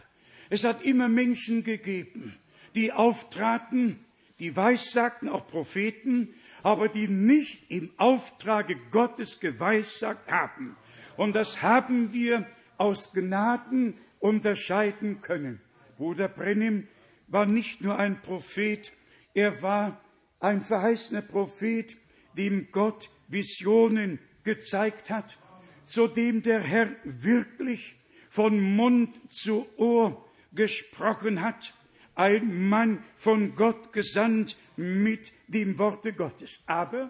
Es 0.51 0.63
hat 0.63 0.83
immer 0.83 1.09
Menschen 1.09 1.63
gegeben, 1.63 2.35
die 2.75 2.91
auftraten, 2.91 4.05
die 4.37 4.55
weissagten, 4.55 5.29
auch 5.29 5.47
Propheten, 5.47 6.35
aber 6.61 6.87
die 6.87 7.07
nicht 7.07 7.71
im 7.71 7.89
Auftrage 7.97 8.75
Gottes 8.91 9.39
geweissagt 9.39 10.31
haben. 10.31 10.75
Und 11.17 11.33
das 11.33 11.63
haben 11.63 12.13
wir 12.13 12.45
aus 12.77 13.13
Gnaden 13.13 13.95
unterscheiden 14.19 15.21
können. 15.21 15.59
Bruder 15.97 16.27
Brennim 16.27 16.87
war 17.31 17.45
nicht 17.45 17.81
nur 17.81 17.97
ein 17.97 18.21
Prophet, 18.21 18.91
er 19.33 19.61
war 19.61 20.01
ein 20.39 20.61
verheißener 20.61 21.21
Prophet, 21.21 21.97
dem 22.37 22.69
Gott 22.71 23.09
Visionen 23.27 24.19
gezeigt 24.43 25.09
hat, 25.09 25.37
zu 25.85 26.07
dem 26.07 26.43
der 26.43 26.59
Herr 26.59 26.91
wirklich 27.03 27.95
von 28.29 28.59
Mund 28.59 29.31
zu 29.31 29.67
Ohr 29.77 30.25
gesprochen 30.53 31.41
hat, 31.41 31.73
ein 32.15 32.69
Mann 32.69 33.03
von 33.15 33.55
Gott 33.55 33.93
gesandt 33.93 34.57
mit 34.75 35.31
dem 35.47 35.77
Worte 35.79 36.13
Gottes. 36.13 36.59
Aber 36.65 37.09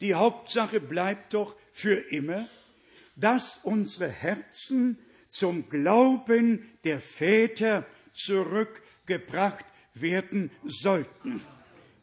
die 0.00 0.14
Hauptsache 0.14 0.80
bleibt 0.80 1.32
doch 1.32 1.56
für 1.72 1.96
immer, 2.10 2.46
dass 3.16 3.60
unsere 3.62 4.10
Herzen 4.10 4.98
zum 5.28 5.68
Glauben 5.68 6.70
der 6.84 7.00
Väter 7.00 7.86
zurückgebracht 9.06 9.64
werden 9.94 10.50
sollten. 10.64 11.40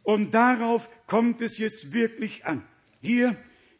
Und 0.03 0.33
darauf 0.33 0.89
kommt 1.07 1.41
es 1.41 1.57
jetzt 1.57 1.93
wirklich 1.93 2.45
an. 2.45 2.63
Hier 3.01 3.37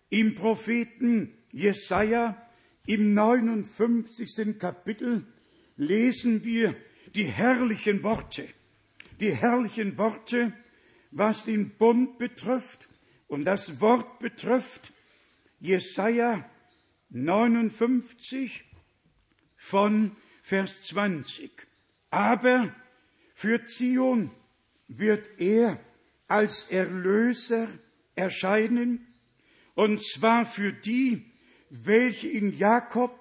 im 0.10 0.36
Propheten 0.36 1.34
Jesaja 1.52 2.38
im 2.86 3.14
59. 3.14 4.58
Kapitel 4.60 5.26
lesen 5.78 6.44
wir 6.44 6.76
die 7.16 7.26
herrlichen 7.26 8.04
Worte, 8.04 8.48
die 9.20 9.34
herrlichen 9.34 9.98
Worte, 9.98 10.54
was 11.12 11.46
den 11.46 11.72
Bund 11.72 12.18
betrifft 12.18 12.90
und 13.28 13.46
das 13.46 13.82
Wort 13.82 14.20
betrifft. 14.20 14.94
Jesaja 15.60 16.50
59 17.10 18.64
von 19.56 20.16
Vers 20.44 20.84
20. 20.84 21.52
Aber 22.10 22.74
für 23.44 23.62
Zion 23.66 24.32
wird 24.88 25.30
er 25.38 25.78
als 26.30 26.72
Erlöser 26.72 27.68
erscheinen, 28.16 29.06
und 29.76 30.02
zwar 30.02 30.46
für 30.46 30.72
die, 30.72 31.26
welche 31.70 32.30
in 32.30 32.58
Jakob 32.58 33.14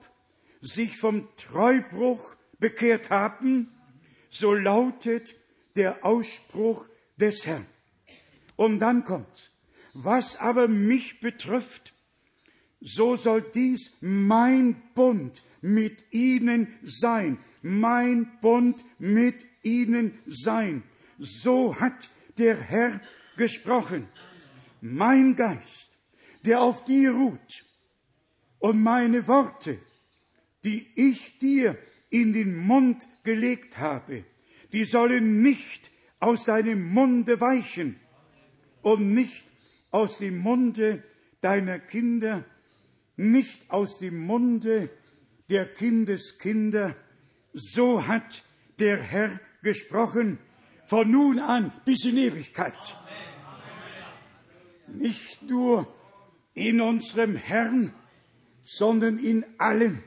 sich 0.61 0.97
vom 0.97 1.27
Treubruch 1.37 2.37
bekehrt 2.61 3.11
haben, 3.11 3.73
so 4.31 4.55
lautet 4.55 5.35
der 5.75 6.05
Ausspruch 6.05 6.89
des 7.17 7.45
Herrn. 7.45 7.67
Und 8.55 8.79
dann 8.79 9.03
kommt's. 9.03 9.51
Was 9.93 10.37
aber 10.37 10.69
mich 10.69 11.19
betrifft, 11.19 11.95
so 12.81 13.17
soll 13.17 13.43
dies 13.43 13.91
mein 14.01 14.81
Bund 14.95 15.43
mit 15.63 16.13
ihnen 16.13 16.79
sein. 16.85 17.39
Mein 17.63 18.39
Bund 18.41 18.85
mit 19.01 19.47
ihnen 19.63 20.19
sein. 20.27 20.83
So 21.19 21.79
hat 21.79 22.11
der 22.39 22.57
Herr 22.57 23.01
gesprochen. 23.37 24.09
Mein 24.81 25.37
Geist, 25.37 25.99
der 26.45 26.61
auf 26.61 26.85
dir 26.85 27.13
ruht, 27.13 27.65
und 28.63 28.81
meine 28.81 29.27
Worte, 29.27 29.77
die 30.65 30.87
ich 30.95 31.39
dir 31.41 31.77
in 32.11 32.33
den 32.33 32.57
Mund 32.57 33.09
gelegt 33.25 33.79
habe, 33.79 34.25
die 34.73 34.85
sollen 34.85 35.43
nicht 35.43 35.91
aus 36.21 36.45
deinem 36.45 36.93
Munde 36.93 37.41
weichen 37.41 37.97
und 38.81 39.13
nicht 39.13 39.47
aus 39.91 40.19
dem 40.19 40.39
Munde 40.39 41.03
deiner 41.41 41.81
Kinder, 41.81 42.45
nicht 43.17 43.69
aus 43.69 43.99
dem 43.99 44.21
Munde 44.21 44.91
der 45.51 45.67
Kindeskinder. 45.67 46.95
So 47.53 48.07
hat 48.07 48.45
der 48.79 49.03
Herr 49.03 49.41
gesprochen, 49.63 50.39
von 50.87 51.11
nun 51.11 51.39
an 51.39 51.73
bis 51.85 52.05
in 52.05 52.19
Ewigkeit. 52.19 52.97
Nicht 54.89 55.43
nur 55.43 55.87
in 56.55 56.81
unserem 56.81 57.37
Herrn, 57.37 57.95
sondern 58.63 59.19
in 59.19 59.45
allen, 59.59 60.03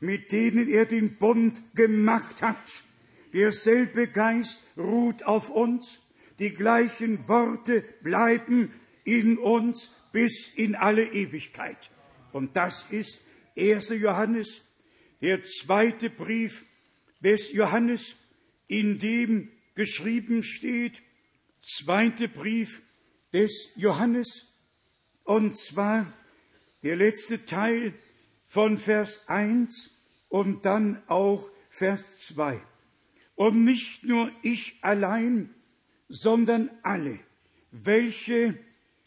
mit 0.00 0.32
denen 0.32 0.68
er 0.68 0.86
den 0.86 1.16
Bund 1.16 1.62
gemacht 1.74 2.42
hat. 2.42 2.82
Derselbe 3.32 4.08
Geist 4.08 4.64
ruht 4.76 5.24
auf 5.24 5.50
uns, 5.50 6.00
die 6.38 6.50
gleichen 6.50 7.28
Worte 7.28 7.84
bleiben 8.02 8.72
in 9.04 9.38
uns 9.38 9.90
bis 10.12 10.52
in 10.54 10.74
alle 10.74 11.12
Ewigkeit. 11.12 11.90
Und 12.32 12.56
das 12.56 12.86
ist 12.90 13.24
1. 13.56 13.90
Johannes, 13.90 14.62
der 15.20 15.42
zweite 15.42 16.10
Brief 16.10 16.64
des 17.20 17.52
Johannes, 17.52 18.16
in 18.68 18.98
dem 18.98 19.50
geschrieben 19.74 20.42
steht, 20.42 21.02
zweite 21.62 22.28
Brief 22.28 22.82
des 23.32 23.72
Johannes, 23.76 24.52
und 25.24 25.56
zwar 25.56 26.12
der 26.82 26.96
letzte 26.96 27.46
Teil 27.46 27.94
von 28.46 28.78
Vers 28.78 29.28
1 29.28 29.90
und 30.28 30.64
dann 30.64 31.02
auch 31.08 31.50
Vers 31.70 32.26
2. 32.26 32.60
Und 33.34 33.64
nicht 33.64 34.04
nur 34.04 34.30
ich 34.42 34.76
allein, 34.82 35.54
sondern 36.08 36.70
alle, 36.82 37.18
welche 37.72 38.58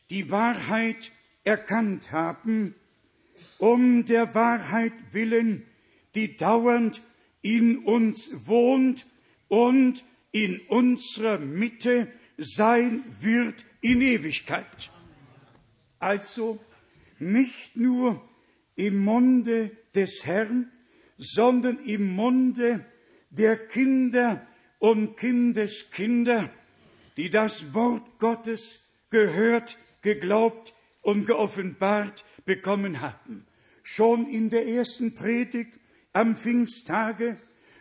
die 0.09 0.31
Wahrheit 0.31 1.11
erkannt 1.43 2.11
haben, 2.11 2.75
um 3.57 4.03
der 4.05 4.35
Wahrheit 4.35 4.93
willen, 5.11 5.65
die 6.15 6.35
dauernd 6.35 7.01
in 7.41 7.77
uns 7.77 8.29
wohnt 8.47 9.05
und 9.47 10.03
in 10.31 10.59
unserer 10.67 11.39
Mitte 11.39 12.07
sein 12.37 13.03
wird 13.21 13.65
in 13.81 14.01
Ewigkeit. 14.01 14.91
Also 15.99 16.59
nicht 17.19 17.75
nur 17.75 18.21
im 18.75 19.03
Munde 19.03 19.71
des 19.95 20.25
Herrn, 20.25 20.71
sondern 21.17 21.79
im 21.79 22.15
Munde 22.15 22.85
der 23.29 23.57
Kinder 23.57 24.45
und 24.79 25.17
Kindeskinder, 25.17 26.51
die 27.17 27.29
das 27.29 27.73
Wort 27.73 28.19
Gottes 28.19 28.83
gehört, 29.09 29.77
geglaubt 30.01 30.73
und 31.01 31.25
geoffenbart 31.25 32.23
bekommen 32.45 33.01
hatten. 33.01 33.47
Schon 33.83 34.27
in 34.27 34.49
der 34.49 34.67
ersten 34.67 35.15
Predigt 35.15 35.79
am 36.13 36.35
Pfingsttage, 36.35 37.37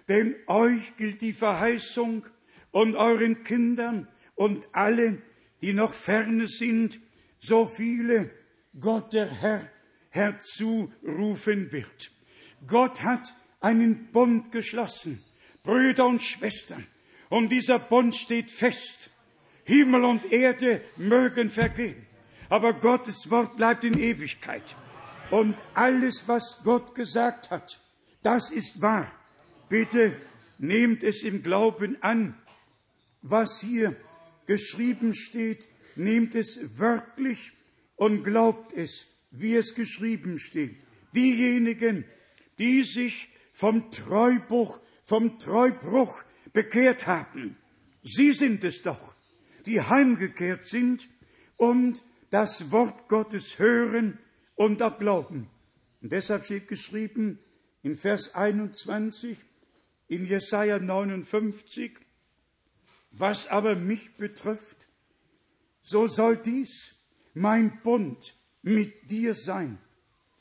denn 0.08 0.36
euch 0.46 0.96
gilt 0.96 1.20
die 1.20 1.32
Verheißung 1.32 2.26
und 2.70 2.96
euren 2.96 3.42
Kindern 3.42 4.08
und 4.34 4.68
alle, 4.72 5.22
die 5.62 5.72
noch 5.72 5.94
ferne 5.94 6.46
sind, 6.46 7.00
so 7.38 7.66
viele 7.66 8.30
Gott 8.78 9.12
der 9.12 9.26
Herr 9.26 9.70
herzurufen 10.10 11.72
wird. 11.72 12.10
Gott 12.66 13.02
hat 13.02 13.34
einen 13.60 14.10
Bund 14.12 14.52
geschlossen, 14.52 15.22
Brüder 15.62 16.06
und 16.06 16.22
Schwestern, 16.22 16.86
und 17.28 17.50
dieser 17.50 17.78
Bund 17.78 18.14
steht 18.14 18.50
fest. 18.50 19.10
Himmel 19.64 20.04
und 20.04 20.30
Erde 20.30 20.80
mögen 20.96 21.50
vergehen, 21.50 22.06
aber 22.48 22.72
Gottes 22.72 23.28
Wort 23.30 23.56
bleibt 23.56 23.82
in 23.82 23.98
Ewigkeit. 23.98 24.62
Und 25.32 25.56
alles, 25.74 26.28
was 26.28 26.60
Gott 26.62 26.94
gesagt 26.94 27.50
hat, 27.50 27.80
das 28.22 28.52
ist 28.52 28.80
wahr. 28.80 29.10
Bitte 29.68 30.16
nehmt 30.58 31.02
es 31.02 31.22
im 31.22 31.42
Glauben 31.42 32.02
an. 32.02 32.34
Was 33.22 33.60
hier 33.60 33.96
geschrieben 34.46 35.14
steht, 35.14 35.68
nehmt 35.96 36.34
es 36.34 36.78
wörtlich 36.78 37.52
und 37.96 38.22
glaubt 38.22 38.72
es, 38.72 39.08
wie 39.30 39.56
es 39.56 39.74
geschrieben 39.74 40.38
steht. 40.38 40.76
Diejenigen, 41.14 42.04
die 42.58 42.84
sich 42.84 43.28
vom 43.54 43.90
Treubruch, 43.90 44.80
vom 45.04 45.38
Treubruch 45.38 46.22
bekehrt 46.52 47.06
haben, 47.06 47.56
sie 48.02 48.32
sind 48.32 48.62
es 48.64 48.82
doch, 48.82 49.16
die 49.64 49.80
heimgekehrt 49.80 50.64
sind 50.64 51.08
und 51.56 52.04
das 52.30 52.70
Wort 52.70 53.08
Gottes 53.08 53.58
hören 53.58 54.18
und 54.54 54.82
auch 54.82 54.98
glauben. 54.98 55.48
Und 56.02 56.12
deshalb 56.12 56.44
steht 56.44 56.68
geschrieben 56.68 57.38
in 57.82 57.96
Vers 57.96 58.34
21 58.34 59.38
in 60.08 60.26
Jesaja 60.26 60.78
59, 60.78 61.92
was 63.12 63.46
aber 63.48 63.74
mich 63.74 64.16
betrifft, 64.16 64.88
so 65.82 66.06
soll 66.06 66.36
dies 66.36 66.94
mein 67.34 67.80
Bund 67.82 68.34
mit 68.62 69.10
dir 69.10 69.34
sein. 69.34 69.78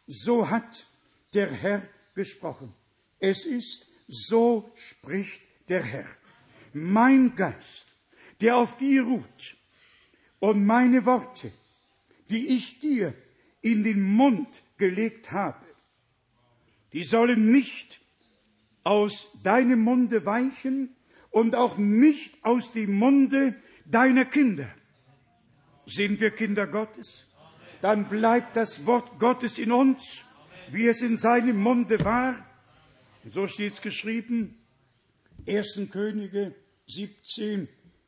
So 0.08 0.50
hat 0.50 0.88
der 1.34 1.52
Herr 1.52 1.88
gesprochen. 2.16 2.74
Es 3.20 3.46
ist, 3.46 3.88
so 4.08 4.72
spricht 4.76 5.42
der 5.68 5.84
Herr. 5.84 6.10
Mein 6.74 7.36
Geist, 7.36 7.88
der 8.42 8.58
auf 8.58 8.78
dir 8.78 9.04
ruht, 9.04 9.58
und 10.40 10.66
meine 10.66 11.06
Worte, 11.06 11.52
die 12.30 12.48
ich 12.48 12.80
dir 12.80 13.14
in 13.62 13.84
den 13.84 14.02
Mund 14.02 14.64
gelegt 14.78 15.32
habe, 15.32 15.66
die 16.94 17.04
sollen 17.04 17.52
nicht 17.52 18.00
aus 18.86 19.30
deinem 19.44 19.82
Munde 19.82 20.26
weichen 20.26 20.96
und 21.32 21.56
auch 21.56 21.78
nicht 21.78 22.42
aus 22.46 22.72
dem 22.72 22.94
Munde 22.94 23.56
deiner 23.86 24.24
Kinder. 24.26 24.70
Sind 25.86 26.22
wir 26.22 26.32
Kinder 26.32 26.68
Gottes? 26.68 27.28
Dann 27.82 28.08
bleibt 28.08 28.56
das 28.56 28.86
Wort 28.86 29.20
Gottes 29.20 29.58
in 29.60 29.72
uns, 29.72 30.26
wie 30.72 30.88
es 30.88 31.02
in 31.02 31.18
seinem 31.18 31.58
Munde 31.58 32.04
war. 32.06 32.46
So 33.30 33.48
steht 33.48 33.74
es 33.74 33.82
geschrieben, 33.82 34.56
1. 35.48 35.90
Könige 35.92 36.56
17, 36.88 37.68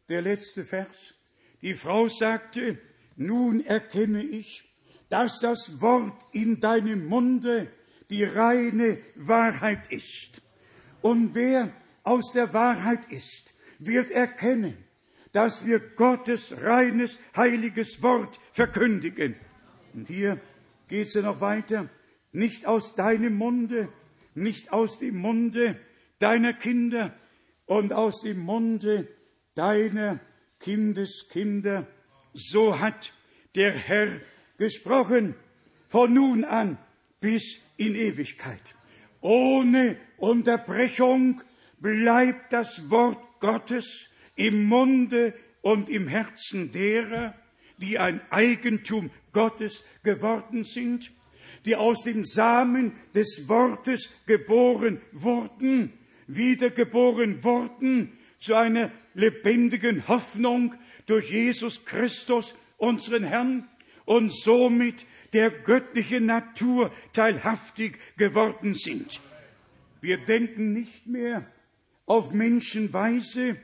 der 0.10 0.22
letzte 0.22 0.64
Vers. 0.64 1.16
Die 1.62 1.74
Frau 1.74 2.08
sagte, 2.08 2.80
nun 3.16 3.66
erkenne 3.66 4.24
ich, 4.24 4.64
dass 5.10 5.40
das 5.40 5.82
Wort 5.82 6.28
in 6.34 6.60
deinem 6.60 7.08
Munde 7.08 7.72
die 8.12 8.24
reine 8.24 9.00
Wahrheit 9.16 9.92
ist. 9.92 10.42
Und 11.02 11.36
wer 11.36 11.72
aus 12.04 12.32
der 12.34 12.54
Wahrheit 12.54 13.08
ist, 13.12 13.54
wird 13.80 14.12
erkennen, 14.12 14.78
dass 15.34 15.66
wir 15.66 15.80
Gottes 15.80 16.56
reines, 16.62 17.20
heiliges 17.36 18.02
Wort 18.02 18.40
verkündigen. 18.54 19.36
Und 19.94 20.08
hier 20.08 20.40
geht 20.88 21.08
es 21.08 21.14
ja 21.14 21.22
noch 21.22 21.42
weiter. 21.42 21.90
Nicht 22.32 22.66
aus 22.66 22.96
deinem 22.96 23.36
Munde, 23.36 23.90
nicht 24.36 24.72
aus 24.72 25.00
dem 25.00 25.18
Munde 25.18 25.80
deiner 26.20 26.54
Kinder 26.54 27.14
und 27.66 27.94
aus 27.94 28.22
dem 28.22 28.40
Munde 28.40 29.08
deiner 29.56 30.20
Kindeskinder. 30.60 31.88
So 32.34 32.80
hat 32.80 33.14
der 33.56 33.72
Herr 33.72 34.20
gesprochen, 34.58 35.36
von 35.88 36.14
nun 36.14 36.44
an 36.44 36.78
bis 37.20 37.60
in 37.78 37.96
Ewigkeit. 37.96 38.77
Ohne 39.28 39.98
Unterbrechung 40.16 41.42
bleibt 41.82 42.54
das 42.54 42.90
Wort 42.90 43.42
Gottes 43.42 44.10
im 44.38 44.64
Munde 44.64 45.34
und 45.62 45.90
im 45.90 46.08
Herzen 46.08 46.72
derer, 46.72 47.36
die 47.78 48.00
ein 48.00 48.22
Eigentum 48.30 49.12
Gottes 49.34 49.86
geworden 50.02 50.64
sind, 50.64 51.12
die 51.66 51.76
aus 51.76 52.04
dem 52.04 52.24
Samen 52.24 52.94
des 53.14 53.50
Wortes 53.50 54.14
geboren 54.28 55.02
wurden, 55.12 55.92
wiedergeboren 56.28 57.44
wurden 57.44 58.14
zu 58.40 58.56
einer 58.56 58.94
lebendigen 59.14 60.08
Hoffnung 60.08 60.74
durch 61.06 61.32
Jesus 61.32 61.84
Christus, 61.84 62.56
unseren 62.78 63.26
Herrn, 63.26 63.68
und 64.06 64.34
somit 64.34 65.06
der 65.34 65.52
göttlichen 65.52 66.26
Natur 66.26 66.92
teilhaftig 67.14 67.98
geworden 68.18 68.74
sind. 68.74 69.20
Wir 70.02 70.18
denken 70.18 70.74
nicht 70.74 71.08
mehr 71.08 71.46
auf 72.06 72.32
Menschenweise, 72.32 73.58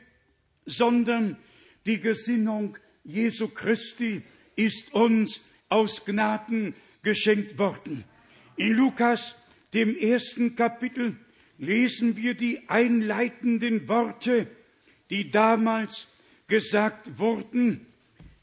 sondern 0.66 1.38
die 1.86 2.00
Gesinnung 2.00 2.78
Jesu 3.04 3.50
Christi 3.50 4.22
ist 4.56 4.94
uns 4.94 5.42
aus 5.70 6.06
Gnaden 6.06 6.74
geschenkt 7.02 7.58
worden. 7.58 8.04
In 8.56 8.74
Lukas, 8.74 9.36
dem 9.74 9.98
ersten 9.98 10.56
Kapitel, 10.56 11.18
lesen 11.58 12.18
wir 12.18 12.34
die 12.34 12.70
einleitenden 12.70 13.88
Worte, 13.88 14.48
die 15.10 15.32
damals 15.32 16.08
gesagt 16.48 17.20
wurden, 17.20 17.86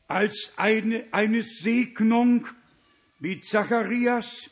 als 0.09 0.55
eine, 0.57 1.05
eine 1.13 1.43
Segnung 1.43 2.47
wie 3.21 3.41
Zacharias 3.41 4.51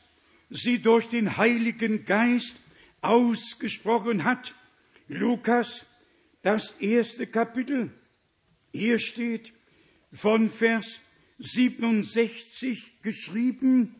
sie 0.50 0.80
durch 0.80 1.08
den 1.08 1.36
Heiligen 1.36 2.04
Geist 2.04 2.60
ausgesprochen 3.00 4.24
hat. 4.24 4.54
Lukas, 5.08 5.86
das 6.42 6.72
erste 6.78 7.26
Kapitel. 7.26 7.90
Hier 8.70 8.98
steht 8.98 9.52
von 10.12 10.50
Vers 10.50 11.00
67 11.38 13.02
geschrieben, 13.02 13.94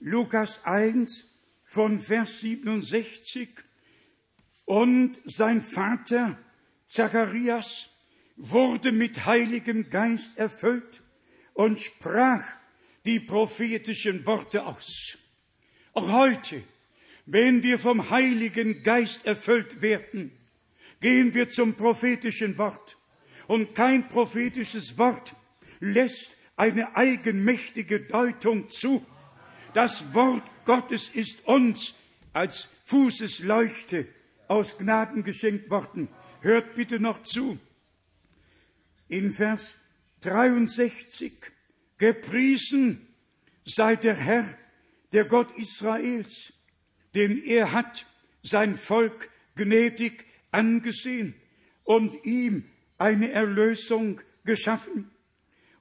Lukas 0.00 0.64
1 0.64 1.26
von 1.64 1.98
Vers 1.98 2.40
67. 2.40 3.48
Und 4.64 5.20
sein 5.24 5.60
Vater 5.60 6.38
Zacharias 6.88 7.90
wurde 8.36 8.92
mit 8.92 9.26
Heiligem 9.26 9.90
Geist 9.90 10.38
erfüllt 10.38 11.02
und 11.52 11.80
sprach 11.80 12.44
die 13.04 13.20
prophetischen 13.20 14.24
Worte 14.26 14.64
aus. 14.64 15.18
Auch 15.92 16.10
heute, 16.10 16.62
wenn 17.26 17.62
wir 17.62 17.78
vom 17.78 18.10
Heiligen 18.10 18.82
Geist 18.82 19.26
erfüllt 19.26 19.80
werden, 19.80 20.32
gehen 21.00 21.34
wir 21.34 21.48
zum 21.48 21.74
prophetischen 21.74 22.56
Wort. 22.58 22.96
Und 23.46 23.74
kein 23.74 24.08
prophetisches 24.08 24.96
Wort 24.96 25.34
lässt 25.80 26.38
eine 26.56 26.96
eigenmächtige 26.96 28.00
Deutung 28.00 28.70
zu. 28.70 29.04
Das 29.74 30.14
Wort 30.14 30.42
Gottes 30.64 31.08
ist 31.08 31.46
uns 31.46 31.94
als 32.32 32.68
Fußesleuchte 32.84 34.06
aus 34.48 34.78
Gnaden 34.78 35.24
geschenkt 35.24 35.70
worden. 35.70 36.08
Hört 36.40 36.74
bitte 36.74 37.00
noch 37.00 37.22
zu. 37.22 37.58
In 39.08 39.30
Vers 39.30 39.76
63 40.20 41.53
Gepriesen 41.98 43.06
sei 43.64 43.96
der 43.96 44.16
Herr, 44.16 44.58
der 45.12 45.24
Gott 45.24 45.56
Israels, 45.56 46.52
denn 47.14 47.42
er 47.44 47.72
hat 47.72 48.06
sein 48.42 48.76
Volk 48.76 49.30
gnädig 49.54 50.24
angesehen, 50.50 51.34
und 51.84 52.24
ihm 52.24 52.64
eine 52.98 53.30
Erlösung 53.30 54.20
geschaffen 54.44 55.10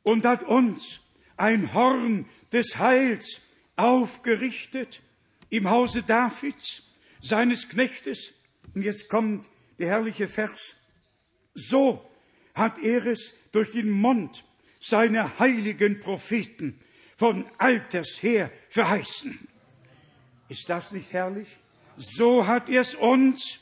und 0.03 0.25
hat 0.25 0.43
uns 0.43 0.99
ein 1.37 1.73
Horn 1.73 2.25
des 2.51 2.77
Heils 2.77 3.41
aufgerichtet 3.75 5.01
im 5.49 5.69
Hause 5.69 6.03
Davids, 6.03 6.83
seines 7.21 7.69
Knechtes. 7.69 8.33
Und 8.75 8.83
jetzt 8.83 9.07
kommt 9.07 9.49
der 9.79 9.87
herrliche 9.87 10.27
Vers. 10.27 10.75
So 11.53 12.09
hat 12.53 12.79
er 12.79 13.05
es 13.05 13.33
durch 13.51 13.71
den 13.71 13.89
Mund 13.89 14.43
seiner 14.83 15.39
heiligen 15.39 15.99
Propheten 16.01 16.79
von 17.15 17.45
alters 17.57 18.21
her 18.21 18.51
verheißen. 18.69 19.47
Ist 20.49 20.69
das 20.69 20.91
nicht 20.91 21.13
herrlich? 21.13 21.57
So 21.95 22.47
hat 22.47 22.69
er 22.69 22.81
es 22.81 22.93
uns 22.95 23.59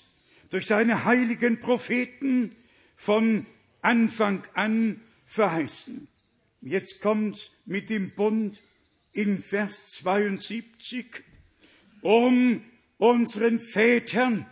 durch 0.49 0.65
seine 0.65 1.05
heiligen 1.05 1.59
Propheten 1.59 2.55
von 2.97 3.45
Anfang 3.81 4.43
an 4.55 4.99
verheißen. 5.27 6.07
Jetzt 6.61 7.01
kommt 7.01 7.51
mit 7.65 7.89
dem 7.89 8.11
Bund 8.11 8.61
in 9.13 9.37
Vers 9.37 9.89
72, 9.91 11.05
um 12.01 12.63
unseren 12.97 13.59
Vätern 13.59 14.45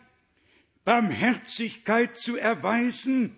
Barmherzigkeit 0.85 2.15
zu 2.17 2.37
erweisen 2.37 3.35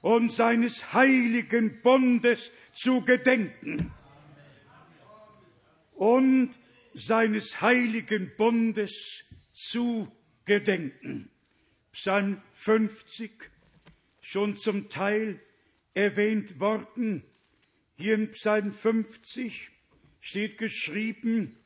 und 0.00 0.32
seines 0.32 0.92
heiligen 0.92 1.80
Bundes 1.82 2.50
zu 2.76 3.02
gedenken. 3.02 3.92
Und 5.94 6.50
seines 6.92 7.60
heiligen 7.60 8.32
Bundes 8.36 9.24
zu 9.52 10.12
gedenken. 10.44 11.30
Psalm 11.92 12.42
50, 12.52 13.32
schon 14.20 14.56
zum 14.56 14.90
Teil 14.90 15.40
erwähnt 15.94 16.60
worden. 16.60 17.22
Hier 17.96 18.14
in 18.14 18.30
Psalm 18.32 18.72
50 18.72 19.70
steht 20.20 20.58
geschrieben 20.58 21.56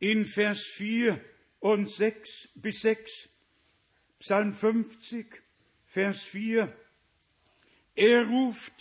in 0.00 0.26
Vers 0.26 0.62
4 0.62 1.20
und 1.60 1.88
6 1.88 2.50
bis 2.56 2.80
6. 2.80 3.28
Psalm 4.18 4.52
50, 4.52 5.40
Vers 5.86 6.22
4. 6.24 6.76
Er 7.94 8.26
ruft 8.26 8.72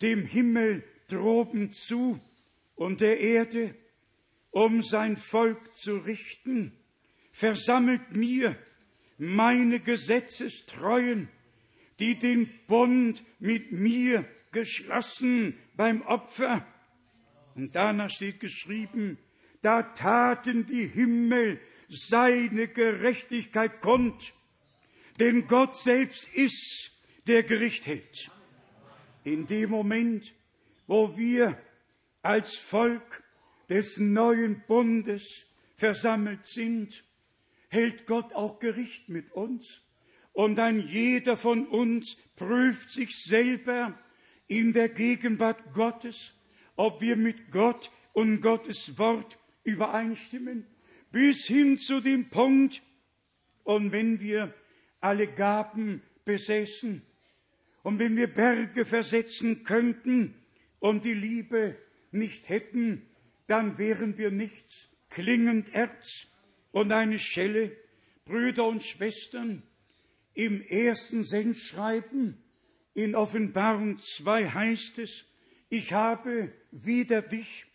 dem 0.00 0.24
Himmel 0.24 0.82
droben 1.08 1.72
zu 1.72 2.20
und 2.74 3.00
der 3.00 3.20
Erde, 3.20 3.74
um 4.50 4.82
sein 4.82 5.16
Volk 5.16 5.74
zu 5.74 5.96
richten, 5.96 6.72
versammelt 7.32 8.16
mir 8.16 8.58
meine 9.18 9.80
Gesetzestreuen, 9.80 11.28
die 11.98 12.18
den 12.18 12.50
Bund 12.66 13.24
mit 13.38 13.72
mir 13.72 14.24
geschlossen 14.52 15.58
beim 15.76 16.02
Opfer. 16.02 16.66
Und 17.54 17.74
danach 17.74 18.10
steht 18.10 18.40
geschrieben, 18.40 19.18
da 19.62 19.82
taten 19.82 20.66
die 20.66 20.86
Himmel 20.86 21.60
seine 21.88 22.68
Gerechtigkeit 22.68 23.80
kund, 23.80 24.34
denn 25.18 25.46
Gott 25.46 25.76
selbst 25.76 26.28
ist, 26.34 26.92
der 27.26 27.42
Gericht 27.42 27.86
hält. 27.86 28.30
In 29.24 29.46
dem 29.46 29.70
Moment, 29.70 30.34
wo 30.86 31.16
wir 31.16 31.58
als 32.22 32.54
Volk 32.54 33.22
des 33.68 33.98
neuen 33.98 34.62
Bundes 34.66 35.46
versammelt 35.76 36.46
sind, 36.46 37.04
hält 37.68 38.06
Gott 38.06 38.32
auch 38.34 38.58
Gericht 38.58 39.08
mit 39.08 39.32
uns. 39.32 39.82
Und 40.32 40.58
ein 40.58 40.80
jeder 40.80 41.36
von 41.36 41.66
uns 41.66 42.16
prüft 42.36 42.90
sich 42.90 43.22
selber 43.22 43.98
in 44.48 44.72
der 44.72 44.88
Gegenwart 44.88 45.72
Gottes, 45.72 46.34
ob 46.76 47.00
wir 47.00 47.16
mit 47.16 47.50
Gott 47.50 47.90
und 48.12 48.40
Gottes 48.40 48.98
Wort 48.98 49.38
übereinstimmen, 49.64 50.66
bis 51.10 51.46
hin 51.46 51.78
zu 51.78 52.00
dem 52.00 52.28
Punkt, 52.28 52.82
und 53.64 53.90
wenn 53.90 54.20
wir 54.20 54.54
alle 55.00 55.26
Gaben 55.26 56.02
besessen, 56.24 57.02
und 57.82 57.98
wenn 57.98 58.16
wir 58.16 58.26
Berge 58.28 58.84
versetzen 58.84 59.64
könnten 59.64 60.34
und 60.80 61.04
die 61.04 61.14
Liebe 61.14 61.76
nicht 62.10 62.48
hätten, 62.48 63.02
dann 63.46 63.78
wären 63.78 64.18
wir 64.18 64.30
nichts. 64.30 64.88
Klingend 65.08 65.72
Erz 65.72 66.26
und 66.72 66.92
eine 66.92 67.18
Schelle, 67.18 67.76
Brüder 68.24 68.66
und 68.66 68.82
Schwestern, 68.82 69.62
im 70.34 70.60
ersten 70.62 71.24
Sendschreiben 71.24 72.36
in 72.96 73.14
Offenbarung 73.14 73.98
2 73.98 74.48
heißt 74.50 74.98
es, 75.00 75.26
ich 75.68 75.92
habe 75.92 76.52
wider 76.70 77.22
dich, 77.22 77.66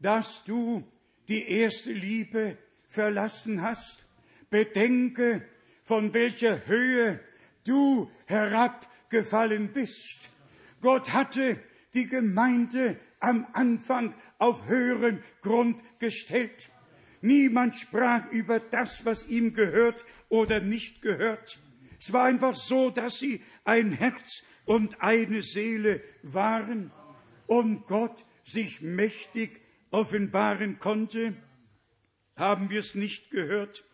dass 0.00 0.44
du 0.44 0.84
die 1.28 1.48
erste 1.48 1.92
Liebe 1.92 2.58
verlassen 2.88 3.62
hast. 3.62 4.04
Bedenke, 4.50 5.46
von 5.82 6.12
welcher 6.12 6.66
Höhe 6.66 7.20
du 7.64 8.10
herabgefallen 8.26 9.72
bist. 9.72 10.30
Gott 10.80 11.12
hatte 11.12 11.58
die 11.96 12.06
Gemeinde 12.06 13.00
am 13.18 13.46
Anfang 13.54 14.14
auf 14.38 14.66
höheren 14.66 15.22
Grund 15.40 15.82
gestellt. 15.98 16.70
Niemand 17.22 17.76
sprach 17.76 18.30
über 18.30 18.60
das, 18.60 19.04
was 19.04 19.26
ihm 19.26 19.54
gehört 19.54 20.04
oder 20.28 20.60
nicht 20.60 21.02
gehört. 21.02 21.58
Es 21.98 22.12
war 22.12 22.24
einfach 22.24 22.54
so, 22.54 22.90
dass 22.90 23.18
sie 23.18 23.42
ein 23.64 23.92
Herz 23.92 24.44
und 24.66 25.00
eine 25.00 25.42
Seele 25.42 26.02
waren 26.22 26.92
und 27.46 27.86
Gott 27.86 28.24
sich 28.44 28.82
mächtig 28.82 29.62
offenbaren 29.90 30.78
konnte. 30.78 31.34
Haben 32.36 32.68
wir 32.68 32.80
es 32.80 32.94
nicht 32.94 33.30
gehört? 33.30 33.84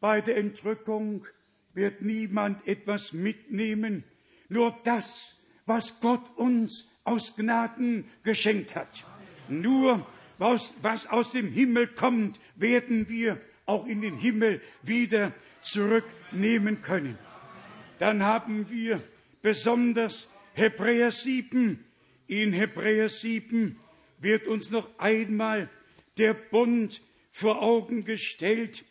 Bei 0.00 0.20
der 0.20 0.36
Entrückung 0.36 1.26
wird 1.72 2.02
niemand 2.02 2.66
etwas 2.66 3.12
mitnehmen, 3.12 4.04
nur 4.48 4.78
das, 4.84 5.40
was 5.66 6.00
Gott 6.00 6.36
uns 6.36 6.89
aus 7.04 7.36
Gnaden 7.36 8.04
geschenkt 8.22 8.76
hat. 8.76 9.04
Nur 9.48 10.06
was, 10.38 10.74
was 10.82 11.06
aus 11.06 11.32
dem 11.32 11.52
Himmel 11.52 11.86
kommt, 11.88 12.40
werden 12.56 13.08
wir 13.08 13.40
auch 13.66 13.86
in 13.86 14.00
den 14.00 14.16
Himmel 14.16 14.60
wieder 14.82 15.32
zurücknehmen 15.60 16.82
können. 16.82 17.18
Dann 17.98 18.22
haben 18.22 18.70
wir 18.70 19.02
besonders 19.42 20.28
Hebräer 20.54 21.10
7. 21.10 21.84
In 22.26 22.52
Hebräer 22.52 23.08
7 23.08 23.78
wird 24.18 24.46
uns 24.46 24.70
noch 24.70 24.88
einmal 24.98 25.68
der 26.16 26.34
Bund 26.34 27.02
vor 27.32 27.62
Augen 27.62 28.04
gestellt, 28.04 28.84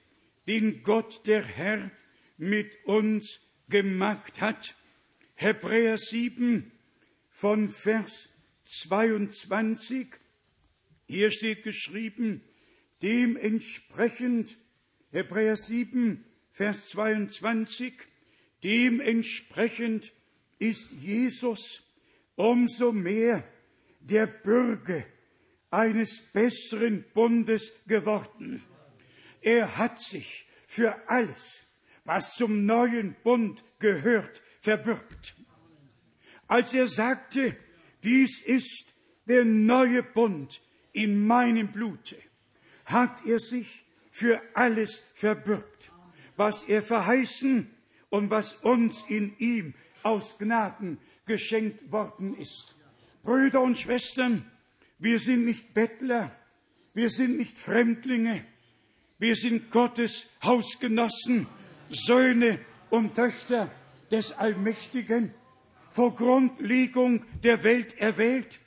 den 0.47 0.83
Gott 0.83 1.25
der 1.25 1.43
Herr 1.43 1.91
mit 2.37 2.85
uns 2.85 3.39
gemacht 3.69 4.41
hat. 4.41 4.75
Hebräer 5.35 5.97
7 5.97 6.71
von 7.39 7.69
Vers 7.69 8.27
22 8.65 10.07
hier 11.07 11.31
steht 11.31 11.63
geschrieben, 11.63 12.43
dementsprechend, 13.01 14.57
Hebräer 15.13 15.55
7, 15.55 16.25
Vers 16.51 16.89
22, 16.89 17.93
dementsprechend 18.61 20.11
ist 20.57 20.91
Jesus 20.91 21.81
umso 22.35 22.91
mehr 22.91 23.45
der 24.01 24.27
Bürger 24.27 25.05
eines 25.71 26.33
besseren 26.33 27.05
Bundes 27.13 27.71
geworden. 27.87 28.61
Er 29.39 29.77
hat 29.77 30.01
sich 30.01 30.45
für 30.67 31.07
alles, 31.07 31.63
was 32.03 32.35
zum 32.35 32.65
neuen 32.65 33.15
Bund 33.23 33.63
gehört, 33.79 34.41
verbürgt. 34.59 35.37
Als 36.49 36.73
er 36.73 36.87
sagte, 36.87 37.55
dies 38.03 38.41
ist 38.41 38.91
der 39.27 39.45
neue 39.45 40.01
Bund, 40.01 40.61
in 40.91 41.25
meinem 41.25 41.71
Blute 41.71 42.17
hat 42.85 43.23
er 43.25 43.39
sich 43.39 43.85
für 44.09 44.41
alles 44.55 45.03
verbürgt, 45.13 45.91
was 46.35 46.63
er 46.63 46.81
verheißen 46.81 47.69
und 48.09 48.31
was 48.31 48.53
uns 48.55 49.05
in 49.07 49.37
ihm 49.37 49.75
aus 50.01 50.39
Gnaden 50.39 50.97
geschenkt 51.27 51.91
worden 51.91 52.35
ist. 52.35 52.75
Brüder 53.21 53.61
und 53.61 53.77
Schwestern, 53.77 54.49
wir 54.97 55.19
sind 55.19 55.45
nicht 55.45 55.75
Bettler, 55.75 56.35
wir 56.95 57.11
sind 57.11 57.37
nicht 57.37 57.59
Fremdlinge, 57.59 58.43
wir 59.19 59.35
sind 59.35 59.69
Gottes 59.69 60.31
Hausgenossen, 60.41 61.45
Söhne 61.91 62.59
und 62.89 63.13
Töchter 63.13 63.71
des 64.09 64.31
Allmächtigen, 64.31 65.35
vor 65.89 66.15
Grundlegung 66.15 67.25
der 67.43 67.63
Welt 67.63 67.97
erwählt, 67.97 68.59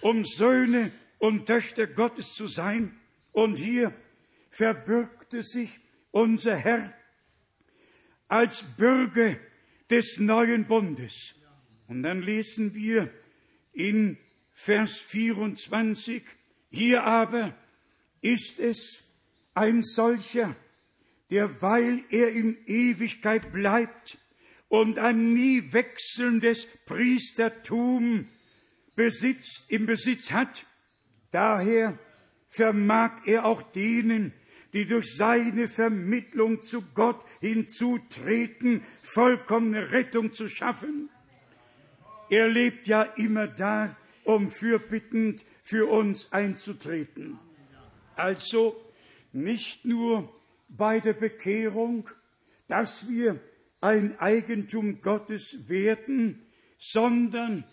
um 0.00 0.24
Söhne 0.24 0.92
und 1.18 1.46
Töchter 1.46 1.86
Gottes 1.86 2.34
zu 2.34 2.46
sein. 2.46 2.98
Und 3.32 3.56
hier 3.56 3.94
verbürgte 4.50 5.42
sich 5.42 5.78
unser 6.10 6.56
Herr 6.56 6.92
als 8.28 8.62
Bürger 8.76 9.36
des 9.90 10.18
neuen 10.18 10.66
Bundes. 10.66 11.34
Und 11.88 12.02
dann 12.02 12.22
lesen 12.22 12.74
wir 12.74 13.10
in 13.72 14.18
Vers 14.54 14.98
24, 14.98 16.22
hier 16.70 17.04
aber 17.04 17.54
ist 18.20 18.58
es 18.58 19.04
ein 19.54 19.82
solcher, 19.82 20.56
der, 21.30 21.62
weil 21.62 22.04
er 22.10 22.32
in 22.32 22.56
Ewigkeit 22.66 23.52
bleibt 23.52 24.18
und 24.68 24.98
ein 24.98 25.32
nie 25.34 25.72
wechselndes 25.72 26.66
Priestertum 26.86 28.28
besitzt, 28.96 29.66
im 29.68 29.86
Besitz 29.86 30.30
hat, 30.32 30.66
daher 31.30 31.98
vermag 32.48 33.26
er 33.26 33.44
auch 33.44 33.62
denen, 33.62 34.32
die 34.72 34.86
durch 34.86 35.16
seine 35.16 35.68
Vermittlung 35.68 36.60
zu 36.60 36.82
Gott 36.94 37.24
hinzutreten, 37.40 38.82
vollkommene 39.02 39.92
Rettung 39.92 40.32
zu 40.32 40.48
schaffen. 40.48 41.08
Er 42.28 42.48
lebt 42.48 42.88
ja 42.88 43.02
immer 43.02 43.46
da, 43.46 43.96
um 44.24 44.50
fürbittend 44.50 45.44
für 45.62 45.88
uns 45.88 46.32
einzutreten. 46.32 47.38
Also 48.16 48.76
nicht 49.32 49.84
nur 49.84 50.32
bei 50.68 51.00
der 51.00 51.12
Bekehrung, 51.12 52.10
dass 52.66 53.08
wir 53.08 53.40
ein 53.80 54.18
Eigentum 54.18 55.00
Gottes 55.00 55.68
werden, 55.68 56.46
sondern 56.78 57.64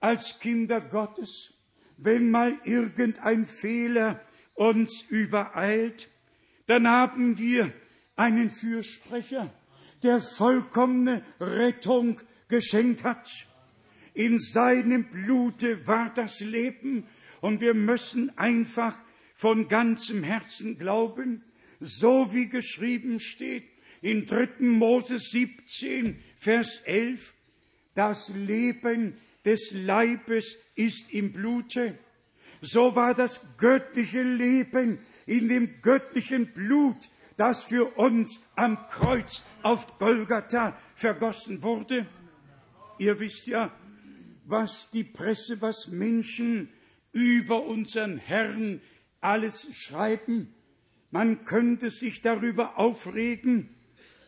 als 0.00 0.38
Kinder 0.40 0.80
Gottes, 0.80 1.54
wenn 1.96 2.30
mal 2.30 2.58
irgendein 2.64 3.46
Fehler 3.46 4.24
uns 4.54 5.02
übereilt, 5.08 6.10
dann 6.66 6.88
haben 6.88 7.38
wir 7.38 7.72
einen 8.16 8.50
Fürsprecher, 8.50 9.52
der 10.02 10.20
vollkommene 10.20 11.22
Rettung 11.40 12.20
geschenkt 12.48 13.04
hat. 13.04 13.28
In 14.14 14.38
seinem 14.38 15.10
Blute 15.10 15.86
war 15.86 16.12
das 16.14 16.40
Leben 16.40 17.06
und 17.40 17.60
wir 17.60 17.74
müssen 17.74 18.36
einfach 18.38 18.98
von 19.34 19.68
ganzem 19.68 20.22
Herzen 20.22 20.78
glauben, 20.78 21.44
so 21.80 22.32
wie 22.32 22.48
geschrieben 22.48 23.20
steht 23.20 23.69
in 24.02 24.26
3. 24.26 24.60
Mose 24.60 25.18
17, 25.18 26.22
Vers 26.38 26.80
11, 26.84 27.34
das 27.94 28.32
Leben 28.34 29.14
des 29.44 29.72
Leibes 29.72 30.56
ist 30.74 31.12
im 31.12 31.32
Blute. 31.32 31.98
So 32.62 32.94
war 32.94 33.14
das 33.14 33.40
göttliche 33.56 34.22
Leben 34.22 34.98
in 35.26 35.48
dem 35.48 35.80
göttlichen 35.80 36.52
Blut, 36.52 37.08
das 37.36 37.64
für 37.64 37.96
uns 37.96 38.40
am 38.54 38.76
Kreuz 38.88 39.42
auf 39.62 39.98
Golgatha 39.98 40.78
vergossen 40.94 41.62
wurde. 41.62 42.06
Ihr 42.98 43.18
wisst 43.18 43.46
ja, 43.46 43.74
was 44.44 44.90
die 44.90 45.04
Presse, 45.04 45.60
was 45.60 45.88
Menschen 45.88 46.68
über 47.12 47.64
unseren 47.64 48.18
Herrn 48.18 48.82
alles 49.20 49.74
schreiben. 49.74 50.54
Man 51.10 51.44
könnte 51.44 51.90
sich 51.90 52.20
darüber 52.20 52.78
aufregen, 52.78 53.74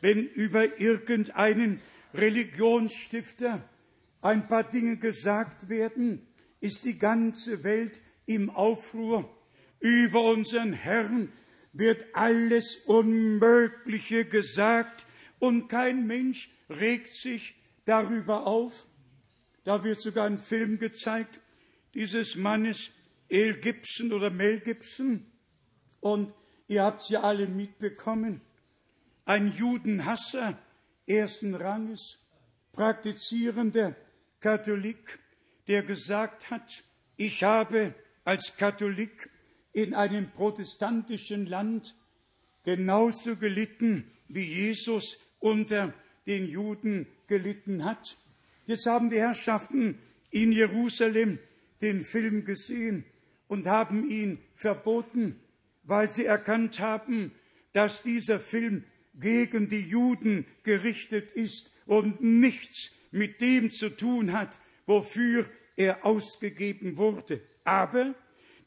wenn 0.03 0.27
über 0.27 0.79
irgendeinen 0.79 1.81
Religionsstifter 2.13 3.67
ein 4.21 4.47
paar 4.49 4.69
Dinge 4.69 4.99
gesagt 4.99 5.69
werden, 5.69 6.27
ist 6.61 6.85
die 6.85 6.99
ganze 6.99 7.65
Welt 7.65 8.03
im 8.27 8.51
Aufruhr. 8.51 9.35
Über 9.81 10.23
unseren 10.25 10.73
Herrn 10.73 11.33
wird 11.73 12.05
alles 12.13 12.77
Unmögliche 12.85 14.25
gesagt 14.25 15.07
und 15.39 15.69
kein 15.69 16.07
Mensch 16.07 16.51
regt 16.69 17.15
sich 17.15 17.55
darüber 17.85 18.47
auf. 18.47 18.87
Da 19.65 19.85
wird 19.85 20.01
sogar 20.01 20.27
ein 20.27 20.39
Film 20.39 20.79
gezeigt 20.79 21.41
dieses 21.95 22.37
Mannes, 22.37 22.91
El 23.29 23.55
Gibson 23.55 24.13
oder 24.13 24.31
Mel 24.31 24.61
Gibson. 24.61 25.27
Und 26.01 26.35
ihr 26.67 26.83
habt 26.83 27.03
sie 27.03 27.17
alle 27.17 27.47
mitbekommen. 27.47 28.41
Ein 29.25 29.53
Judenhasser 29.53 30.59
ersten 31.07 31.55
Ranges, 31.55 32.19
praktizierender 32.73 33.95
Katholik, 34.41 35.19
der 35.69 35.83
gesagt 35.83 36.51
hat, 36.51 36.85
ich 37.17 37.45
habe 37.45 37.95
als 38.25 38.57
Katholik 38.57 39.31
in 39.73 39.95
einem 39.95 40.31
protestantischen 40.31 41.47
Land 41.47 41.95
genauso 42.65 43.37
gelitten, 43.37 44.11
wie 44.29 44.45
Jesus 44.45 45.19
unter 45.39 45.93
den 46.27 46.47
Juden 46.49 47.07
gelitten 47.27 47.85
hat. 47.85 48.17
Jetzt 48.67 48.87
haben 48.87 49.11
die 49.11 49.19
Herrschaften 49.19 49.99
in 50.31 50.53
Jerusalem 50.53 51.39
den 51.81 52.03
Film 52.03 52.45
gesehen 52.45 53.05
und 53.49 53.67
haben 53.67 54.09
ihn 54.09 54.39
verboten, 54.55 55.41
weil 55.83 56.11
sie 56.11 56.25
erkannt 56.25 56.81
haben, 56.81 57.33
dass 57.73 58.03
dieser 58.03 58.39
Film 58.39 58.85
gegen 59.15 59.69
die 59.69 59.81
Juden 59.81 60.47
gerichtet 60.63 61.33
ist 61.33 61.73
und 61.87 62.23
nichts 62.23 62.93
mit 63.11 63.41
dem 63.41 63.71
zu 63.71 63.91
tun 63.91 64.33
hat, 64.33 64.59
wofür 64.87 65.49
er 65.77 66.05
ausgegeben 66.05 66.97
wurde. 66.97 67.41
Aber 67.65 68.15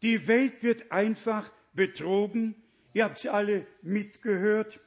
die 0.01 0.27
Welt 0.27 0.61
wird 0.61 0.91
einfach 0.91 1.51
betrogen. 1.73 2.55
Ihr 2.93 3.05
habt 3.05 3.19
sie 3.19 3.29
alle 3.29 3.65
mitgehört 3.81 4.79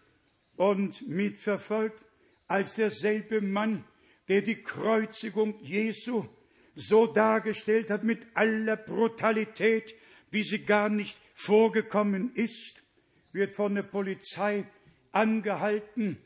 und 0.57 1.09
mitverfolgt, 1.09 2.05
als 2.47 2.77
derselbe 2.77 3.41
Mann, 3.41 3.85
der 4.29 4.43
die 4.43 4.63
Kreuzigung 4.63 5.61
Jesu 5.63 6.27
so 6.75 7.07
dargestellt 7.07 7.91
hat 7.91 8.05
mit 8.05 8.27
aller 8.35 8.77
Brutalität, 8.77 9.95
wie 10.31 10.43
sie 10.43 10.61
gar 10.65 10.89
nicht 10.89 11.21
vorgekommen 11.35 12.33
ist, 12.35 12.85
wird 13.33 13.55
von 13.55 13.75
der 13.75 13.83
Polizei 13.83 14.65
angehalten 15.13 16.19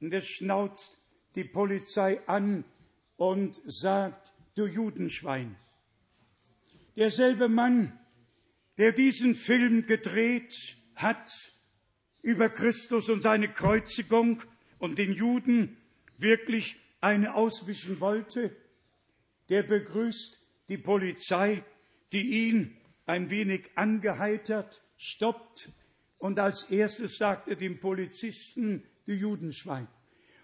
und 0.00 0.12
er 0.12 0.20
schnauzt 0.20 0.98
die 1.34 1.44
Polizei 1.44 2.20
an 2.26 2.64
und 3.16 3.60
sagt, 3.64 4.32
du 4.56 4.66
Judenschwein. 4.66 5.56
Derselbe 6.96 7.48
Mann, 7.48 7.98
der 8.78 8.92
diesen 8.92 9.34
Film 9.34 9.86
gedreht 9.86 10.76
hat 10.94 11.30
über 12.22 12.48
Christus 12.48 13.08
und 13.08 13.22
seine 13.22 13.52
Kreuzigung 13.52 14.42
und 14.78 14.98
den 14.98 15.12
Juden 15.12 15.76
wirklich 16.18 16.76
eine 17.00 17.34
auswischen 17.34 18.00
wollte, 18.00 18.54
der 19.48 19.62
begrüßt 19.62 20.40
die 20.68 20.78
Polizei, 20.78 21.64
die 22.12 22.48
ihn 22.48 22.76
ein 23.06 23.30
wenig 23.30 23.70
angeheitert, 23.76 24.82
stoppt 24.96 25.70
und 26.20 26.38
als 26.38 26.64
erstes 26.70 27.16
sagt 27.16 27.48
er 27.48 27.56
dem 27.56 27.80
Polizisten, 27.80 28.84
du 29.06 29.12
Judenschwein. 29.12 29.88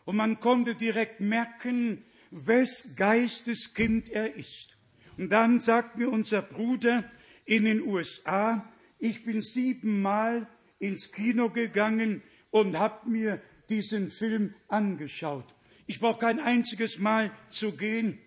Und 0.05 0.17
man 0.17 0.41
konnte 0.41 0.75
direkt 0.75 1.21
merken, 1.21 2.05
wes 2.31 2.97
Geistes 2.97 3.75
Kind 3.75 4.09
er 4.09 4.35
ist. 4.35 4.79
Und 5.19 5.31
dann 5.31 5.61
sagt 5.61 5.97
mir 5.97 6.11
unser 6.11 6.43
Bruder 6.43 7.05
in 7.45 7.65
den 7.65 7.83
USA, 7.83 8.67
ich 8.99 9.25
bin 9.25 9.43
siebenmal 9.43 10.49
ins 10.79 11.13
Kino 11.13 11.51
gegangen 11.51 12.23
und 12.51 12.79
habe 12.79 13.09
mir 13.09 13.41
diesen 13.69 14.11
Film 14.11 14.55
angeschaut. 14.69 15.55
Ich 15.87 16.01
brauche 16.01 16.19
kein 16.19 16.41
einziges 16.41 16.99
Mal 16.99 17.31
zu 17.51 17.73
gehen. 17.73 18.19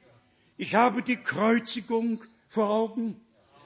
Ich 0.57 0.75
habe 0.75 1.01
die 1.01 1.17
Kreuzigung 1.17 2.23
vor 2.47 2.69
Augen. 2.69 3.19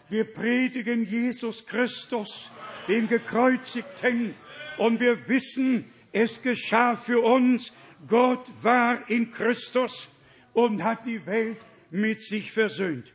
Wir 0.09 0.25
predigen 0.25 1.03
Jesus 1.03 1.65
Christus, 1.65 2.49
den 2.87 3.07
Gekreuzigten, 3.07 4.35
und 4.77 4.99
wir 4.99 5.27
wissen, 5.27 5.85
es 6.11 6.41
geschah 6.41 6.95
für 6.95 7.19
uns. 7.19 7.71
Gott 8.07 8.45
war 8.61 9.09
in 9.09 9.31
Christus 9.31 10.09
und 10.53 10.83
hat 10.83 11.05
die 11.05 11.25
Welt 11.25 11.59
mit 11.91 12.21
sich 12.21 12.51
versöhnt. 12.51 13.13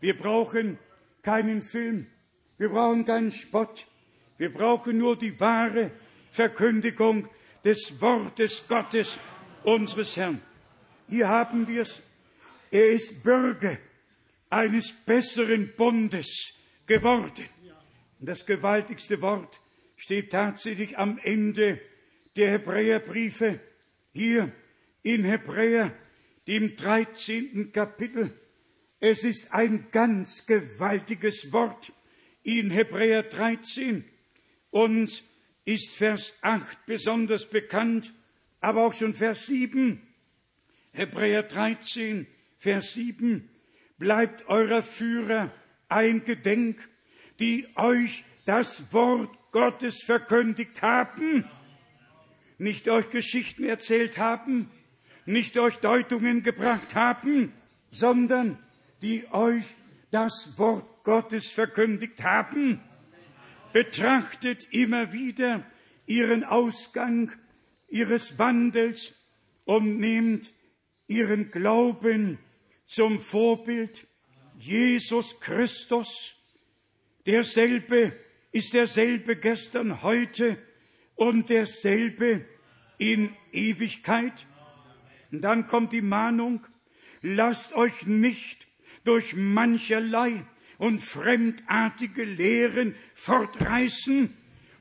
Wir 0.00 0.16
brauchen 0.16 0.78
keinen 1.22 1.60
Film, 1.60 2.06
wir 2.58 2.70
brauchen 2.70 3.04
keinen 3.04 3.30
Spott, 3.30 3.86
wir 4.38 4.52
brauchen 4.52 4.98
nur 4.98 5.16
die 5.16 5.38
wahre 5.38 5.90
Verkündigung 6.30 7.28
des 7.64 8.00
Wortes 8.00 8.66
Gottes, 8.66 9.18
unseres 9.64 10.16
Herrn. 10.16 10.40
Hier 11.08 11.28
haben 11.28 11.68
wir 11.68 11.82
es. 11.82 12.02
Er 12.70 12.90
ist 12.90 13.22
Bürger 13.22 13.76
eines 14.50 14.92
besseren 14.92 15.72
Bundes 15.76 16.54
geworden. 16.86 17.48
Das 18.24 18.46
gewaltigste 18.46 19.20
Wort 19.20 19.60
steht 19.96 20.30
tatsächlich 20.30 20.96
am 20.96 21.18
Ende 21.24 21.80
der 22.36 22.52
Hebräerbriefe, 22.52 23.58
hier 24.12 24.52
in 25.02 25.24
Hebräer, 25.24 25.92
dem 26.46 26.76
13. 26.76 27.72
Kapitel. 27.72 28.32
Es 29.00 29.24
ist 29.24 29.52
ein 29.52 29.88
ganz 29.90 30.46
gewaltiges 30.46 31.52
Wort 31.52 31.92
in 32.44 32.70
Hebräer 32.70 33.24
13 33.24 34.04
und 34.70 35.24
ist 35.64 35.92
Vers 35.92 36.34
8 36.42 36.86
besonders 36.86 37.50
bekannt, 37.50 38.14
aber 38.60 38.86
auch 38.86 38.94
schon 38.94 39.14
Vers 39.14 39.46
7. 39.46 40.00
Hebräer 40.92 41.42
13, 41.42 42.28
Vers 42.60 42.94
7, 42.94 43.50
bleibt 43.98 44.46
eurer 44.46 44.84
Führer 44.84 45.52
eingedenk, 45.88 46.88
die 47.38 47.66
euch 47.76 48.24
das 48.44 48.92
Wort 48.92 49.30
Gottes 49.52 50.02
verkündigt 50.02 50.82
haben, 50.82 51.44
nicht 52.58 52.88
euch 52.88 53.10
Geschichten 53.10 53.64
erzählt 53.64 54.18
haben, 54.18 54.70
nicht 55.26 55.58
euch 55.58 55.76
Deutungen 55.76 56.42
gebracht 56.42 56.94
haben, 56.94 57.52
sondern 57.90 58.58
die 59.02 59.26
euch 59.32 59.64
das 60.10 60.52
Wort 60.56 61.04
Gottes 61.04 61.50
verkündigt 61.50 62.22
haben. 62.22 62.80
Betrachtet 63.72 64.66
immer 64.70 65.12
wieder 65.12 65.64
ihren 66.06 66.44
Ausgang 66.44 67.32
ihres 67.88 68.38
Wandels 68.38 69.14
und 69.64 69.98
nehmt 69.98 70.52
ihren 71.06 71.50
Glauben 71.50 72.38
zum 72.86 73.20
Vorbild. 73.20 74.06
Jesus 74.58 75.40
Christus, 75.40 76.36
derselbe 77.26 78.12
ist 78.52 78.74
derselbe 78.74 79.36
gestern, 79.36 80.02
heute 80.02 80.58
und 81.14 81.50
derselbe 81.50 82.44
in 82.98 83.34
Ewigkeit. 83.52 84.46
Und 85.30 85.42
dann 85.42 85.66
kommt 85.66 85.92
die 85.92 86.02
Mahnung, 86.02 86.64
lasst 87.22 87.72
euch 87.74 88.06
nicht 88.06 88.66
durch 89.04 89.34
mancherlei 89.34 90.44
und 90.78 91.00
fremdartige 91.00 92.24
Lehren 92.24 92.94
fortreißen. 93.14 94.24
Und 94.24 94.34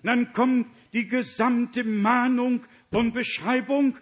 dann 0.03 0.33
kommt 0.33 0.67
die 0.93 1.07
gesamte 1.07 1.83
Mahnung 1.83 2.65
und 2.89 3.13
Beschreibung. 3.13 3.97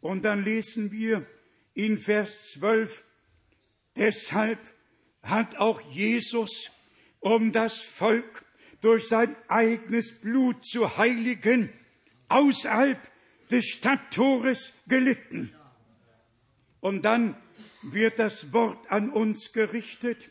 Und 0.00 0.24
dann 0.24 0.44
lesen 0.44 0.92
wir 0.92 1.26
in 1.74 1.98
Vers 1.98 2.52
12, 2.52 3.04
deshalb 3.96 4.58
hat 5.22 5.56
auch 5.56 5.80
Jesus, 5.92 6.70
um 7.20 7.52
das 7.52 7.80
Volk 7.80 8.44
durch 8.80 9.08
sein 9.08 9.34
eigenes 9.48 10.20
Blut 10.20 10.64
zu 10.64 10.96
heiligen, 10.96 11.72
außerhalb 12.28 12.98
des 13.50 13.66
Stadttores 13.66 14.72
gelitten. 14.86 15.52
Und 16.80 17.02
dann 17.02 17.36
wird 17.82 18.18
das 18.18 18.52
Wort 18.52 18.90
an 18.90 19.10
uns 19.10 19.52
gerichtet, 19.52 20.30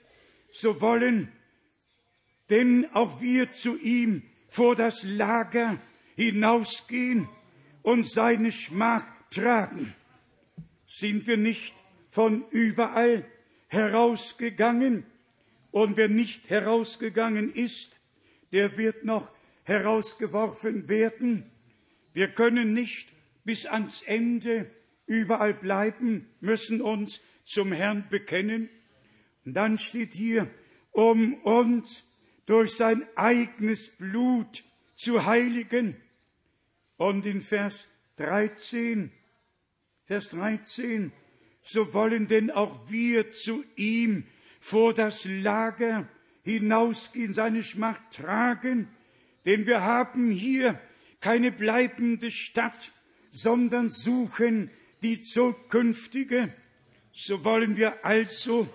so 0.51 0.81
wollen 0.81 1.31
denn 2.49 2.88
auch 2.93 3.21
wir 3.21 3.51
zu 3.51 3.77
ihm 3.77 4.23
vor 4.47 4.75
das 4.75 5.03
Lager 5.03 5.79
hinausgehen 6.15 7.27
und 7.81 8.07
seine 8.07 8.51
Schmach 8.51 9.05
tragen. 9.29 9.93
Sind 10.85 11.27
wir 11.27 11.38
nicht 11.38 11.73
von 12.09 12.45
überall 12.49 13.25
herausgegangen? 13.67 15.05
Und 15.72 15.97
wer 15.97 16.07
nicht 16.07 16.49
herausgegangen 16.49 17.53
ist, 17.53 17.99
der 18.51 18.78
wird 18.78 19.03
noch 19.03 19.32
herausgeworfen 19.63 20.88
werden. 20.88 21.49
Wir 22.13 22.30
können 22.30 22.74
nicht 22.74 23.13
bis 23.43 23.65
ans 23.65 24.01
Ende 24.01 24.72
überall 25.05 25.53
bleiben, 25.53 26.28
müssen 26.39 26.82
uns 26.82 27.22
zum 27.43 27.72
Herrn 27.72 28.07
bekennen. 28.09 28.70
Und 29.45 29.53
dann 29.53 29.78
steht 29.78 30.13
hier, 30.13 30.49
um 30.91 31.36
uns 31.43 32.03
durch 32.45 32.74
sein 32.76 33.05
eigenes 33.15 33.89
Blut 33.89 34.63
zu 34.95 35.26
heiligen. 35.26 35.95
Und 36.97 37.26
in 37.26 37.41
Vers 37.41 37.88
13, 38.18 39.11
Vers 40.05 40.30
13, 40.30 41.11
so 41.61 41.93
wollen 41.93 42.28
denn 42.28 42.49
auch 42.49 42.89
wir 42.89 43.32
zu 43.32 43.63
ihm 43.76 44.26
vor 44.59 44.93
das 44.93 45.25
Lager 45.25 46.07
hinausgehen, 46.43 47.33
seine 47.33 47.63
Schmacht 47.63 48.01
tragen, 48.11 48.87
denn 49.45 49.65
wir 49.65 49.81
haben 49.83 50.31
hier 50.31 50.79
keine 51.19 51.51
bleibende 51.51 52.31
Stadt, 52.31 52.91
sondern 53.31 53.89
suchen 53.89 54.71
die 55.01 55.19
zukünftige. 55.19 56.53
So 57.11 57.43
wollen 57.43 57.77
wir 57.77 58.05
also 58.05 58.67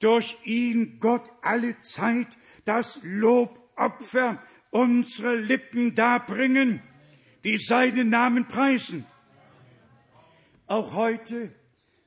durch 0.00 0.36
ihn 0.44 0.98
Gott 1.00 1.30
alle 1.42 1.78
Zeit 1.80 2.28
das 2.64 3.00
Lobopfer 3.02 4.42
unserer 4.70 5.36
Lippen 5.36 5.94
darbringen, 5.94 6.82
die 7.44 7.58
seinen 7.58 8.10
Namen 8.10 8.46
preisen. 8.48 9.06
Auch 10.66 10.94
heute 10.94 11.52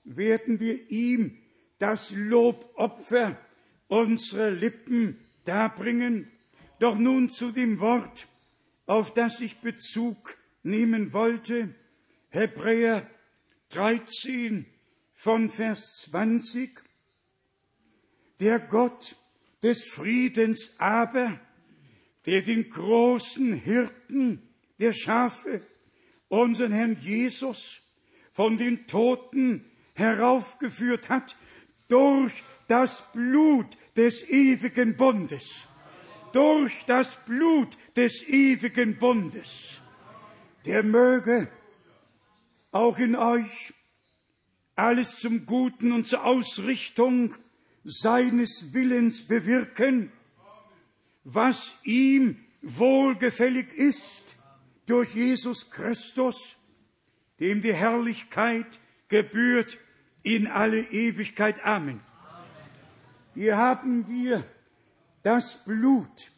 werden 0.03 0.59
wir 0.59 0.89
ihm 0.89 1.38
das 1.80 2.12
Lobopfer 2.12 3.38
unserer 3.88 4.52
Lippen 4.52 5.20
darbringen. 5.46 6.32
Doch 6.80 6.98
nun 6.98 7.30
zu 7.30 7.52
dem 7.52 7.80
Wort, 7.80 8.28
auf 8.86 9.14
das 9.14 9.42
ich 9.42 9.60
Bezug 9.60 10.38
nehmen 10.64 11.14
wollte, 11.14 11.74
Hebräer 12.30 13.10
13 13.70 14.66
von 15.14 15.50
Vers 15.50 16.04
20. 16.06 16.82
Der 18.40 18.60
Gott 18.60 19.16
des 19.64 19.88
Friedens 19.90 20.74
aber, 20.78 21.40
der 22.26 22.42
den 22.42 22.70
großen 22.70 23.54
Hirten 23.54 24.44
der 24.80 24.94
Schafe, 24.94 25.62
unseren 26.28 26.72
Herrn 26.72 26.98
Jesus, 27.02 27.82
von 28.34 28.58
den 28.58 28.86
Toten 28.86 29.66
heraufgeführt 29.96 31.10
hat, 31.10 31.36
durch 31.88 32.34
das 32.68 33.12
Blut 33.14 33.78
des 33.96 34.28
ewigen 34.30 34.96
Bundes. 34.96 35.68
Durch 36.34 36.74
das 36.86 37.18
Blut 37.26 37.78
des 37.96 38.28
ewigen 38.28 38.98
Bundes. 38.98 39.82
Der 40.66 40.84
möge 40.84 41.50
auch 42.72 42.98
in 43.00 43.16
euch 43.16 43.74
alles 44.76 45.20
zum 45.20 45.46
Guten 45.46 45.92
und 45.92 46.08
zur 46.08 46.24
Ausrichtung 46.24 47.34
seines 47.84 48.74
Willens 48.74 49.24
bewirken, 49.24 50.12
was 51.24 51.74
ihm 51.84 52.38
wohlgefällig 52.62 53.74
ist 53.74 54.36
durch 54.86 55.16
Jesus 55.16 55.72
Christus, 55.72 56.58
dem 57.40 57.62
die 57.62 57.74
Herrlichkeit 57.74 58.68
gebührt 59.08 59.78
in 60.24 60.47
alle 60.47 60.82
Ewigkeit. 60.82 61.63
Amen. 61.63 62.01
Hier 63.34 63.57
haben 63.57 64.07
wir 64.07 64.43
das 65.24 65.63
Blut 65.63 66.32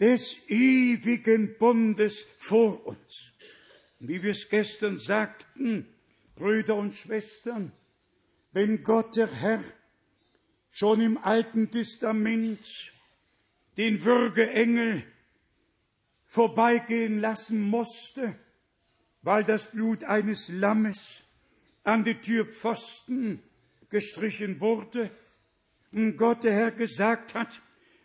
des 0.00 0.48
ewigen 0.48 1.56
Bundes 1.58 2.26
vor 2.38 2.86
uns. 2.86 3.32
Wie 3.98 4.22
wir 4.22 4.30
es 4.30 4.48
gestern 4.48 4.98
sagten, 4.98 5.86
Brüder 6.34 6.76
und 6.76 6.94
Schwestern, 6.94 7.72
wenn 8.52 8.82
Gott 8.82 9.16
der 9.16 9.30
Herr 9.30 9.62
schon 10.70 11.00
im 11.00 11.18
Alten 11.18 11.70
Testament 11.70 12.60
den 13.76 14.04
Würgeengel 14.04 15.04
vorbeigehen 16.26 17.20
lassen 17.20 17.60
musste, 17.60 18.36
weil 19.22 19.44
das 19.44 19.70
Blut 19.70 20.04
eines 20.04 20.48
Lammes 20.48 21.24
an 21.84 22.04
die 22.04 22.14
Türpfosten 22.14 23.42
gestrichen 23.88 24.60
wurde 24.60 25.10
und 25.92 26.16
Gott 26.16 26.44
der 26.44 26.52
Herr 26.52 26.70
gesagt 26.70 27.34
hat, 27.34 27.60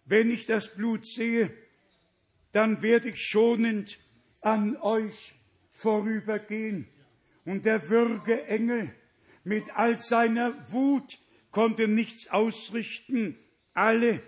wenn 0.05 0.31
ich 0.31 0.45
das 0.45 0.75
Blut 0.75 1.05
sehe, 1.05 1.51
dann 2.51 2.81
werde 2.81 3.09
ich 3.09 3.21
schonend 3.21 3.99
an 4.41 4.77
euch 4.77 5.35
vorübergehen. 5.73 6.87
Und 7.43 7.65
der 7.65 7.89
Würgeengel 7.89 8.93
mit 9.43 9.75
all 9.75 9.97
seiner 9.97 10.71
Wut 10.71 11.19
konnte 11.51 11.87
nichts 11.87 12.29
ausrichten. 12.29 13.37
Alle 13.73 14.21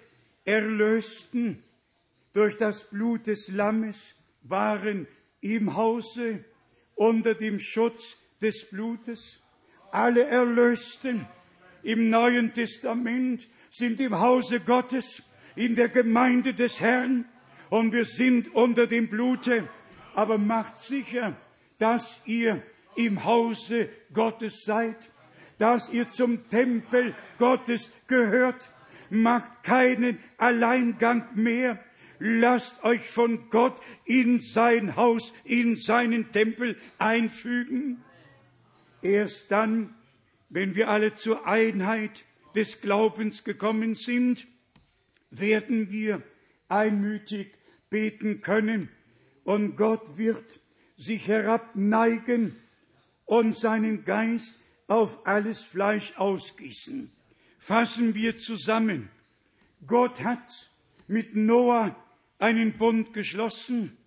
Erlösten 0.46 1.64
durch 2.34 2.58
das 2.58 2.90
Blut 2.90 3.28
des 3.28 3.50
Lammes 3.50 4.16
waren 4.44 5.08
im 5.42 5.76
Hause 5.76 6.44
unter 6.96 7.34
dem 7.34 7.60
Schutz 7.60 8.18
des 8.42 8.70
Blutes. 8.70 9.42
Alle 9.92 10.26
Erlösten 10.26 11.26
im 11.84 12.10
Neuen 12.10 12.54
Testament 12.54 13.48
sind 13.70 14.00
im 14.00 14.20
Hause 14.20 14.60
Gottes, 14.60 15.24
in 15.56 15.76
der 15.76 15.90
Gemeinde 15.90 16.54
des 16.54 16.82
Herrn 16.82 17.26
und 17.70 17.92
wir 17.92 18.06
sind 18.06 18.54
unter 18.54 18.88
dem 18.88 19.10
Blute. 19.10 19.68
Aber 20.14 20.38
macht 20.38 20.80
sicher, 20.80 21.36
dass 21.80 22.22
ihr 22.26 22.62
im 22.96 23.24
Hause 23.24 23.90
Gottes 24.14 24.64
seid, 24.64 25.12
dass 25.58 25.92
ihr 25.92 26.10
zum 26.10 26.50
Tempel 26.50 27.16
Gottes 27.38 27.92
gehört. 28.08 28.72
Macht 29.10 29.64
keinen 29.64 30.20
Alleingang 30.38 31.28
mehr. 31.36 31.80
Lasst 32.20 32.84
euch 32.84 33.08
von 33.08 33.50
Gott 33.50 33.80
in 34.06 34.42
sein 34.42 34.96
Haus, 34.96 35.34
in 35.44 35.76
seinen 35.76 36.32
Tempel 36.32 36.78
einfügen. 36.98 38.04
Erst 39.02 39.52
dann, 39.52 39.96
wenn 40.50 40.76
wir 40.76 40.90
alle 40.90 41.14
zur 41.14 41.48
Einheit 41.48 42.26
des 42.56 42.82
Glaubens 42.82 43.44
gekommen 43.44 43.96
sind, 43.96 44.48
werden 45.30 45.92
wir 45.92 46.24
einmütig 46.70 47.58
beten 47.90 48.42
können 48.42 48.90
und 49.44 49.76
Gott 49.76 50.18
wird 50.18 50.60
sich 50.98 51.28
herabneigen 51.28 52.56
und 53.26 53.58
seinen 53.58 54.04
Geist 54.04 54.60
auf 54.88 55.26
alles 55.28 55.64
Fleisch 55.64 56.18
ausgießen. 56.18 57.12
Fassen 57.60 58.16
wir 58.16 58.38
zusammen. 58.38 59.10
Gott 59.86 60.24
hat 60.24 60.72
mit 61.08 61.36
Noah 61.36 61.96
einen 62.40 62.78
Bund 62.78 63.14
geschlossen, 63.14 63.98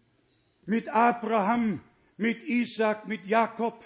mit 0.66 0.88
Abraham, 0.88 1.80
mit 2.16 2.42
Isaac, 2.44 3.06
mit 3.06 3.26
Jakob. 3.26 3.84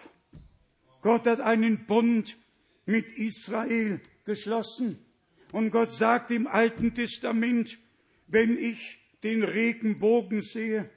Gott 1.04 1.26
hat 1.26 1.42
einen 1.42 1.84
Bund 1.84 2.38
mit 2.86 3.12
Israel 3.12 4.00
geschlossen. 4.24 5.04
Und 5.52 5.70
Gott 5.70 5.90
sagt 5.90 6.30
im 6.30 6.46
Alten 6.46 6.94
Testament, 6.94 7.78
wenn 8.26 8.56
ich 8.56 9.00
den 9.22 9.42
Regenbogen 9.42 10.40
sehe, 10.40 10.88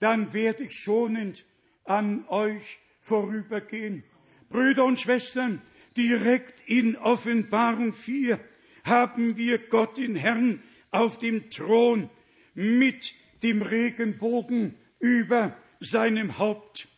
dann 0.00 0.32
werde 0.32 0.64
ich 0.64 0.72
schonend 0.72 1.44
an 1.84 2.24
euch 2.28 2.78
vorübergehen. 3.02 4.04
Brüder 4.48 4.86
und 4.86 4.98
Schwestern, 4.98 5.60
direkt 5.98 6.66
in 6.66 6.96
Offenbarung 6.96 7.92
4 7.92 8.40
haben 8.84 9.36
wir 9.36 9.58
Gott 9.58 9.98
den 9.98 10.16
Herrn 10.16 10.62
auf 10.90 11.18
dem 11.18 11.50
Thron 11.50 12.08
mit 12.54 13.12
dem 13.42 13.60
Regenbogen 13.60 14.76
über 14.98 15.54
seinem 15.78 16.38
Haupt, 16.38 16.88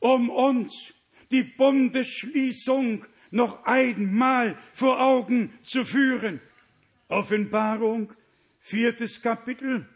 um 0.00 0.28
uns 0.28 0.92
die 1.30 1.44
Bundesschließung 1.44 3.04
noch 3.30 3.64
einmal 3.64 4.58
vor 4.74 5.00
Augen 5.00 5.52
zu 5.62 5.84
führen. 5.84 6.40
Offenbarung, 7.08 8.12
viertes 8.58 9.22
Kapitel. 9.22 9.88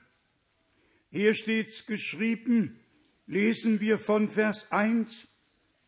Hier 1.11 1.35
steht's 1.35 1.87
geschrieben, 1.87 2.81
lesen 3.27 3.81
wir 3.81 3.99
von 3.99 4.29
Vers 4.29 4.71
1, 4.73 5.29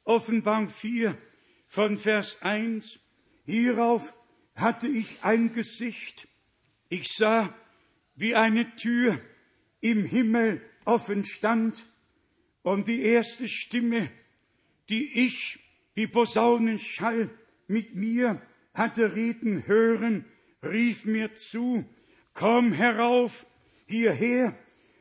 Offenbarung 0.05 0.68
4, 0.68 1.16
von 1.66 1.98
Vers 1.98 2.43
1. 2.43 3.01
Hierauf 3.44 4.16
hatte 4.55 4.89
ich 4.89 5.23
ein 5.23 5.52
Gesicht. 5.52 6.28
Ich 6.89 7.09
sah, 7.16 7.55
wie 8.14 8.35
eine 8.35 8.74
Tür 8.77 9.20
im 9.81 10.05
Himmel 10.05 10.62
offen 10.85 11.24
stand 11.24 11.86
und 12.62 12.89
die 12.89 13.02
erste 13.02 13.48
Stimme, 13.48 14.10
die 14.89 15.27
ich 15.27 15.59
wie 15.95 16.07
Posaunenschall 16.07 17.31
mit 17.69 17.95
mir 17.95 18.41
hatte 18.75 19.15
reden 19.15 19.67
hören, 19.67 20.27
rief 20.63 21.05
mir 21.05 21.35
zu, 21.35 21.85
komm 22.35 22.73
herauf 22.73 23.47
hierher, 23.87 24.57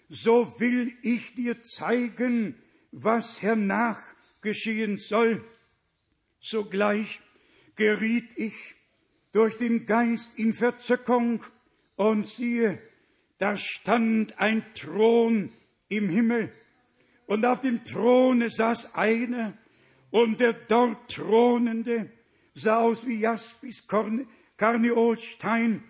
so 0.07 0.59
will 0.59 0.93
ich 1.01 1.35
dir 1.35 1.61
zeigen, 1.61 2.55
was 2.91 3.41
hernach 3.41 4.01
geschehen 4.41 4.97
soll. 4.97 5.43
Sogleich 6.39 7.19
geriet 7.75 8.29
ich 8.37 8.75
durch 9.33 9.57
den 9.57 9.85
Geist 9.85 10.39
in 10.39 10.53
Verzückung 10.53 11.43
und 11.97 12.25
siehe, 12.25 12.81
da 13.37 13.57
stand 13.57 14.39
ein 14.39 14.63
Thron 14.75 15.51
im 15.89 16.07
Himmel 16.07 16.53
und 17.27 17.45
auf 17.45 17.59
dem 17.59 17.83
Throne 17.83 18.49
saß 18.49 18.95
einer 18.95 19.57
und 20.15 20.39
der 20.39 20.53
dort 20.53 21.11
Thronende 21.11 22.09
sah 22.53 22.77
aus 22.77 23.05
wie 23.05 23.19
Jaspis 23.19 23.85
Karneolstein 24.55 25.83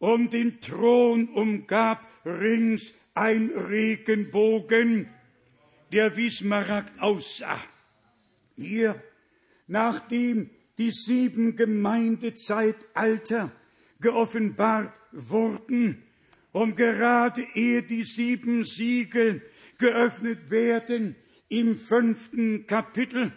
und 0.00 0.32
den 0.32 0.60
Thron 0.60 1.28
umgab 1.28 2.04
rings 2.26 2.94
ein 3.14 3.50
Regenbogen, 3.50 5.08
der 5.92 6.16
wie 6.16 6.30
Smaragd 6.30 7.00
aussah. 7.00 7.62
Hier, 8.56 9.00
nachdem 9.68 10.50
die 10.76 10.90
sieben 10.90 11.54
Gemeindezeitalter 11.54 13.52
geoffenbart 14.00 15.00
wurden 15.12 16.02
und 16.50 16.74
gerade 16.74 17.46
ehe 17.54 17.84
die 17.84 18.02
sieben 18.02 18.64
Siegel 18.64 19.48
geöffnet 19.78 20.50
werden, 20.50 21.14
im 21.48 21.78
fünften 21.78 22.66
Kapitel 22.66 23.32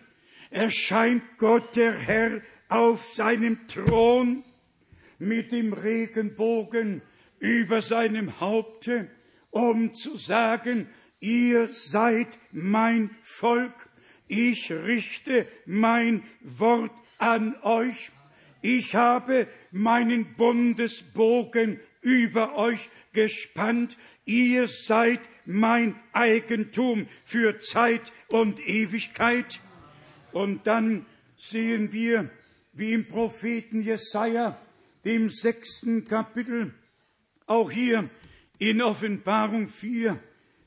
erscheint 0.49 1.23
Gott 1.37 1.75
der 1.75 1.97
Herr 1.97 2.41
auf 2.69 3.13
seinem 3.13 3.67
Thron 3.67 4.43
mit 5.19 5.51
dem 5.51 5.73
Regenbogen 5.73 7.01
über 7.39 7.81
seinem 7.81 8.39
Haupte, 8.39 9.09
um 9.51 9.93
zu 9.93 10.17
sagen, 10.17 10.87
ihr 11.19 11.67
seid 11.67 12.27
mein 12.51 13.09
Volk, 13.23 13.89
ich 14.27 14.71
richte 14.71 15.47
mein 15.65 16.23
Wort 16.41 16.91
an 17.17 17.55
euch, 17.63 18.11
ich 18.61 18.95
habe 18.95 19.47
meinen 19.71 20.33
Bundesbogen 20.35 21.79
über 22.01 22.57
euch 22.57 22.89
gespannt, 23.13 23.97
ihr 24.25 24.67
seid 24.67 25.19
mein 25.45 25.95
Eigentum 26.11 27.07
für 27.25 27.59
Zeit 27.59 28.11
und 28.27 28.59
Ewigkeit. 28.59 29.61
Und 30.37 30.67
dann 30.67 31.07
sehen 31.35 31.91
wir, 31.91 32.29
wie 32.73 32.93
im 32.93 33.07
Propheten 33.07 33.81
Jesaja, 33.81 34.55
dem 35.03 35.29
sechsten 35.29 36.05
Kapitel, 36.05 36.75
auch 37.47 37.71
hier 37.71 38.07
in 38.59 38.83
Offenbarung 38.83 39.67
4, 39.67 40.19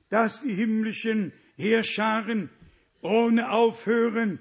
dass 0.08 0.42
die 0.42 0.54
himmlischen 0.54 1.32
Heerscharen 1.56 2.50
ohne 3.00 3.52
Aufhören 3.52 4.40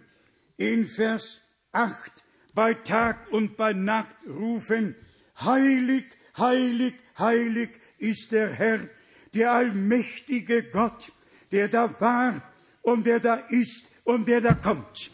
in 0.57 0.87
Vers 0.87 1.43
8 1.73 2.25
bei 2.55 2.73
Tag 2.73 3.31
und 3.31 3.55
bei 3.55 3.73
Nacht 3.73 4.15
rufen, 4.27 4.95
heilig, 5.39 6.05
heilig, 6.39 6.95
heilig 7.19 7.69
ist 7.99 8.31
der 8.31 8.51
Herr, 8.51 8.89
der 9.35 9.51
allmächtige 9.51 10.63
Gott, 10.63 11.11
der 11.51 11.67
da 11.67 12.01
war 12.01 12.41
und 12.81 13.05
der 13.05 13.19
da 13.19 13.35
ist 13.35 13.91
und 14.05 14.27
der 14.27 14.41
da 14.41 14.55
kommt. 14.55 15.11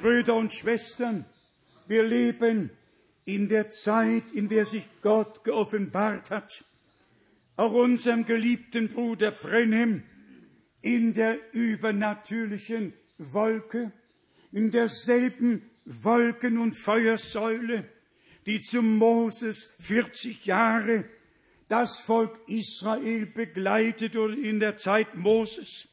Brüder 0.00 0.34
und 0.34 0.52
Schwestern, 0.52 1.24
wir 1.86 2.02
leben 2.02 2.70
in 3.24 3.48
der 3.48 3.68
Zeit, 3.70 4.32
in 4.32 4.48
der 4.48 4.64
sich 4.64 4.84
Gott 5.02 5.44
geoffenbart 5.44 6.30
hat. 6.30 6.64
Auch 7.56 7.72
unserem 7.72 8.24
geliebten 8.24 8.88
Bruder 8.88 9.32
Brenhem 9.32 10.02
in 10.80 11.12
der 11.12 11.36
übernatürlichen 11.52 12.92
Wolke, 13.18 13.92
in 14.52 14.70
derselben 14.70 15.68
Wolken- 15.84 16.58
und 16.58 16.74
Feuersäule, 16.74 17.84
die 18.46 18.60
zu 18.60 18.82
Moses 18.82 19.74
40 19.80 20.46
Jahre 20.46 21.04
das 21.68 22.00
Volk 22.00 22.40
Israel 22.46 23.26
begleitet 23.26 24.16
oder 24.16 24.34
in 24.34 24.60
der 24.60 24.78
Zeit 24.78 25.14
Moses. 25.14 25.88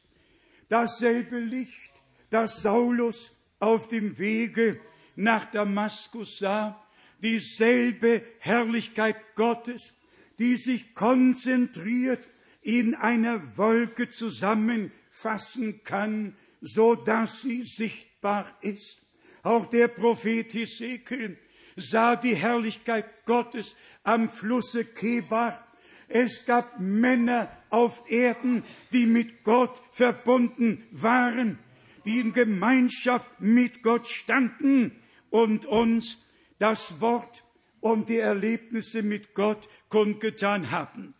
Dasselbe 0.68 1.38
Licht, 1.38 1.92
das 2.30 2.62
Saulus 2.62 3.35
auf 3.66 3.88
dem 3.88 4.16
Wege 4.16 4.78
nach 5.16 5.50
Damaskus 5.50 6.38
sah, 6.38 6.80
dieselbe 7.20 8.22
Herrlichkeit 8.38 9.16
Gottes, 9.34 9.92
die 10.38 10.54
sich 10.54 10.94
konzentriert 10.94 12.28
in 12.62 12.94
einer 12.94 13.56
Wolke 13.56 14.08
zusammenfassen 14.08 15.82
kann, 15.82 16.36
so 16.60 16.94
dass 16.94 17.42
sie 17.42 17.64
sichtbar 17.64 18.46
ist. 18.60 19.04
Auch 19.42 19.66
der 19.66 19.88
Prophet 19.88 20.54
Hesekiel 20.54 21.36
sah 21.76 22.14
die 22.14 22.36
Herrlichkeit 22.36 23.24
Gottes 23.24 23.74
am 24.04 24.28
Flusse 24.28 24.84
Kebar 24.84 25.66
es 26.08 26.46
gab 26.46 26.78
Männer 26.78 27.50
auf 27.70 28.08
Erden, 28.08 28.62
die 28.92 29.06
mit 29.06 29.42
Gott 29.42 29.82
verbunden 29.92 30.84
waren, 30.92 31.58
die 32.06 32.20
in 32.20 32.32
Gemeinschaft 32.32 33.28
mit 33.40 33.82
Gott 33.82 34.06
standen 34.08 34.92
und 35.30 35.66
uns 35.66 36.24
das 36.58 37.00
Wort 37.00 37.44
und 37.80 38.08
die 38.08 38.18
Erlebnisse 38.18 39.02
mit 39.02 39.34
Gott 39.34 39.68
kundgetan 39.88 40.70
haben. 40.70 41.14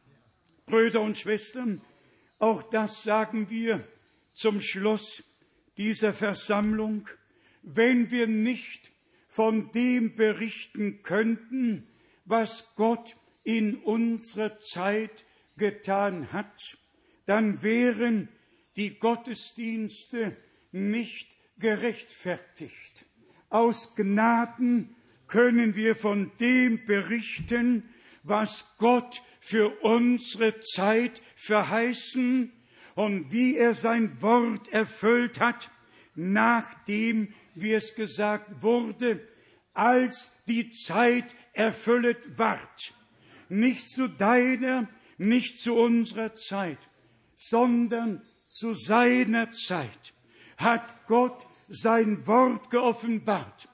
Brüder 0.65 1.03
und 1.03 1.19
Schwestern, 1.19 1.83
auch 2.39 2.63
das 2.63 3.03
sagen 3.03 3.51
wir 3.51 3.87
zum 4.33 4.61
Schluss 4.61 5.23
dieser 5.77 6.13
Versammlung. 6.13 7.09
Wenn 7.63 8.11
wir 8.11 8.27
nicht 8.27 8.93
von 9.29 9.71
dem 9.73 10.15
berichten 10.15 11.03
könnten, 11.03 11.89
was 12.25 12.75
Gott 12.77 13.17
in 13.45 13.77
unserer 13.77 14.59
Zeit 14.59 15.25
getan 15.57 16.33
hat, 16.33 16.79
dann 17.27 17.63
wären 17.63 18.29
die 18.77 18.99
Gottesdienste 18.99 20.37
nicht 20.77 21.29
gerechtfertigt. 21.59 23.07
Aus 23.49 23.95
Gnaden 23.95 24.95
können 25.27 25.75
wir 25.75 25.97
von 25.97 26.31
dem 26.39 26.85
berichten, 26.85 27.89
was 28.23 28.67
Gott 28.79 29.23
für 29.41 29.71
unsere 29.83 30.61
Zeit 30.61 31.23
verheißen 31.35 32.53
und 32.95 33.33
wie 33.33 33.57
er 33.57 33.75
sein 33.75 34.21
Wort 34.21 34.69
erfüllt 34.69 35.41
hat, 35.41 35.71
nachdem, 36.15 37.33
wie 37.55 37.73
es 37.73 37.95
gesagt 37.95 38.63
wurde, 38.63 39.27
als 39.73 40.31
die 40.47 40.71
Zeit 40.71 41.35
erfüllet 41.53 42.39
ward. 42.39 42.95
Nicht 43.49 43.89
zu 43.89 44.09
deiner, 44.09 44.89
nicht 45.19 45.59
zu 45.59 45.75
unserer 45.75 46.35
Zeit, 46.35 46.79
sondern 47.37 48.23
zu 48.49 48.73
seiner 48.73 49.53
Zeit 49.53 50.15
hat 50.57 51.07
Gott 51.07 51.47
sein 51.69 52.27
Wort 52.27 52.71
geoffenbart, 52.71 53.69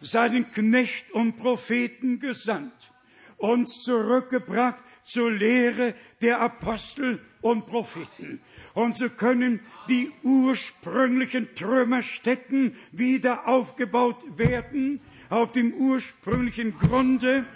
seinen 0.00 0.50
Knecht 0.50 1.10
und 1.12 1.36
Propheten 1.36 2.18
gesandt, 2.18 2.92
uns 3.36 3.82
zurückgebracht 3.82 4.78
zur 5.02 5.30
Lehre 5.30 5.94
der 6.20 6.40
Apostel 6.40 7.20
und 7.40 7.66
Propheten. 7.66 8.40
Und 8.74 8.96
so 8.96 9.08
können 9.08 9.60
die 9.88 10.12
ursprünglichen 10.22 11.54
Trümmerstätten 11.54 12.76
wieder 12.92 13.48
aufgebaut 13.48 14.18
werden 14.36 15.00
auf 15.30 15.52
dem 15.52 15.72
ursprünglichen 15.72 16.78
Grunde. 16.78 17.46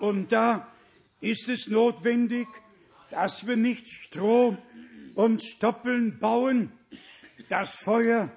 Und 0.00 0.32
da 0.32 0.68
ist 1.20 1.48
es 1.48 1.68
notwendig, 1.68 2.48
dass 3.10 3.46
wir 3.46 3.56
nicht 3.56 3.88
Stroh 3.88 4.56
und 5.14 5.42
Stoppeln 5.42 6.18
bauen. 6.18 6.72
Das 7.50 7.74
Feuer 7.82 8.30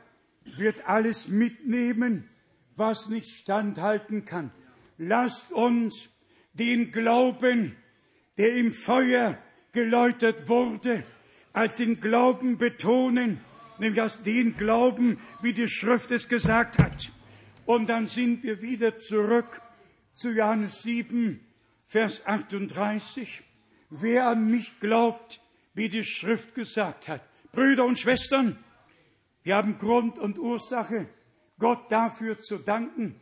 wird 0.57 0.89
alles 0.89 1.27
mitnehmen, 1.27 2.27
was 2.75 3.09
nicht 3.09 3.29
standhalten 3.29 4.25
kann. 4.25 4.49
Lasst 4.97 5.51
uns 5.51 6.09
den 6.53 6.91
Glauben, 6.91 7.75
der 8.39 8.55
im 8.55 8.73
Feuer 8.73 9.37
geläutert 9.71 10.49
wurde, 10.49 11.03
als 11.53 11.77
den 11.77 11.99
Glauben 11.99 12.57
betonen, 12.57 13.39
nämlich 13.77 14.01
als 14.01 14.23
den 14.23 14.57
Glauben, 14.57 15.19
wie 15.43 15.53
die 15.53 15.69
Schrift 15.69 16.09
es 16.09 16.27
gesagt 16.27 16.79
hat. 16.79 17.11
Und 17.67 17.89
dann 17.89 18.07
sind 18.07 18.41
wir 18.41 18.63
wieder 18.63 18.95
zurück 18.95 19.61
zu 20.15 20.31
Johannes 20.31 20.81
7, 20.81 21.39
Vers 21.85 22.25
38. 22.25 23.43
Wer 23.91 24.25
an 24.29 24.49
mich 24.49 24.79
glaubt, 24.79 25.39
wie 25.75 25.89
die 25.89 26.03
Schrift 26.03 26.55
gesagt 26.55 27.07
hat. 27.07 27.21
Brüder 27.51 27.85
und 27.85 27.99
Schwestern, 27.99 28.57
wir 29.43 29.55
haben 29.55 29.77
Grund 29.77 30.19
und 30.19 30.39
Ursache, 30.39 31.07
Gott 31.59 31.91
dafür 31.91 32.37
zu 32.37 32.57
danken, 32.57 33.19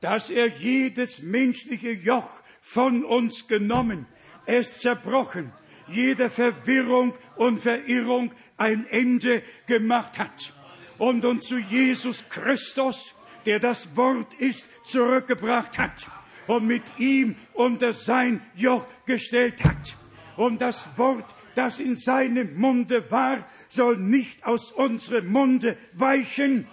dass 0.00 0.30
er 0.30 0.48
jedes 0.48 1.22
menschliche 1.22 1.92
Joch 1.92 2.28
von 2.60 3.04
uns 3.04 3.48
genommen, 3.48 4.06
es 4.46 4.78
zerbrochen, 4.78 5.52
jeder 5.88 6.30
Verwirrung 6.30 7.14
und 7.36 7.60
Verirrung 7.60 8.32
ein 8.56 8.86
Ende 8.86 9.42
gemacht 9.66 10.18
hat 10.18 10.52
und 10.98 11.24
uns 11.24 11.44
zu 11.44 11.58
Jesus 11.58 12.28
Christus, 12.28 13.14
der 13.46 13.58
das 13.58 13.96
Wort 13.96 14.34
ist, 14.34 14.68
zurückgebracht 14.84 15.78
hat 15.78 16.06
und 16.46 16.66
mit 16.66 16.82
ihm 16.98 17.36
unter 17.54 17.92
sein 17.92 18.40
Joch 18.54 18.86
gestellt 19.06 19.64
hat. 19.64 19.96
Und 20.36 20.60
das 20.60 20.88
Wort 20.96 21.26
das 21.54 21.80
in 21.80 21.96
seinem 21.96 22.58
Munde 22.58 23.10
war, 23.10 23.46
soll 23.68 23.98
nicht 23.98 24.44
aus 24.44 24.72
unserem 24.72 25.30
Munde 25.30 25.76
weichen. 25.92 26.66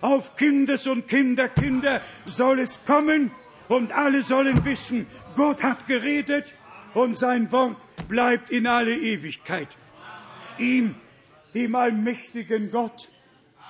Auf 0.00 0.36
Kindes 0.36 0.86
und 0.86 1.08
Kinderkinder 1.08 2.02
soll 2.26 2.60
es 2.60 2.84
kommen 2.84 3.30
und 3.68 3.92
alle 3.92 4.22
sollen 4.22 4.64
wissen, 4.64 5.06
Gott 5.34 5.62
hat 5.62 5.86
geredet 5.86 6.54
und 6.94 7.18
sein 7.18 7.50
Wort 7.50 7.78
bleibt 8.08 8.50
in 8.50 8.66
alle 8.66 8.96
Ewigkeit. 8.96 9.68
Ihm, 10.58 10.94
dem 11.54 11.74
allmächtigen 11.74 12.70
Gott, 12.70 13.10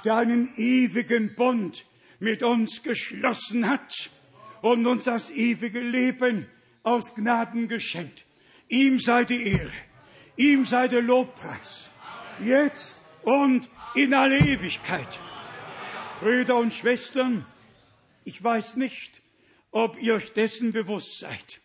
der 0.04 0.16
einen 0.16 0.52
ewigen 0.56 1.34
Bund 1.34 1.84
mit 2.20 2.42
uns 2.42 2.82
geschlossen 2.82 3.68
hat 3.68 4.10
und 4.62 4.86
uns 4.86 5.04
das 5.04 5.30
ewige 5.30 5.80
Leben 5.80 6.46
aus 6.82 7.14
Gnaden 7.14 7.68
geschenkt. 7.68 8.24
Ihm 8.68 8.98
sei 8.98 9.24
die 9.24 9.46
Ehre 9.46 9.72
Ihm 10.36 10.66
sei 10.66 10.88
der 10.88 11.02
Lobpreis, 11.02 11.90
jetzt 12.42 13.02
und 13.22 13.70
in 13.94 14.12
alle 14.12 14.38
Ewigkeit. 14.38 15.20
Brüder 16.20 16.56
und 16.56 16.72
Schwestern, 16.72 17.46
ich 18.24 18.42
weiß 18.42 18.76
nicht, 18.76 19.22
ob 19.70 20.00
ihr 20.00 20.14
euch 20.14 20.32
dessen 20.32 20.72
bewusst 20.72 21.18
seid, 21.18 21.60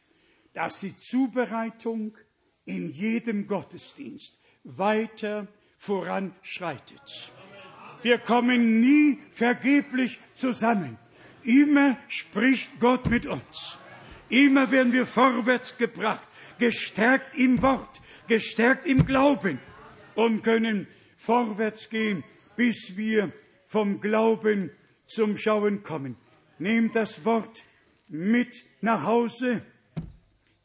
dass 0.53 0.81
die 0.81 0.95
Zubereitung 0.95 2.18
in 2.65 2.89
jedem 2.89 3.48
Gottesdienst 3.48 4.39
weiter 4.64 5.48
voranschreitet. 5.77 7.31
Wir 8.02 8.18
kommen 8.18 8.80
nie 8.80 9.19
vergeblich 9.31 10.19
zusammen. 10.34 10.98
Immer 11.43 11.98
spricht 12.07 12.69
Gott 12.80 13.10
mit 13.10 13.26
uns. 13.26 13.80
Immer 14.30 14.72
werden 14.72 14.93
wir 14.93 15.06
vorwärts 15.06 15.77
gebracht, 15.77 16.27
gestärkt 16.57 17.35
im 17.38 17.61
Wort, 17.61 18.01
gestärkt 18.32 18.88
im 18.88 19.06
Glauben 19.06 19.60
und 20.16 20.41
können 20.41 20.88
vorwärts 21.18 21.90
gehen, 21.90 22.24
bis 22.56 22.95
wir 22.95 23.34
vom 23.68 23.99
Glauben 23.99 24.72
zum 25.06 25.38
Schauen 25.38 25.84
kommen. 25.84 26.16
Nehmt 26.58 26.95
das 26.95 27.26
Wort 27.26 27.66
mit 28.08 28.64
nach 28.80 29.03
Hause 29.03 29.64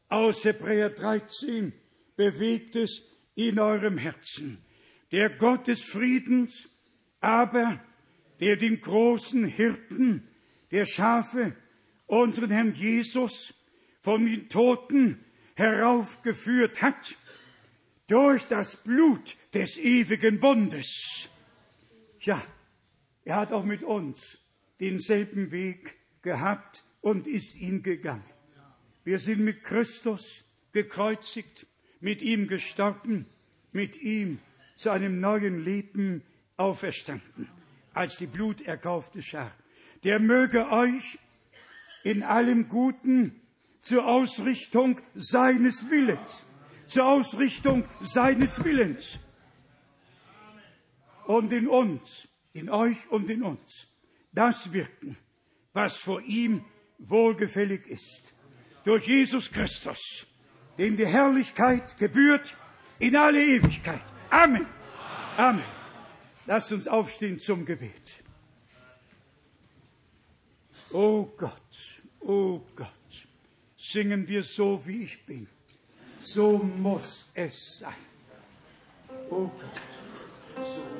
aus 0.07 0.45
Hebräer 0.45 0.91
13, 0.91 1.73
bewegt 2.15 2.77
es 2.77 3.03
in 3.35 3.59
eurem 3.59 3.97
Herzen. 3.97 4.59
Der 5.11 5.29
Gott 5.29 5.67
des 5.67 5.83
Friedens, 5.83 6.69
aber 7.19 7.81
der 8.39 8.55
den 8.55 8.79
großen 8.79 9.43
Hirten 9.43 10.25
der 10.71 10.85
Schafe, 10.85 11.53
unseren 12.05 12.49
Herrn 12.49 12.75
Jesus, 12.75 13.53
von 13.99 14.25
den 14.25 14.47
Toten 14.47 15.19
heraufgeführt 15.55 16.81
hat, 16.81 17.17
durch 18.07 18.47
das 18.47 18.77
Blut 18.77 19.35
des 19.53 19.77
ewigen 19.77 20.39
Bundes. 20.39 21.29
Ja, 22.21 22.41
er 23.25 23.35
hat 23.35 23.53
auch 23.53 23.65
mit 23.65 23.83
uns 23.83 24.39
denselben 24.79 25.51
Weg 25.51 25.95
gehabt 26.21 26.83
und 27.01 27.27
ist 27.27 27.57
ihn 27.57 27.83
gegangen. 27.83 28.23
Wir 29.03 29.19
sind 29.19 29.41
mit 29.41 29.63
Christus 29.63 30.43
gekreuzigt, 30.71 31.67
mit 31.99 32.21
ihm 32.21 32.47
gestorben, 32.47 33.25
mit 33.71 34.01
ihm 34.01 34.39
zu 34.75 34.89
einem 34.91 35.19
neuen 35.19 35.63
Leben 35.63 36.23
auferstanden, 36.55 37.49
als 37.93 38.17
die 38.17 38.27
bluterkaufte 38.27 39.21
Schar. 39.21 39.51
Der 40.03 40.19
möge 40.19 40.69
euch 40.69 41.19
in 42.03 42.23
allem 42.23 42.69
Guten 42.69 43.41
zur 43.81 44.07
Ausrichtung 44.07 44.99
seines 45.15 45.89
Willens 45.89 46.46
zur 46.87 47.05
Ausrichtung 47.05 47.83
seines 48.01 48.63
Willens. 48.63 49.19
Und 51.25 51.51
in 51.51 51.67
uns, 51.67 52.27
in 52.53 52.69
euch 52.69 53.09
und 53.11 53.29
in 53.29 53.43
uns, 53.43 53.87
das 54.31 54.71
wirken, 54.71 55.17
was 55.73 55.97
vor 55.97 56.21
ihm 56.21 56.63
wohlgefällig 56.97 57.85
ist. 57.87 58.33
Durch 58.83 59.05
Jesus 59.07 59.51
Christus, 59.51 60.25
dem 60.77 60.95
die 60.95 61.05
Herrlichkeit 61.05 61.97
gebührt 61.97 62.55
in 62.99 63.15
alle 63.15 63.43
Ewigkeit. 63.43 64.01
Amen. 64.29 64.65
Amen. 65.35 65.63
Lasst 66.45 66.71
uns 66.71 66.87
aufstehen 66.87 67.39
zum 67.39 67.65
Gebet. 67.65 68.23
O 70.91 70.99
oh 70.99 71.33
Gott, 71.35 72.01
o 72.21 72.31
oh 72.31 72.67
Gott, 72.75 73.27
singen 73.77 74.27
wir 74.27 74.43
so, 74.43 74.85
wie 74.85 75.03
ich 75.03 75.25
bin. 75.25 75.47
So 76.19 76.57
muss 76.57 77.27
es 77.33 77.79
sein. 77.79 77.93
Oh 79.29 79.49
Gott. 79.59 80.65
So. 80.65 80.97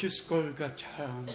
Francisco 0.00 0.40
el 0.40 0.54
Gachán. 0.54 1.26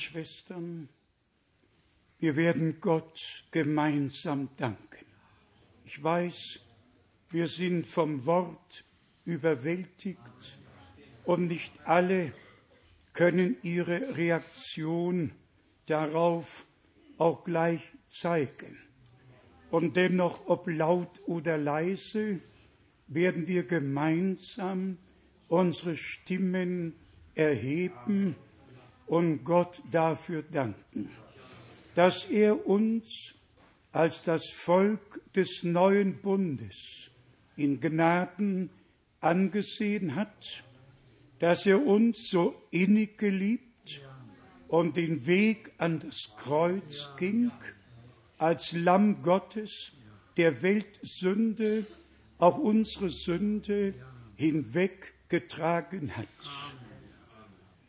Schwestern, 0.00 0.88
wir 2.18 2.36
werden 2.36 2.80
Gott 2.80 3.44
gemeinsam 3.50 4.48
danken. 4.56 5.06
Ich 5.84 6.02
weiß, 6.02 6.60
wir 7.30 7.46
sind 7.46 7.86
vom 7.86 8.24
Wort 8.26 8.84
überwältigt 9.24 10.18
und 11.24 11.48
nicht 11.48 11.72
alle 11.86 12.32
können 13.12 13.56
ihre 13.62 14.16
Reaktion 14.16 15.32
darauf 15.86 16.66
auch 17.18 17.44
gleich 17.44 17.82
zeigen. 18.06 18.78
Und 19.70 19.96
dennoch, 19.96 20.46
ob 20.46 20.68
laut 20.68 21.20
oder 21.26 21.58
leise, 21.58 22.40
werden 23.06 23.46
wir 23.46 23.64
gemeinsam 23.64 24.98
unsere 25.48 25.96
Stimmen 25.96 26.94
erheben 27.34 28.36
und 29.10 29.42
Gott 29.42 29.82
dafür 29.90 30.44
danken, 30.44 31.10
dass 31.96 32.26
er 32.26 32.64
uns 32.68 33.34
als 33.90 34.22
das 34.22 34.50
Volk 34.50 35.20
des 35.34 35.64
neuen 35.64 36.18
Bundes 36.18 37.10
in 37.56 37.80
Gnaden 37.80 38.70
angesehen 39.20 40.14
hat, 40.14 40.62
dass 41.40 41.66
er 41.66 41.84
uns 41.84 42.30
so 42.30 42.54
innig 42.70 43.18
geliebt 43.18 44.00
und 44.68 44.96
den 44.96 45.26
Weg 45.26 45.72
an 45.78 45.98
das 45.98 46.30
Kreuz 46.36 47.10
ging, 47.18 47.50
als 48.38 48.70
Lamm 48.70 49.24
Gottes 49.24 49.90
der 50.36 50.62
Weltsünde, 50.62 51.84
auch 52.38 52.58
unsere 52.58 53.10
Sünde 53.10 53.92
hinweggetragen 54.36 56.16
hat. 56.16 56.28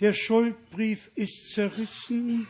Der 0.02 0.14
Schuldbrief 0.14 1.12
ist 1.14 1.54
zerrissen, 1.54 2.48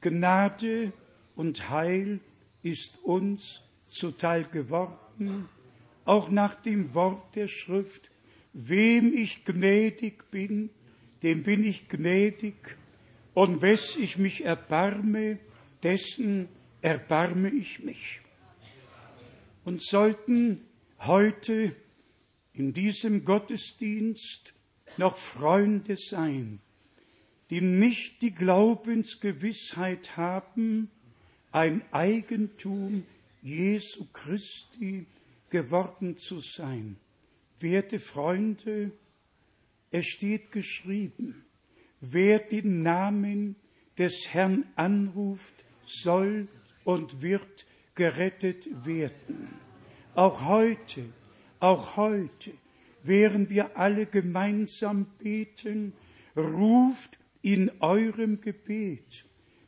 Gnade 0.00 0.92
und 1.36 1.70
Heil 1.70 2.18
ist 2.64 2.98
uns 3.04 3.62
zuteil 3.90 4.42
geworden, 4.42 5.48
auch 6.04 6.30
nach 6.30 6.56
dem 6.56 6.92
Wort 6.92 7.36
der 7.36 7.46
Schrift, 7.46 8.10
wem 8.54 9.14
ich 9.16 9.44
gnädig 9.44 10.32
bin, 10.32 10.70
dem 11.22 11.44
bin 11.44 11.62
ich 11.62 11.86
gnädig, 11.86 12.56
und 13.34 13.62
wes 13.62 13.94
ich 13.94 14.18
mich 14.18 14.44
erbarme, 14.44 15.38
dessen 15.84 16.48
erbarme 16.82 17.50
ich 17.50 17.78
mich. 17.84 18.20
Und 19.64 19.80
sollten 19.80 20.62
heute 20.98 21.76
in 22.52 22.72
diesem 22.72 23.24
Gottesdienst 23.24 24.54
noch 24.96 25.16
Freunde 25.16 25.94
sein, 25.96 26.58
die 27.50 27.60
nicht 27.60 28.22
die 28.22 28.32
Glaubensgewissheit 28.32 30.16
haben, 30.16 30.90
ein 31.50 31.82
Eigentum 31.90 33.04
Jesu 33.42 34.06
Christi 34.12 35.06
geworden 35.50 36.16
zu 36.16 36.40
sein. 36.40 36.96
Werte 37.58 37.98
Freunde, 37.98 38.92
es 39.90 40.06
steht 40.06 40.52
geschrieben, 40.52 41.44
wer 42.00 42.38
den 42.38 42.82
Namen 42.82 43.56
des 43.98 44.28
Herrn 44.32 44.64
anruft, 44.76 45.54
soll 45.84 46.46
und 46.84 47.20
wird 47.20 47.66
gerettet 47.96 48.86
werden. 48.86 49.48
Auch 50.14 50.44
heute, 50.44 51.04
auch 51.58 51.96
heute, 51.96 52.52
während 53.02 53.50
wir 53.50 53.76
alle 53.76 54.06
gemeinsam 54.06 55.06
beten, 55.18 55.92
ruft 56.36 57.19
in 57.42 57.70
eurem 57.80 58.40
Gebet 58.40 59.24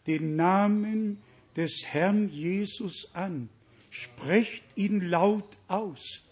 den 0.06 0.36
Namen 0.36 1.18
des 1.56 1.84
Herrn 1.86 2.28
Jesus 2.28 3.10
an. 3.14 3.48
Sprecht 3.90 4.64
ihn 4.74 5.00
laut 5.00 5.56
aus. 5.68 6.24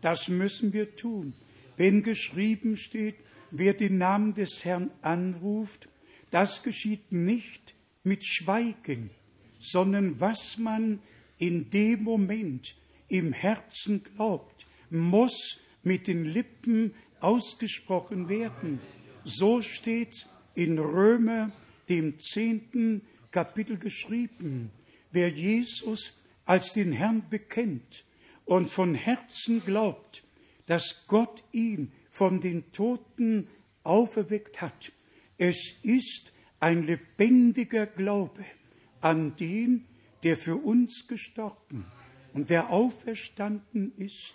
Das 0.00 0.28
müssen 0.28 0.72
wir 0.72 0.96
tun. 0.96 1.34
Wenn 1.76 2.02
geschrieben 2.02 2.76
steht, 2.76 3.16
wer 3.50 3.74
den 3.74 3.98
Namen 3.98 4.34
des 4.34 4.64
Herrn 4.64 4.90
anruft, 5.02 5.88
das 6.30 6.62
geschieht 6.62 7.12
nicht 7.12 7.74
mit 8.02 8.24
Schweigen, 8.24 9.10
sondern 9.60 10.20
was 10.20 10.58
man 10.58 11.00
in 11.38 11.70
dem 11.70 12.02
Moment 12.02 12.76
im 13.08 13.32
Herzen 13.32 14.02
glaubt, 14.02 14.66
muss 14.90 15.60
mit 15.82 16.08
den 16.08 16.24
Lippen 16.24 16.94
ausgesprochen 17.20 18.28
werden. 18.28 18.80
So 19.24 19.62
steht's 19.62 20.28
in 20.54 20.78
Römer, 20.78 21.50
dem 21.88 22.18
zehnten 22.18 23.02
Kapitel 23.30 23.76
geschrieben. 23.76 24.70
Wer 25.10 25.28
Jesus 25.30 26.16
als 26.44 26.72
den 26.72 26.92
Herrn 26.92 27.24
bekennt 27.28 28.04
und 28.44 28.70
von 28.70 28.94
Herzen 28.94 29.62
glaubt, 29.64 30.24
dass 30.66 31.04
Gott 31.08 31.42
ihn 31.52 31.92
von 32.10 32.40
den 32.40 32.70
Toten 32.72 33.48
auferweckt 33.82 34.60
hat, 34.60 34.92
es 35.36 35.74
ist 35.82 36.32
ein 36.60 36.84
lebendiger 36.84 37.86
Glaube 37.86 38.44
an 39.00 39.36
den, 39.36 39.84
der 40.22 40.36
für 40.36 40.56
uns 40.56 41.06
gestorben 41.08 41.84
und 42.32 42.50
der 42.50 42.70
auferstanden 42.70 43.92
ist 43.98 44.34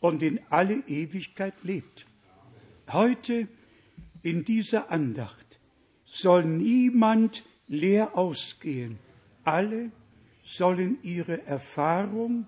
und 0.00 0.22
in 0.22 0.40
alle 0.50 0.82
Ewigkeit 0.86 1.54
lebt. 1.62 2.06
Heute 2.92 3.48
in 4.22 4.44
dieser 4.44 4.90
Andacht 4.90 5.43
soll 6.14 6.44
niemand 6.44 7.44
leer 7.66 8.16
ausgehen. 8.16 8.98
Alle 9.42 9.90
sollen 10.44 10.98
ihre 11.02 11.44
Erfahrung 11.46 12.46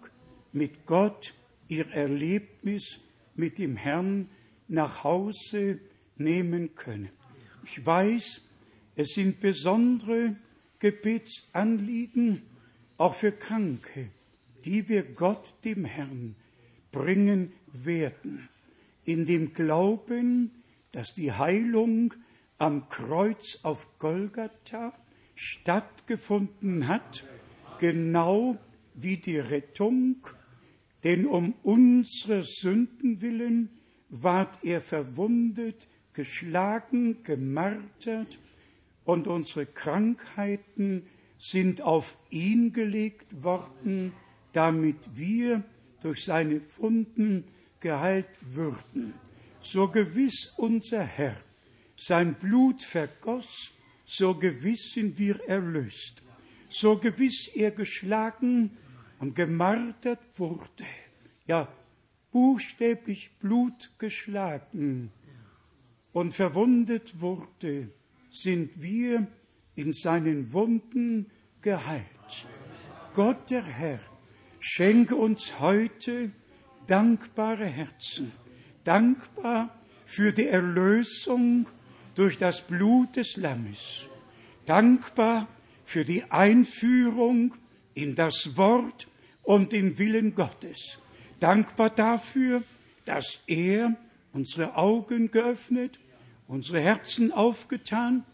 mit 0.52 0.86
Gott, 0.86 1.34
ihr 1.68 1.88
Erlebnis 1.88 3.00
mit 3.34 3.58
dem 3.58 3.76
Herrn 3.76 4.28
nach 4.68 5.02
Hause 5.02 5.80
nehmen 6.16 6.74
können. 6.74 7.10
Ich 7.64 7.84
weiß, 7.84 8.42
es 8.94 9.08
sind 9.14 9.40
besondere 9.40 10.36
Gebetsanliegen, 10.78 12.42
auch 12.98 13.14
für 13.14 13.32
Kranke, 13.32 14.10
die 14.64 14.88
wir 14.88 15.02
Gott, 15.02 15.54
dem 15.64 15.84
Herrn, 15.84 16.36
bringen 16.92 17.52
werden, 17.72 18.48
in 19.04 19.24
dem 19.24 19.52
Glauben, 19.52 20.50
dass 20.92 21.14
die 21.14 21.32
Heilung 21.32 22.14
am 22.58 22.88
Kreuz 22.88 23.60
auf 23.62 23.98
Golgatha 23.98 24.92
stattgefunden 25.34 26.88
hat, 26.88 27.24
genau 27.78 28.56
wie 28.94 29.18
die 29.18 29.38
Rettung, 29.38 30.26
denn 31.04 31.26
um 31.26 31.54
unsere 31.62 32.42
Sünden 32.42 33.20
willen 33.20 33.70
ward 34.08 34.58
er 34.62 34.80
verwundet, 34.80 35.88
geschlagen, 36.12 37.22
gemartert 37.22 38.38
und 39.04 39.28
unsere 39.28 39.66
Krankheiten 39.66 41.06
sind 41.38 41.82
auf 41.82 42.16
ihn 42.30 42.72
gelegt 42.72 43.44
worden, 43.44 44.12
damit 44.52 44.96
wir 45.14 45.62
durch 46.00 46.24
seine 46.24 46.62
Wunden 46.78 47.44
geheilt 47.80 48.30
würden. 48.40 49.14
So 49.60 49.88
gewiss 49.88 50.54
unser 50.56 51.02
Herr 51.02 51.36
sein 51.96 52.34
Blut 52.34 52.82
vergoss, 52.82 53.72
so 54.04 54.34
gewiss 54.34 54.92
sind 54.92 55.18
wir 55.18 55.40
erlöst, 55.48 56.22
so 56.68 56.96
gewiss 56.98 57.48
er 57.54 57.70
geschlagen 57.70 58.76
und 59.18 59.34
gemartert 59.34 60.20
wurde, 60.36 60.84
ja, 61.46 61.68
buchstäblich 62.30 63.30
Blut 63.40 63.90
geschlagen 63.98 65.10
und 66.12 66.34
verwundet 66.34 67.20
wurde, 67.20 67.90
sind 68.30 68.80
wir 68.80 69.26
in 69.74 69.92
seinen 69.92 70.52
Wunden 70.52 71.30
geheilt. 71.62 72.04
Gott 73.14 73.50
der 73.50 73.64
Herr, 73.64 74.00
schenke 74.60 75.16
uns 75.16 75.58
heute 75.60 76.30
dankbare 76.86 77.66
Herzen, 77.66 78.32
dankbar 78.84 79.74
für 80.04 80.32
die 80.32 80.46
Erlösung 80.46 81.66
durch 82.16 82.38
das 82.38 82.62
Blut 82.62 83.14
des 83.14 83.36
Lammes, 83.36 84.08
dankbar 84.64 85.46
für 85.84 86.04
die 86.04 86.24
Einführung 86.24 87.54
in 87.94 88.16
das 88.16 88.56
Wort 88.56 89.06
und 89.42 89.72
den 89.72 89.98
Willen 89.98 90.34
Gottes, 90.34 90.98
dankbar 91.38 91.90
dafür, 91.90 92.62
dass 93.04 93.42
er 93.46 93.94
unsere 94.32 94.76
Augen 94.76 95.30
geöffnet, 95.30 96.00
unsere 96.48 96.80
Herzen 96.80 97.32
aufgetan 97.32 98.24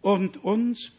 und 0.00 0.42
uns 0.42 0.92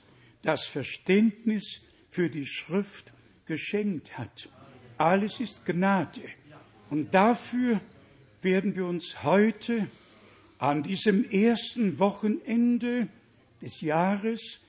das 0.43 0.65
Verständnis 0.65 1.83
für 2.09 2.29
die 2.29 2.45
Schrift 2.45 3.13
geschenkt 3.45 4.17
hat. 4.17 4.49
Alles 4.97 5.39
ist 5.39 5.65
Gnade. 5.65 6.21
Und 6.89 7.13
dafür 7.13 7.81
werden 8.41 8.75
wir 8.75 8.85
uns 8.85 9.23
heute 9.23 9.87
an 10.61 10.83
diesem 10.83 11.27
ersten 11.27 11.97
Wochenende 11.97 13.07
des 13.63 13.81
Jahres 13.81 14.59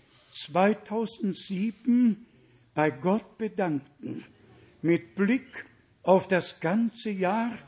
2007 0.47 2.27
bei 2.75 2.91
Gott 2.91 3.37
bedanken, 3.37 4.25
mit 4.81 5.15
Blick 5.15 5.67
auf 6.03 6.29
das 6.29 6.61
ganze 6.61 7.11
Jahr, 7.11 7.59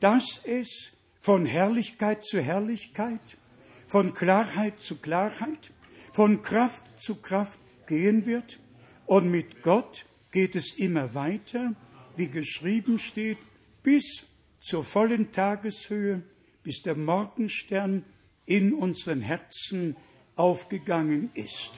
dass 0.00 0.42
es 0.44 0.92
von 1.22 1.46
Herrlichkeit 1.46 2.22
zu 2.22 2.42
Herrlichkeit, 2.42 3.38
von 3.86 4.12
Klarheit 4.12 4.78
zu 4.78 4.96
Klarheit, 4.96 5.72
von 6.12 6.42
Kraft 6.42 6.98
zu 7.00 7.14
Kraft 7.22 7.58
gehen 7.86 8.26
wird. 8.26 8.58
Und 9.06 9.30
mit 9.30 9.62
Gott 9.62 10.04
geht 10.30 10.56
es 10.56 10.74
immer 10.76 11.14
weiter, 11.14 11.74
wie 12.16 12.28
geschrieben 12.28 12.98
steht, 12.98 13.38
bis 13.82 14.26
zur 14.60 14.84
vollen 14.84 15.32
Tageshöhe, 15.32 16.22
bis 16.66 16.82
der 16.82 16.96
Morgenstern 16.96 18.04
in 18.44 18.74
unseren 18.74 19.20
Herzen 19.20 19.94
aufgegangen 20.34 21.30
ist. 21.34 21.74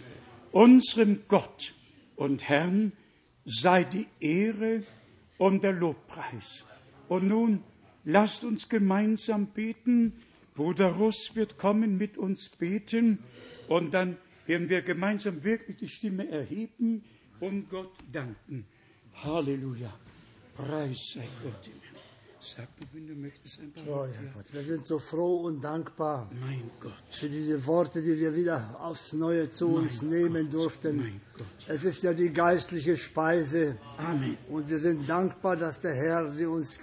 Unserem 0.50 1.24
Gott 1.28 1.74
und 2.16 2.48
Herrn 2.48 2.92
sei 3.44 3.84
die 3.84 4.06
Ehre 4.18 4.84
und 5.36 5.62
der 5.62 5.74
Lobpreis. 5.74 6.64
Und 7.06 7.28
nun 7.28 7.62
lasst 8.06 8.44
uns 8.44 8.70
gemeinsam 8.70 9.48
beten. 9.48 10.14
Bruder 10.54 10.92
Russ 10.92 11.32
wird 11.34 11.58
kommen 11.58 11.98
mit 11.98 12.16
uns 12.16 12.48
beten 12.48 13.18
und 13.68 13.92
dann 13.92 14.16
werden 14.46 14.70
wir 14.70 14.80
gemeinsam 14.80 15.44
wirklich 15.44 15.76
die 15.76 15.88
Stimme 15.88 16.30
erheben 16.30 17.04
und 17.40 17.68
Gott 17.68 17.92
danken. 18.10 18.64
Halleluja. 19.22 19.92
Preis 20.54 21.10
sei 21.12 21.28
Gott 21.42 21.66
im. 21.66 21.87
Sag 22.56 22.68
mir, 22.80 22.86
wenn 22.92 23.06
du 23.06 23.14
möchtest, 23.14 23.60
ein 23.60 23.72
paar 23.72 23.84
Oh, 23.86 23.90
Worte. 23.98 24.12
Herr 24.14 24.32
Gott, 24.32 24.52
wir 24.52 24.62
sind 24.62 24.86
so 24.86 24.98
froh 24.98 25.42
und 25.42 25.60
dankbar 25.62 26.30
Mein 26.40 26.70
Gott, 26.80 26.92
für 27.10 27.28
diese 27.28 27.66
Worte, 27.66 28.00
die 28.00 28.18
wir 28.18 28.34
wieder 28.34 28.76
aufs 28.80 29.12
Neue 29.12 29.50
zu 29.50 29.68
uns 29.74 30.00
nehmen 30.02 30.48
durften. 30.48 30.96
mein 30.96 31.20
Gott. 31.36 31.46
Es 31.66 31.84
ist 31.84 32.02
ja 32.02 32.14
die 32.14 32.30
geistliche 32.32 32.96
Speise 32.96 33.76
Amen. 33.98 34.38
und 34.48 34.68
wir 34.70 34.78
sind 34.78 35.06
dankbar, 35.08 35.56
dass 35.56 35.80
der 35.80 35.94
Herr 35.94 36.32
sie 36.32 36.46
uns 36.46 36.78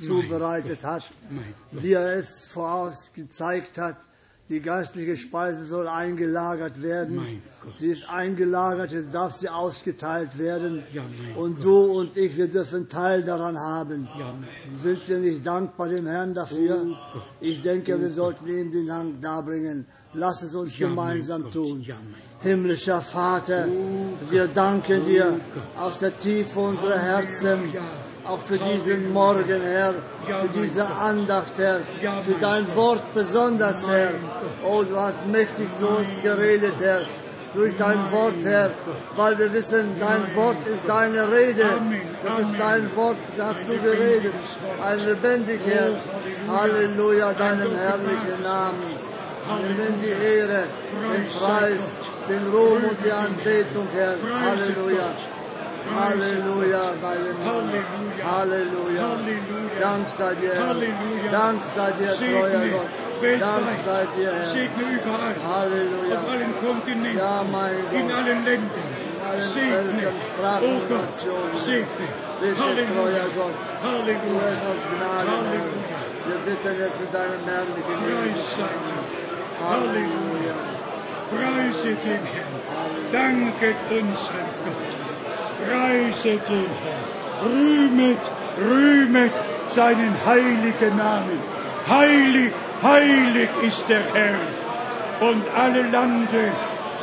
zubereitet 0.00 0.82
hat, 0.84 1.04
mein 1.30 1.54
Gott. 1.72 1.82
wie 1.82 1.92
er 1.92 2.14
es 2.16 2.46
voraus 2.46 3.10
gezeigt 3.14 3.76
hat. 3.78 3.98
Die 4.50 4.60
geistliche 4.60 5.16
Speise 5.16 5.64
soll 5.64 5.88
eingelagert 5.88 6.82
werden. 6.82 7.16
Gott. 7.62 7.72
Sie 7.80 7.86
ist 7.86 8.10
eingelagert, 8.10 8.92
jetzt 8.92 9.14
darf 9.14 9.32
sie 9.32 9.48
ausgeteilt 9.48 10.38
werden. 10.38 10.82
Ja, 10.92 11.02
und 11.36 11.64
du 11.64 11.76
und 11.98 12.14
ich, 12.18 12.36
wir 12.36 12.48
dürfen 12.48 12.86
Teil 12.90 13.22
daran 13.22 13.58
haben. 13.58 14.06
Ja, 14.18 14.34
Sind 14.82 15.08
wir 15.08 15.18
nicht 15.18 15.46
dankbar 15.46 15.88
dem 15.88 16.06
Herrn 16.06 16.34
dafür? 16.34 16.82
Oh 16.84 16.94
Gott. 17.14 17.22
Ich 17.40 17.62
denke, 17.62 17.98
wir 17.98 18.10
sollten 18.10 18.46
ihm 18.46 18.70
den 18.70 18.86
Dank 18.86 19.22
darbringen. 19.22 19.86
Lass 20.12 20.42
es 20.42 20.54
uns 20.54 20.78
Ja, 20.78 20.88
gemeinsam 20.88 21.40
mein 21.42 21.50
Gott. 21.50 21.52
tun. 21.54 21.86
Himmlischer 22.40 23.00
Vater, 23.00 23.66
wir 24.28 24.46
danken 24.48 25.06
dir 25.06 25.40
aus 25.76 26.00
der 26.00 26.16
Tiefe 26.18 26.60
unserer 26.60 26.98
Herzen, 26.98 27.60
auch 28.26 28.40
für 28.40 28.58
diesen 28.58 29.12
Morgen, 29.12 29.62
Herr, 29.62 29.94
für 30.24 30.48
diese 30.54 30.86
Andacht, 30.86 31.54
Herr, 31.58 31.80
für 32.22 32.34
dein 32.40 32.74
Wort 32.74 33.02
besonders, 33.14 33.86
Herr. 33.86 34.12
Oh, 34.64 34.82
du 34.82 34.98
hast 34.98 35.26
mächtig 35.26 35.74
zu 35.74 35.86
uns 35.88 36.22
geredet, 36.22 36.74
Herr, 36.80 37.02
durch 37.52 37.76
dein 37.76 38.10
Wort, 38.10 38.42
Herr, 38.42 38.70
weil 39.16 39.38
wir 39.38 39.52
wissen, 39.52 39.96
dein 40.00 40.34
Wort 40.34 40.66
ist 40.66 40.88
deine 40.88 41.30
Rede. 41.30 41.66
Das 42.24 42.50
ist 42.50 42.58
dein 42.58 42.96
Wort, 42.96 43.16
hast 43.38 43.68
du 43.68 43.80
geredet. 43.80 44.32
Ein 44.82 45.06
lebendig, 45.06 45.60
Herr. 45.66 45.92
Halleluja, 46.48 47.32
deinem 47.34 47.76
herrlichen 47.76 48.42
Namen. 48.42 48.82
Nimm 49.78 50.00
die 50.00 50.08
Ehre, 50.08 50.64
den 51.12 51.26
Preis, 51.26 51.84
den 52.28 52.46
Ruhm 52.52 52.82
und 52.90 52.98
die 53.04 53.12
Anbetung, 53.12 53.86
Herr. 53.92 54.16
Halleluja. 54.40 55.33
Halleluja, 55.92 56.84
dem 57.02 57.42
Herrn. 57.44 57.84
Halleluja. 58.24 59.08
Dank 59.80 60.08
sei 60.08 60.34
dir, 60.40 60.52
Herr. 60.54 60.74
Dank 61.32 61.62
sei 61.74 61.90
dir, 61.98 62.12
treuer 62.12 62.68
Gott. 62.74 63.40
Dank 63.40 63.66
sei 63.84 64.06
dir, 64.16 64.32
Herr. 64.32 64.44
Segne 64.46 64.84
überall. 64.96 65.36
Halleluja. 65.46 66.18
Auf 66.20 66.28
allen 66.30 66.54
Kontinenten. 66.58 67.18
Ja, 67.18 67.44
mein 67.50 67.76
In 67.92 68.08
Gott. 68.08 68.16
allen 68.16 68.44
Ländern. 68.44 68.90
allen 69.28 69.40
Segne. 69.40 69.72
Völkern, 69.72 70.14
Sprachen 70.26 70.64
Oh 70.64 70.80
Gott. 70.88 71.00
Nationen. 71.04 71.56
Segne. 71.56 72.06
Bitte, 72.40 72.84
treuer 72.94 73.28
Gott. 73.38 73.56
Du 73.56 73.88
Halleluja. 73.88 74.50
hast 74.50 74.64
aus 74.70 74.82
Gnade, 74.90 75.28
Herr. 75.28 75.36
Halleluja. 75.36 75.98
Wir 76.26 76.38
bitten 76.46 76.74
jetzt 76.80 77.00
in 77.04 77.10
deinem 77.12 77.42
herrlichen 77.44 77.98
Preis 78.00 78.56
Namen. 78.56 78.56
sei 78.56 78.72
dir. 78.86 79.04
Halleluja. 79.68 80.56
Preiset 81.30 82.04
den 82.04 82.24
Herrn. 82.34 82.54
Danket 83.12 83.76
unserem 83.90 84.50
Gott. 84.64 84.83
Preiset 85.62 86.48
den 86.48 86.70
Herrn. 86.82 87.14
Rühmet, 87.44 88.30
rühmet 88.58 89.32
seinen 89.68 90.14
heiligen 90.24 90.96
Namen. 90.96 91.40
Heilig, 91.88 92.52
heilig 92.82 93.48
ist 93.62 93.88
der 93.88 94.02
Herr. 94.14 95.28
Und 95.28 95.44
alle 95.56 95.82
Lande 95.82 96.52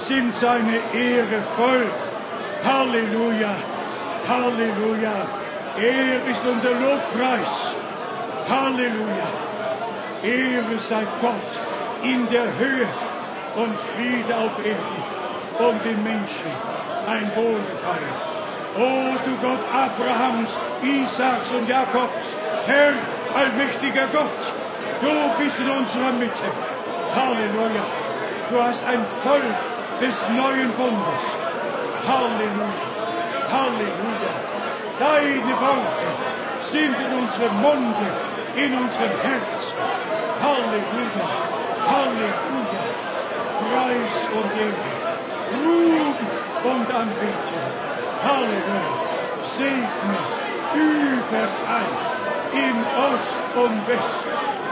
sind 0.08 0.34
seine 0.36 0.78
Ehre 0.94 1.42
voll. 1.56 1.86
Halleluja, 2.64 3.56
Halleluja. 4.28 5.16
Er 5.78 6.32
ist 6.32 6.46
unser 6.46 6.76
Lobpreis. 6.86 7.76
Halleluja. 8.50 9.30
Ehre 10.24 10.78
sei 10.78 11.04
Gott 11.22 11.52
in 12.04 12.28
der 12.28 12.48
Höhe 12.60 12.88
und 13.56 13.80
Friede 13.80 14.36
auf 14.36 14.58
Erden 14.66 15.68
und 15.70 15.86
den 15.86 16.04
Menschen 16.04 16.52
ein 17.08 17.32
Wohlgefallen. 17.36 18.31
O 18.76 19.18
du 19.26 19.36
Gott 19.42 19.60
Abrahams, 19.74 20.58
Isaaks 20.82 21.52
und 21.52 21.68
Jakobs, 21.68 22.24
Herr, 22.66 22.94
allmächtiger 23.36 24.08
Gott, 24.14 24.42
du 25.02 25.44
bist 25.44 25.60
in 25.60 25.70
unserer 25.70 26.14
Mitte. 26.14 26.44
Halleluja. 27.14 27.86
Du 28.50 28.62
hast 28.64 28.86
ein 28.86 29.06
Volk 29.06 29.44
des 30.00 30.16
neuen 30.30 30.72
Bundes. 30.72 31.24
Halleluja. 32.08 32.92
Halleluja. 33.52 34.34
Deine 35.00 35.54
Worte 35.60 36.10
sind 36.62 36.96
in 36.96 37.20
unserem 37.20 37.62
Munde, 37.62 38.08
in 38.56 38.74
unserem 38.74 39.12
Herzen. 39.22 39.78
Halleluja. 40.42 41.28
Halleluja. 41.92 42.84
Preis 43.60 44.16
und 44.38 44.52
Ehre. 44.62 44.92
Ruhm 45.62 46.16
und 46.64 46.96
Anbetung. 46.96 47.91
Halleluja. 48.24 48.82
Segne 49.44 50.18
überall. 50.76 51.92
im 52.54 52.78
Ost 53.08 53.42
und 53.56 53.88
West. 53.88 54.28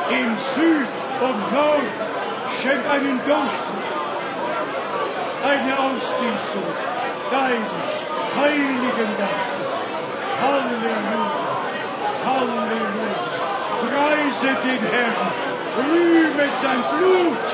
im 0.09 0.37
Süd 0.37 0.87
und 1.21 1.53
Nord. 1.53 1.97
Schenk 2.61 2.83
einen 2.89 3.19
Durchbruch 3.25 3.89
eine 5.43 5.73
Ausgießung 5.73 6.69
deines 7.31 7.89
heiligen 8.35 9.11
Geistes. 9.17 9.71
Halleluja, 10.41 11.23
Halleluja. 12.25 13.29
Preiset 13.79 14.63
den 14.63 14.83
Herrn, 14.91 15.31
rühmet 15.89 16.55
sein 16.61 16.83
Blut, 16.91 17.47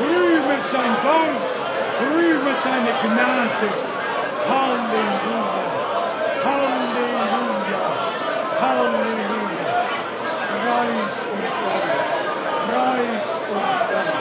rühmet 0.00 0.68
sein 0.70 0.94
Wort, 1.04 1.54
rühmet 2.00 2.60
seine 2.60 2.92
Gnade. 3.02 3.97
Halleluja, 4.46 5.40
Halleluja, 6.44 7.82
Halleluja. 8.60 9.68
Preis 10.68 11.16
und 11.32 11.44
Dank, 11.62 11.90
Preis 12.68 13.28
und 13.50 13.68
Dank, 13.90 14.14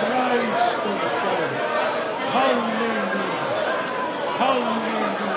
Preis 0.00 0.62
und 0.84 1.02
Dank. 1.24 1.54
Halleluja. 2.34 3.46
Halleluja. 4.38 5.32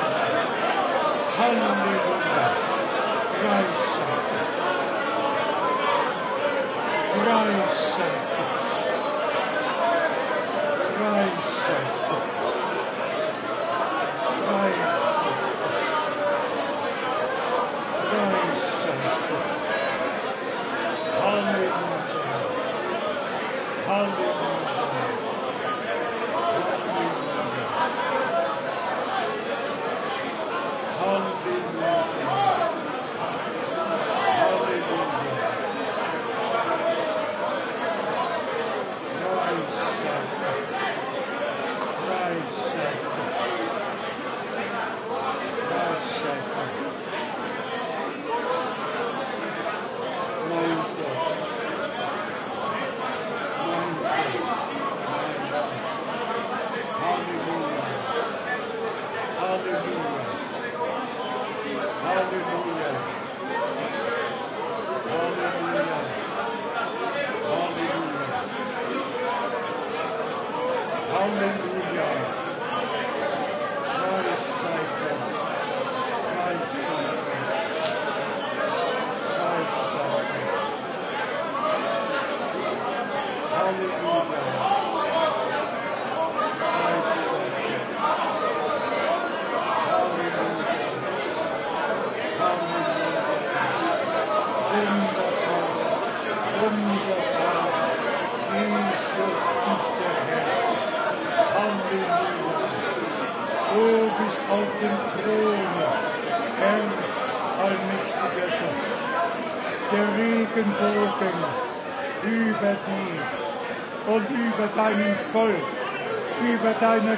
Halleluja. 1.38 1.99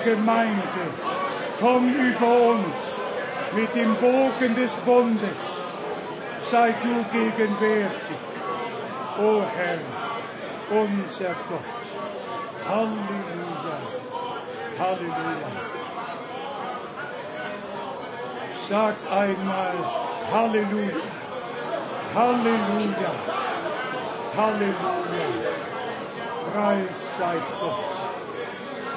Gemeinde. 0.03 0.83
Komm 1.59 1.93
über 1.93 2.31
uns 2.51 3.01
mit 3.55 3.75
dem 3.75 3.95
Bogen 3.95 4.55
des 4.55 4.75
Bundes. 4.77 5.73
Sei 6.39 6.73
du 6.83 7.03
gegenwärtig, 7.17 8.21
o 9.19 9.41
Herr, 9.55 9.79
unser 10.81 11.35
Gott. 11.49 11.81
Halleluja, 12.67 13.77
Halleluja. 14.79 15.51
Sag 18.67 18.95
einmal 19.11 19.77
Halleluja, 20.31 21.01
Halleluja, 22.15 23.11
Halleluja. 24.37 25.27
Preis 26.53 27.17
sei 27.17 27.37
Gott, 27.59 27.90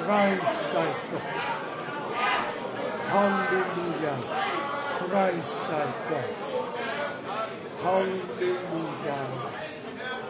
Preis 0.05 0.71
sei 0.71 0.85
Gott. 1.09 1.21
Halleluja, 3.11 4.17
Preis 4.99 5.67
sei 5.67 5.85
Gott. 6.09 6.45
Halleluja. 7.83 9.19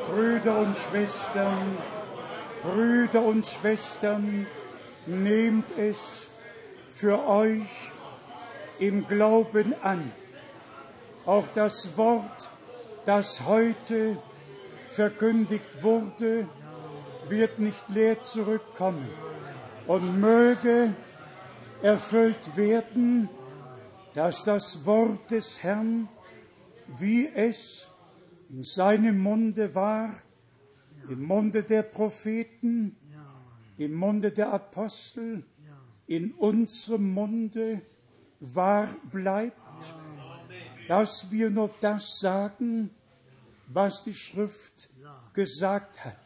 Brüder 0.07 0.59
und 0.59 0.77
Schwestern, 0.77 1.77
Brüder 2.63 3.21
und 3.23 3.45
Schwestern, 3.45 4.47
nehmt 5.07 5.77
es 5.77 6.29
für 6.93 7.27
euch 7.27 7.91
im 8.79 9.05
Glauben 9.05 9.75
an. 9.81 10.13
Auch 11.25 11.49
das 11.49 11.97
Wort, 11.97 12.49
das 13.05 13.45
heute 13.45 14.17
verkündigt 14.89 15.83
wurde, 15.83 16.47
wird 17.27 17.59
nicht 17.59 17.89
leer 17.89 18.21
zurückkommen 18.21 19.24
und 19.87 20.19
möge 20.19 20.93
erfüllt 21.81 22.55
werden, 22.55 23.29
dass 24.13 24.43
das 24.43 24.85
Wort 24.85 25.31
des 25.31 25.61
Herrn, 25.61 26.07
wie 26.97 27.27
es 27.27 27.89
in 28.49 28.63
seinem 28.63 29.19
Munde 29.19 29.75
war, 29.75 30.13
im 31.09 31.23
Munde 31.23 31.63
der 31.63 31.83
Propheten, 31.83 32.95
im 33.77 33.93
Munde 33.93 34.31
der 34.31 34.53
Apostel, 34.53 35.43
in 36.07 36.31
unserem 36.33 37.13
Munde 37.13 37.81
wahr 38.39 38.87
bleibt, 39.11 39.59
dass 40.87 41.31
wir 41.31 41.49
nur 41.49 41.69
das 41.81 42.19
sagen, 42.19 42.91
was 43.67 44.03
die 44.03 44.13
Schrift 44.13 44.89
gesagt 45.33 46.05
hat, 46.05 46.23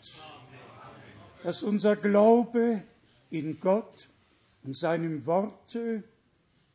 dass 1.42 1.64
unser 1.64 1.96
Glaube 1.96 2.84
in 3.30 3.60
Gott 3.60 4.10
und 4.64 4.76
seinem 4.76 5.26
Worte 5.26 6.04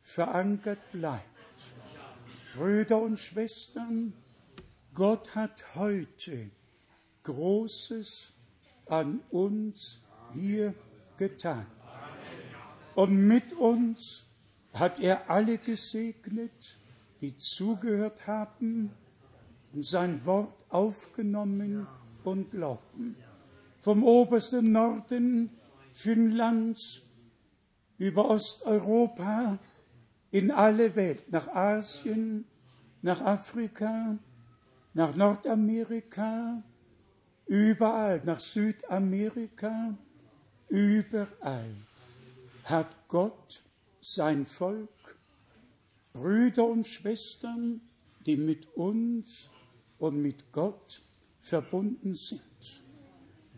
verankert 0.00 0.78
bleibt. 0.92 1.24
Brüder 2.54 3.00
und 3.00 3.18
Schwestern, 3.18 4.12
Gott 4.94 5.34
hat 5.34 5.74
heute 5.74 6.50
Großes 7.24 8.32
an 8.86 9.20
uns 9.30 10.02
hier 10.34 10.74
getan. 11.16 11.66
Und 12.94 13.26
mit 13.26 13.52
uns 13.54 14.24
hat 14.72 15.00
er 15.00 15.28
alle 15.28 15.58
gesegnet, 15.58 16.78
die 17.20 17.36
zugehört 17.36 18.26
haben 18.26 18.92
und 19.72 19.84
sein 19.84 20.24
Wort 20.26 20.64
aufgenommen 20.68 21.88
und 22.22 22.50
glaubten. 22.52 23.16
Vom 23.80 24.04
obersten 24.04 24.70
Norden 24.70 25.50
Finnlands 25.94 27.02
über 27.98 28.28
Osteuropa 28.28 29.60
in 30.32 30.50
alle 30.50 30.96
Welt, 30.96 31.30
nach 31.30 31.46
Asien, 31.46 32.44
nach 33.00 33.20
Afrika, 33.20 34.18
nach 34.92 35.14
Nordamerika, 35.14 36.62
überall, 37.46 38.20
nach 38.24 38.40
Südamerika, 38.40 39.96
überall. 40.68 41.76
Hat 42.64 42.96
Gott 43.06 43.62
sein 44.00 44.46
Volk, 44.46 45.16
Brüder 46.12 46.66
und 46.66 46.88
Schwestern, 46.88 47.80
die 48.26 48.36
mit 48.36 48.66
uns 48.74 49.48
und 49.98 50.20
mit 50.20 50.50
Gott 50.50 51.02
verbunden 51.38 52.14
sind. 52.14 52.83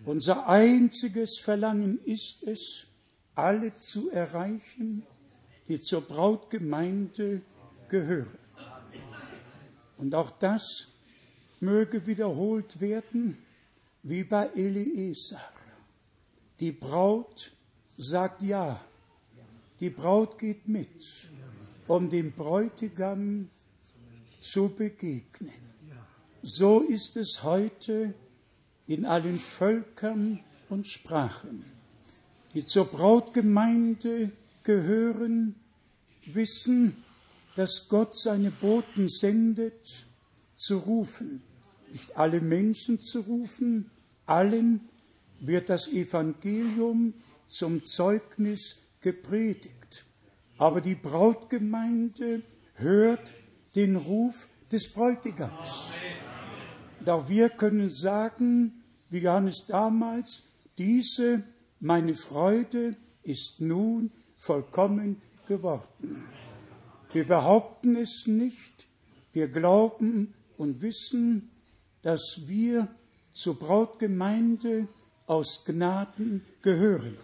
Unser 0.07 0.49
einziges 0.49 1.41
Verlangen 1.41 1.99
ist 2.05 2.45
es, 2.45 2.87
alle 3.35 3.77
zu 3.77 4.09
erreichen, 4.13 5.05
die 5.67 5.81
zur 5.81 6.01
Brautgemeinde 6.01 7.43
gehören. 7.89 8.39
Und 9.99 10.15
auch 10.15 10.31
das 10.31 10.87
möge 11.59 12.07
wiederholt 12.07 12.81
werden, 12.81 13.37
wie 14.05 14.23
bei 14.23 14.49
Eliezer. 14.55 15.41
Die 16.61 16.71
Braut 16.71 17.51
sagt 17.97 18.43
Ja, 18.43 18.81
die 19.81 19.91
Braut 19.91 20.39
geht 20.39 20.69
mit, 20.69 21.03
um 21.89 22.09
dem 22.09 22.31
Bräutigam 22.31 23.51
zu 24.39 24.69
begegnen. 24.69 25.53
So 26.43 26.83
ist 26.83 27.17
es 27.17 27.43
heute 27.43 28.15
in 28.87 29.05
allen 29.05 29.39
Völkern 29.39 30.41
und 30.69 30.87
Sprachen, 30.87 31.65
die 32.55 32.65
zur 32.65 32.87
Brautgemeinde 32.87 34.31
gehören, 34.63 35.57
wissen, 36.27 36.97
dass 37.57 37.89
Gott 37.89 38.19
seine 38.19 38.51
Boten 38.51 39.09
sendet, 39.09 40.07
zu 40.55 40.79
rufen, 40.79 41.43
nicht 41.93 42.17
alle 42.17 42.41
Menschen 42.41 42.99
zu 42.99 43.21
rufen, 43.21 43.91
allen 44.25 44.89
wird 45.41 45.69
das 45.69 45.89
Evangelium 45.89 47.15
zum 47.49 47.85
Zeugnis 47.85 48.77
gepredigt. 49.01 50.07
Aber 50.59 50.81
die 50.81 50.95
Brautgemeinde 50.95 52.43
hört 52.75 53.35
den 53.75 53.97
Ruf 53.97 54.49
des 54.73 54.89
Bräutigams. 54.89 55.53
Und 55.53 56.26
auch 57.09 57.29
wir 57.29 57.49
können 57.49 57.91
sagen, 57.91 58.83
wie 59.11 59.19
Johannes 59.19 59.67
damals, 59.67 60.43
diese, 60.79 61.43
meine 61.81 62.15
Freude, 62.15 62.97
ist 63.23 63.61
nun 63.61 64.11
vollkommen 64.37 65.21
geworden. 65.47 66.25
Wir 67.13 67.27
behaupten 67.27 67.97
es 67.97 68.27
nicht, 68.27 68.87
wir 69.33 69.49
glauben 69.49 70.35
und 70.57 70.83
wissen, 70.83 71.51
dass 72.03 72.41
wir 72.47 72.89
zur 73.33 73.59
Brautgemeinde 73.59 74.89
aus 75.27 75.65
Gnaden 75.65 76.45
gehören. 76.63 77.17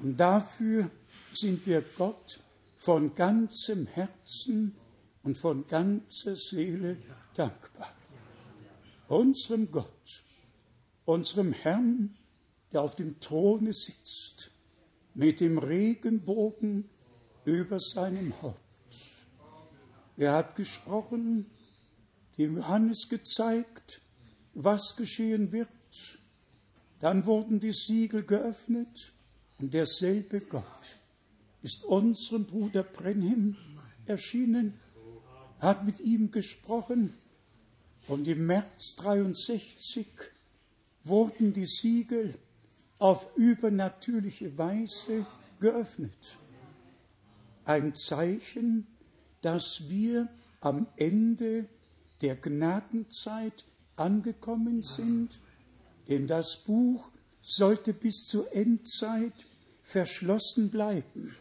Und 0.00 0.16
dafür 0.18 0.90
sind 1.32 1.66
wir 1.66 1.82
Gott 1.96 2.40
von 2.76 3.14
ganzem 3.14 3.86
Herzen 3.86 4.74
und 5.22 5.36
von 5.36 5.66
ganzer 5.66 6.34
Seele 6.36 6.96
dankbar. 7.34 7.92
Unserem 9.10 9.72
Gott, 9.72 10.22
unserem 11.04 11.52
Herrn, 11.52 12.16
der 12.72 12.82
auf 12.82 12.94
dem 12.94 13.18
Throne 13.18 13.72
sitzt, 13.72 14.52
mit 15.14 15.40
dem 15.40 15.58
Regenbogen 15.58 16.88
über 17.44 17.80
seinem 17.80 18.40
Haupt. 18.40 18.60
Er 20.16 20.34
hat 20.34 20.54
gesprochen, 20.54 21.46
dem 22.38 22.58
Johannes 22.58 23.08
gezeigt, 23.08 24.00
was 24.54 24.94
geschehen 24.94 25.50
wird. 25.50 25.68
Dann 27.00 27.26
wurden 27.26 27.58
die 27.58 27.72
Siegel 27.72 28.22
geöffnet 28.22 29.12
und 29.58 29.74
derselbe 29.74 30.40
Gott 30.40 30.98
ist 31.62 31.82
unserem 31.84 32.46
Bruder 32.46 32.84
Brenhim 32.84 33.56
erschienen, 34.06 34.78
hat 35.58 35.84
mit 35.84 35.98
ihm 35.98 36.30
gesprochen 36.30 37.12
und 38.10 38.26
im 38.26 38.46
März 38.46 38.96
63 38.96 40.04
wurden 41.04 41.52
die 41.52 41.64
Siegel 41.64 42.34
auf 42.98 43.28
übernatürliche 43.36 44.58
Weise 44.58 45.24
geöffnet. 45.60 46.36
Ein 47.64 47.94
Zeichen, 47.94 48.88
dass 49.42 49.82
wir 49.88 50.28
am 50.60 50.88
Ende 50.96 51.66
der 52.20 52.34
Gnadenzeit 52.34 53.64
angekommen 53.94 54.82
sind, 54.82 55.38
denn 56.08 56.26
das 56.26 56.64
Buch 56.66 57.12
sollte 57.42 57.92
bis 57.92 58.24
zur 58.26 58.52
Endzeit 58.52 59.46
verschlossen 59.84 60.68
bleiben 60.70 61.36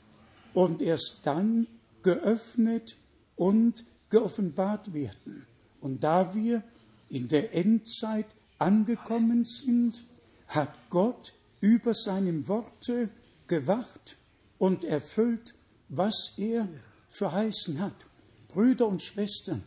und 0.54 0.84
erst 0.84 1.22
dann 1.24 1.66
geöffnet 2.04 2.96
und 3.36 3.86
geoffenbart 4.12 4.94
werden. 4.94 5.48
Und 5.81 6.03
da 6.03 6.34
wir 6.35 6.64
in 7.10 7.27
der 7.27 7.56
Endzeit 7.56 8.27
angekommen 8.57 9.45
sind, 9.45 10.03
hat 10.47 10.73
Gott 10.89 11.34
über 11.61 11.93
seinem 11.93 12.47
Worte 12.47 13.10
gewacht 13.47 14.18
und 14.57 14.84
erfüllt, 14.84 15.53
was 15.89 16.34
er 16.38 16.68
verheißen 17.10 17.80
hat. 17.80 18.06
Brüder 18.49 18.88
und 18.88 19.01
Schwestern, 19.01 19.64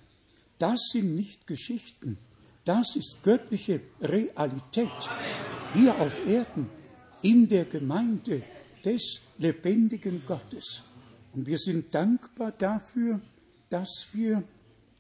das 0.59 0.81
sind 0.93 1.15
nicht 1.15 1.47
Geschichten, 1.47 2.19
das 2.65 2.97
ist 2.97 3.23
göttliche 3.23 3.81
Realität 4.01 4.91
hier 5.75 5.99
auf 6.01 6.25
Erden 6.27 6.69
in 7.23 7.49
der 7.49 7.65
Gemeinde 7.65 8.43
des 8.85 9.21
lebendigen 9.39 10.23
Gottes. 10.27 10.85
Und 11.33 11.47
wir 11.47 11.59
sind 11.59 11.95
dankbar 11.95 12.53
dafür, 12.53 13.21
dass 13.71 14.09
wir 14.13 14.43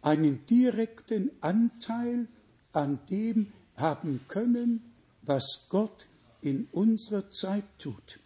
einen 0.03 0.45
direkten 0.47 1.31
Anteil 1.41 2.29
an 2.73 2.99
dem 3.11 3.53
haben 3.77 4.21
können, 4.29 4.83
was 5.23 5.67
Gott 5.69 6.09
in 6.41 6.67
unserer 6.73 7.31
Zeit 7.31 7.65
tut. 7.79 8.19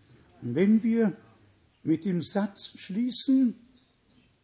Und 0.43 0.55
wenn 0.55 0.82
wir 0.82 1.16
mit 1.82 2.05
dem 2.05 2.23
Satz 2.23 2.73
schließen, 2.77 3.55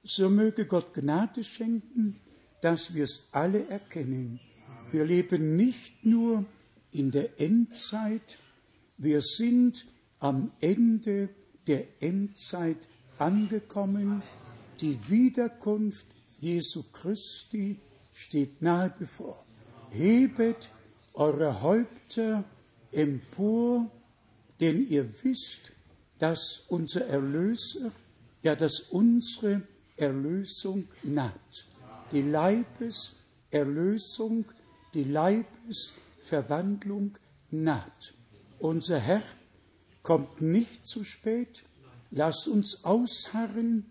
so 0.04 0.28
möge 0.28 0.66
Gott 0.66 0.94
Gnade 0.94 1.42
schenken, 1.42 2.20
dass 2.60 2.94
wir 2.94 3.04
es 3.04 3.22
alle 3.32 3.66
erkennen. 3.68 4.40
Wir 4.92 5.04
leben 5.04 5.56
nicht 5.56 6.04
nur 6.04 6.44
in 6.92 7.10
der 7.10 7.40
Endzeit, 7.40 8.38
wir 8.98 9.20
sind 9.20 9.86
am 10.20 10.52
Ende 10.60 11.30
der 11.66 11.86
Endzeit 12.00 12.88
angekommen. 13.18 14.22
Die 14.80 14.98
Wiederkunft 15.08 16.06
Jesu 16.42 16.82
Christi 16.90 17.78
steht 18.12 18.60
nahe 18.60 18.92
bevor. 18.98 19.46
Hebet 19.90 20.70
eure 21.14 21.62
Häupter 21.62 22.42
empor, 22.90 23.88
denn 24.58 24.84
ihr 24.88 25.08
wisst, 25.22 25.70
dass 26.18 26.64
unser 26.68 27.06
Erlöser, 27.06 27.92
ja, 28.42 28.56
dass 28.56 28.80
unsere 28.80 29.62
Erlösung 29.96 30.88
naht. 31.04 31.68
Die 32.10 32.22
Leibeserlösung, 32.22 34.44
die 34.94 35.04
Leibesverwandlung 35.04 37.16
naht. 37.52 38.14
Unser 38.58 38.98
Herr 38.98 39.22
kommt 40.02 40.40
nicht 40.40 40.84
zu 40.84 41.04
spät. 41.04 41.62
Lass 42.10 42.48
uns 42.48 42.82
ausharren 42.82 43.86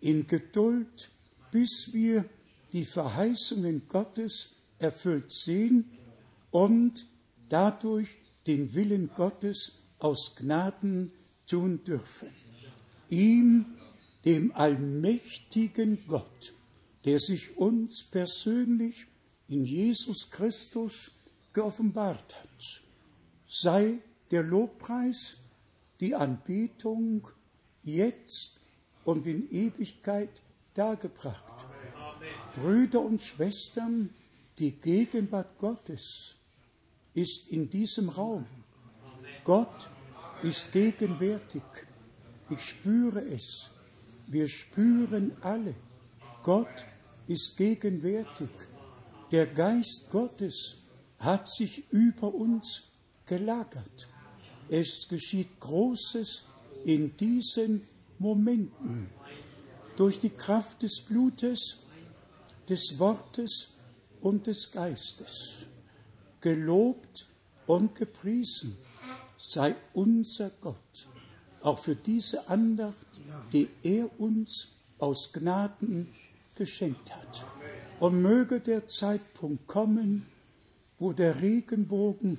in 0.00 0.26
Geduld, 0.26 1.11
bis 1.52 1.90
wir 1.92 2.24
die 2.72 2.84
Verheißungen 2.84 3.82
Gottes 3.88 4.56
erfüllt 4.78 5.32
sehen 5.32 5.84
und 6.50 7.06
dadurch 7.48 8.08
den 8.46 8.74
Willen 8.74 9.10
Gottes 9.14 9.78
aus 10.00 10.34
Gnaden 10.34 11.12
tun 11.46 11.84
dürfen. 11.84 12.30
Ihm, 13.08 13.66
dem 14.24 14.52
allmächtigen 14.52 15.98
Gott, 16.08 16.54
der 17.04 17.20
sich 17.20 17.56
uns 17.56 18.02
persönlich 18.04 19.06
in 19.48 19.64
Jesus 19.64 20.30
Christus 20.30 21.12
geoffenbart 21.52 22.34
hat, 22.34 22.82
sei 23.46 23.98
der 24.30 24.42
Lobpreis, 24.42 25.36
die 26.00 26.14
Anbetung 26.14 27.28
jetzt 27.84 28.58
und 29.04 29.26
in 29.26 29.50
Ewigkeit 29.52 30.41
dargebracht. 30.74 31.66
Brüder 32.54 33.00
und 33.00 33.20
Schwestern, 33.22 34.10
die 34.58 34.72
Gegenwart 34.72 35.58
Gottes 35.58 36.36
ist 37.14 37.48
in 37.48 37.68
diesem 37.70 38.08
Raum. 38.08 38.46
Gott 39.44 39.90
ist 40.42 40.72
gegenwärtig. 40.72 41.62
Ich 42.50 42.60
spüre 42.60 43.20
es. 43.20 43.70
Wir 44.26 44.48
spüren 44.48 45.32
alle. 45.40 45.74
Gott 46.42 46.86
ist 47.26 47.56
gegenwärtig. 47.56 48.50
Der 49.30 49.46
Geist 49.46 50.06
Gottes 50.10 50.76
hat 51.18 51.48
sich 51.48 51.90
über 51.90 52.34
uns 52.34 52.82
gelagert. 53.26 54.08
Es 54.68 55.06
geschieht 55.08 55.60
Großes 55.60 56.44
in 56.84 57.16
diesen 57.16 57.82
Momenten. 58.18 59.08
Durch 59.96 60.18
die 60.18 60.30
Kraft 60.30 60.82
des 60.82 61.00
Blutes, 61.00 61.78
des 62.68 62.98
Wortes 62.98 63.76
und 64.20 64.46
des 64.46 64.70
Geistes. 64.72 65.66
Gelobt 66.40 67.26
und 67.66 67.94
gepriesen 67.94 68.76
sei 69.36 69.74
unser 69.92 70.50
Gott, 70.60 71.08
auch 71.62 71.78
für 71.78 71.96
diese 71.96 72.48
Andacht, 72.48 73.06
die 73.52 73.68
er 73.82 74.08
uns 74.20 74.68
aus 74.98 75.32
Gnaden 75.32 76.08
geschenkt 76.56 77.14
hat. 77.14 77.44
Und 78.00 78.22
möge 78.22 78.60
der 78.60 78.86
Zeitpunkt 78.86 79.66
kommen, 79.66 80.26
wo 80.98 81.12
der 81.12 81.40
Regenbogen 81.40 82.38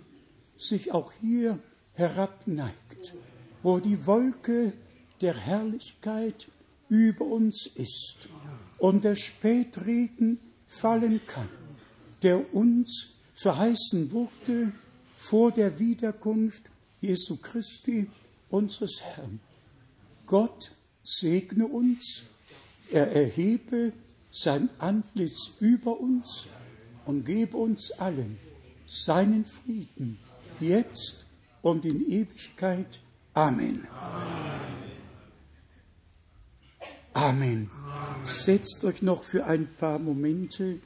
sich 0.57 0.91
auch 0.91 1.11
hier 1.19 1.59
herabneigt, 1.93 3.13
wo 3.61 3.79
die 3.79 4.05
Wolke 4.05 4.73
der 5.21 5.35
Herrlichkeit 5.35 6.47
über 6.93 7.25
uns 7.25 7.65
ist 7.73 8.29
und 8.77 9.03
der 9.03 9.15
Spätregen 9.15 10.39
fallen 10.67 11.19
kann, 11.25 11.49
der 12.21 12.53
uns 12.53 13.15
verheißen 13.33 14.11
wurde 14.11 14.71
vor 15.17 15.51
der 15.51 15.79
Wiederkunft 15.79 16.69
Jesu 17.01 17.37
Christi, 17.37 18.07
unseres 18.49 19.01
Herrn. 19.01 19.39
Gott 20.27 20.71
segne 21.03 21.65
uns, 21.65 22.23
er 22.91 23.11
erhebe 23.11 23.91
sein 24.31 24.69
Antlitz 24.77 25.49
über 25.59 25.99
uns 25.99 26.45
und 27.07 27.25
gebe 27.25 27.57
uns 27.57 27.91
allen 27.93 28.37
seinen 28.85 29.45
Frieden, 29.45 30.19
jetzt 30.59 31.25
und 31.63 31.85
in 31.85 32.07
Ewigkeit. 32.07 32.99
Amen. 33.33 33.87
Amen. 33.89 34.52
Setzt 38.23 38.83
euch 38.85 39.01
noch 39.01 39.23
für 39.23 39.45
ein 39.45 39.67
paar 39.67 39.99
Momente. 39.99 40.79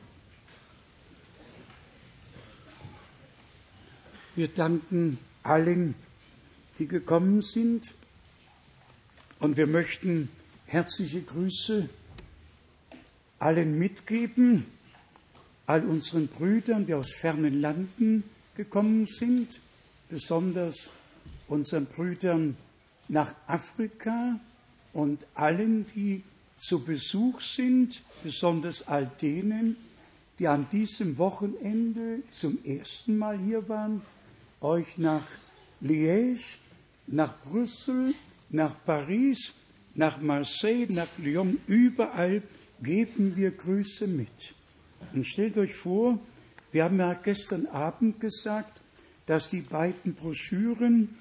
Wir 4.36 4.48
danken 4.48 5.20
allen, 5.44 5.96
die 6.80 6.88
gekommen 6.88 7.42
sind. 7.42 7.96
Und 9.40 9.58
wir 9.58 9.68
möchten 9.68 10.30
herzliche 10.66 11.22
Grüße 11.22 11.90
allen 13.40 13.78
mitgeben, 13.78 14.66
all 15.66 15.86
unseren 15.86 16.28
Brüdern, 16.28 16.86
die 16.86 16.94
aus 16.94 17.14
fernen 17.14 17.62
Landen 17.62 18.24
gekommen 18.56 19.06
sind, 19.06 19.62
besonders 20.10 20.90
unseren 21.48 21.86
Brüdern 21.86 22.58
nach 23.08 23.34
Afrika 23.48 24.40
und 24.98 25.28
allen, 25.36 25.86
die 25.96 26.24
zu 26.56 26.84
Besuch 26.84 27.40
sind, 27.40 28.02
besonders 28.24 28.88
all 28.88 29.12
denen, 29.22 29.78
die 30.40 30.48
an 30.48 30.66
diesem 30.72 31.20
Wochenende 31.20 32.24
zum 32.32 32.58
ersten 32.66 33.16
Mal 33.16 33.38
hier 33.38 33.70
waren, 33.70 34.02
euch 34.60 34.98
nach 34.98 35.24
Liège 35.84 36.58
nach 37.06 37.40
Brüssel, 37.44 38.16
nach 38.50 38.74
Paris, 38.86 39.54
nach 39.94 40.20
Marseille, 40.20 40.88
nach 40.90 41.08
Lyon, 41.20 41.60
überall 41.68 42.42
geben 42.82 43.36
wir 43.36 43.52
Grüße 43.52 44.08
mit. 44.08 44.56
Und 45.14 45.28
stellt 45.28 45.60
euch 45.60 45.76
vor, 45.76 46.20
wir 46.72 46.86
haben 46.86 46.98
ja 46.98 47.14
gestern 47.14 47.68
Abend 47.68 48.20
gesagt, 48.20 48.82
dass 49.28 49.52
die 49.52 49.62
beiden 49.62 50.16
Broschüren 50.16 51.16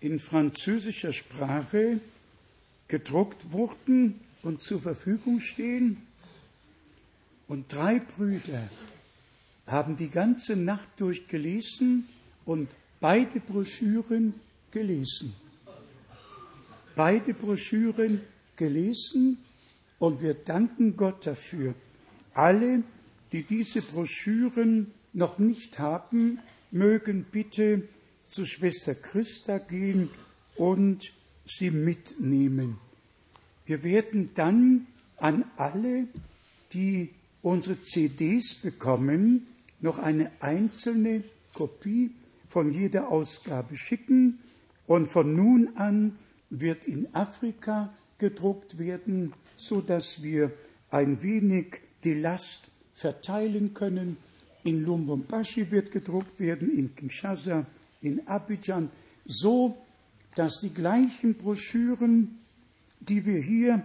in 0.00 0.20
französischer 0.20 1.12
Sprache 1.12 2.00
gedruckt 2.88 3.52
wurden 3.52 4.20
und 4.42 4.62
zur 4.62 4.80
Verfügung 4.80 5.40
stehen. 5.40 5.98
Und 7.46 7.72
drei 7.72 8.00
Brüder 8.00 8.68
haben 9.66 9.96
die 9.96 10.08
ganze 10.08 10.56
Nacht 10.56 10.88
durchgelesen 10.96 12.08
und 12.44 12.68
beide 13.00 13.40
Broschüren 13.40 14.34
gelesen. 14.70 15.34
Beide 16.96 17.34
Broschüren 17.34 18.20
gelesen 18.56 19.38
und 19.98 20.20
wir 20.22 20.34
danken 20.34 20.96
Gott 20.96 21.26
dafür. 21.26 21.74
Alle, 22.34 22.82
die 23.32 23.42
diese 23.42 23.82
Broschüren 23.82 24.90
noch 25.12 25.38
nicht 25.38 25.78
haben, 25.78 26.38
mögen 26.70 27.24
bitte 27.30 27.82
zu 28.28 28.44
Schwester 28.44 28.94
Christa 28.94 29.58
gehen 29.58 30.10
und 30.56 31.12
sie 31.48 31.70
mitnehmen. 31.70 32.78
Wir 33.66 33.82
werden 33.82 34.30
dann 34.34 34.86
an 35.16 35.44
alle, 35.56 36.06
die 36.72 37.10
unsere 37.42 37.82
CDs 37.82 38.54
bekommen, 38.54 39.46
noch 39.80 39.98
eine 39.98 40.30
einzelne 40.40 41.22
Kopie 41.54 42.10
von 42.48 42.72
jeder 42.72 43.08
Ausgabe 43.08 43.76
schicken 43.76 44.38
und 44.86 45.08
von 45.08 45.34
nun 45.34 45.76
an 45.76 46.18
wird 46.50 46.84
in 46.84 47.14
Afrika 47.14 47.92
gedruckt 48.18 48.78
werden, 48.78 49.32
so 49.56 49.80
dass 49.80 50.22
wir 50.22 50.52
ein 50.90 51.22
wenig 51.22 51.80
die 52.04 52.14
Last 52.14 52.70
verteilen 52.94 53.74
können. 53.74 54.16
In 54.64 54.82
Lubumbashi 54.82 55.70
wird 55.70 55.92
gedruckt 55.92 56.40
werden, 56.40 56.70
in 56.70 56.94
Kinshasa, 56.94 57.66
in 58.00 58.26
Abidjan, 58.26 58.90
so 59.26 59.76
dass 60.38 60.60
die 60.60 60.72
gleichen 60.72 61.34
Broschüren, 61.34 62.38
die 63.00 63.26
wir 63.26 63.40
hier 63.40 63.82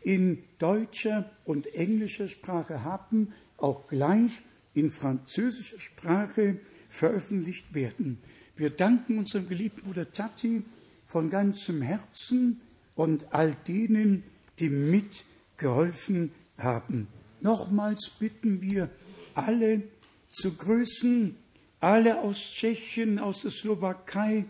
in 0.00 0.42
deutscher 0.58 1.30
und 1.44 1.72
englischer 1.76 2.26
Sprache 2.26 2.82
haben, 2.82 3.32
auch 3.56 3.86
gleich 3.86 4.42
in 4.74 4.90
französischer 4.90 5.78
Sprache 5.78 6.58
veröffentlicht 6.88 7.72
werden. 7.72 8.18
Wir 8.56 8.70
danken 8.70 9.18
unserem 9.18 9.48
geliebten 9.48 9.82
Bruder 9.82 10.10
Tati 10.10 10.64
von 11.06 11.30
ganzem 11.30 11.82
Herzen 11.82 12.60
und 12.96 13.32
all 13.32 13.54
denen, 13.68 14.24
die 14.58 14.70
mitgeholfen 14.70 16.32
haben. 16.58 17.06
Nochmals 17.40 18.10
bitten 18.18 18.60
wir 18.60 18.90
alle 19.34 19.84
zu 20.30 20.52
grüßen, 20.52 21.36
alle 21.78 22.20
aus 22.20 22.38
Tschechien, 22.38 23.20
aus 23.20 23.42
der 23.42 23.52
Slowakei 23.52 24.46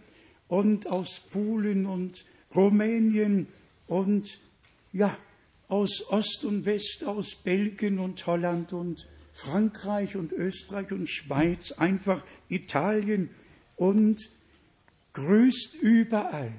und 0.53 0.91
aus 0.91 1.21
Polen 1.33 1.87
und 1.87 2.27
Rumänien 2.55 3.47
und 3.87 4.39
ja, 4.93 5.17
aus 5.69 6.11
Ost 6.11 6.45
und 6.45 6.67
West, 6.67 7.05
aus 7.07 7.37
Belgien 7.37 7.99
und 7.99 8.27
Holland 8.27 8.75
und 8.75 9.09
Frankreich 9.33 10.15
und 10.15 10.31
Österreich 10.31 10.93
und 10.93 11.09
Schweiz, 11.09 11.73
einfach 11.73 12.23
Italien 12.51 13.31
und 13.77 14.29
grüßt 15.15 15.77
überall. 15.81 16.53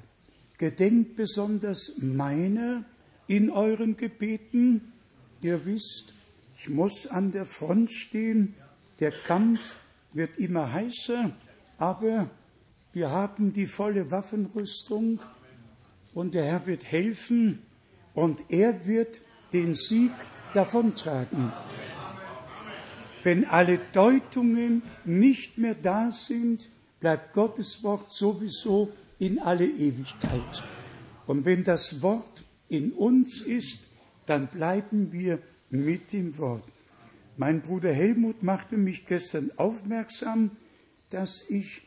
Gedenkt 0.58 1.14
besonders 1.14 1.92
meiner 1.98 2.84
in 3.28 3.48
euren 3.48 3.96
Gebeten. 3.96 4.92
Ihr 5.40 5.64
wisst, 5.66 6.16
ich 6.58 6.68
muss 6.68 7.06
an 7.06 7.30
der 7.30 7.46
Front 7.46 7.92
stehen. 7.92 8.56
Der 8.98 9.12
Kampf 9.12 9.76
wird 10.12 10.36
immer 10.36 10.72
heißer, 10.72 11.30
aber 11.78 12.28
wir 12.94 13.10
haben 13.10 13.52
die 13.52 13.66
volle 13.66 14.10
Waffenrüstung 14.10 15.20
und 16.14 16.34
der 16.34 16.44
Herr 16.44 16.66
wird 16.66 16.84
helfen 16.84 17.62
und 18.14 18.44
er 18.48 18.86
wird 18.86 19.22
den 19.52 19.74
Sieg 19.74 20.12
davontragen. 20.54 21.52
Wenn 23.22 23.46
alle 23.46 23.80
Deutungen 23.92 24.82
nicht 25.04 25.58
mehr 25.58 25.74
da 25.74 26.10
sind, 26.10 26.70
bleibt 27.00 27.32
Gottes 27.32 27.82
Wort 27.82 28.12
sowieso 28.12 28.92
in 29.18 29.38
alle 29.38 29.66
Ewigkeit. 29.66 30.64
Und 31.26 31.44
wenn 31.44 31.64
das 31.64 32.02
Wort 32.02 32.44
in 32.68 32.92
uns 32.92 33.40
ist, 33.40 33.80
dann 34.26 34.46
bleiben 34.48 35.12
wir 35.12 35.38
mit 35.70 36.12
dem 36.12 36.38
Wort. 36.38 36.64
Mein 37.36 37.62
Bruder 37.62 37.92
Helmut 37.92 38.42
machte 38.42 38.76
mich 38.76 39.06
gestern 39.06 39.50
aufmerksam, 39.56 40.50
dass 41.10 41.44
ich, 41.48 41.82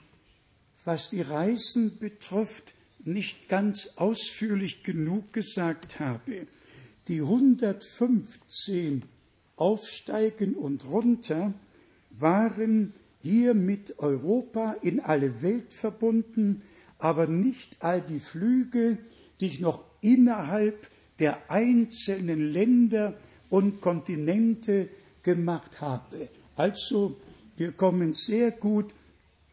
was 0.87 1.09
die 1.09 1.21
Reisen 1.21 1.99
betrifft, 1.99 2.73
nicht 3.03 3.49
ganz 3.49 3.89
ausführlich 3.97 4.83
genug 4.83 5.33
gesagt 5.33 5.99
habe. 5.99 6.47
Die 7.09 7.19
115 7.19 9.03
Aufsteigen 9.57 10.55
und 10.55 10.85
runter 10.85 11.53
waren 12.11 12.93
hier 13.21 13.53
mit 13.53 13.99
Europa 13.99 14.77
in 14.81 15.01
alle 15.01 15.41
Welt 15.41 15.73
verbunden, 15.73 16.61
aber 16.99 17.27
nicht 17.27 17.75
all 17.81 17.99
die 17.99 18.21
Flüge, 18.21 18.97
die 19.41 19.47
ich 19.47 19.59
noch 19.59 19.83
innerhalb 19.99 20.89
der 21.19 21.51
einzelnen 21.51 22.39
Länder 22.39 23.13
und 23.49 23.81
Kontinente 23.81 24.87
gemacht 25.21 25.81
habe. 25.81 26.29
Also, 26.55 27.17
wir 27.57 27.73
kommen 27.73 28.13
sehr 28.13 28.51
gut 28.51 28.93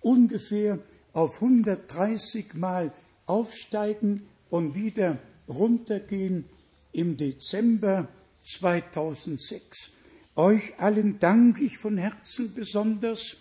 ungefähr 0.01 0.79
auf 1.15 1.41
130 1.41 2.55
Mal 2.55 2.93
aufsteigen 3.27 4.27
und 4.51 4.75
wieder 4.75 5.19
runtergehen 5.49 6.45
im 6.93 7.17
Dezember 7.17 8.09
2006. 8.43 9.91
Euch 10.37 10.79
allen 10.79 11.19
danke 11.19 11.65
ich 11.65 11.79
von 11.79 11.97
Herzen 11.97 12.53
besonders, 12.55 13.37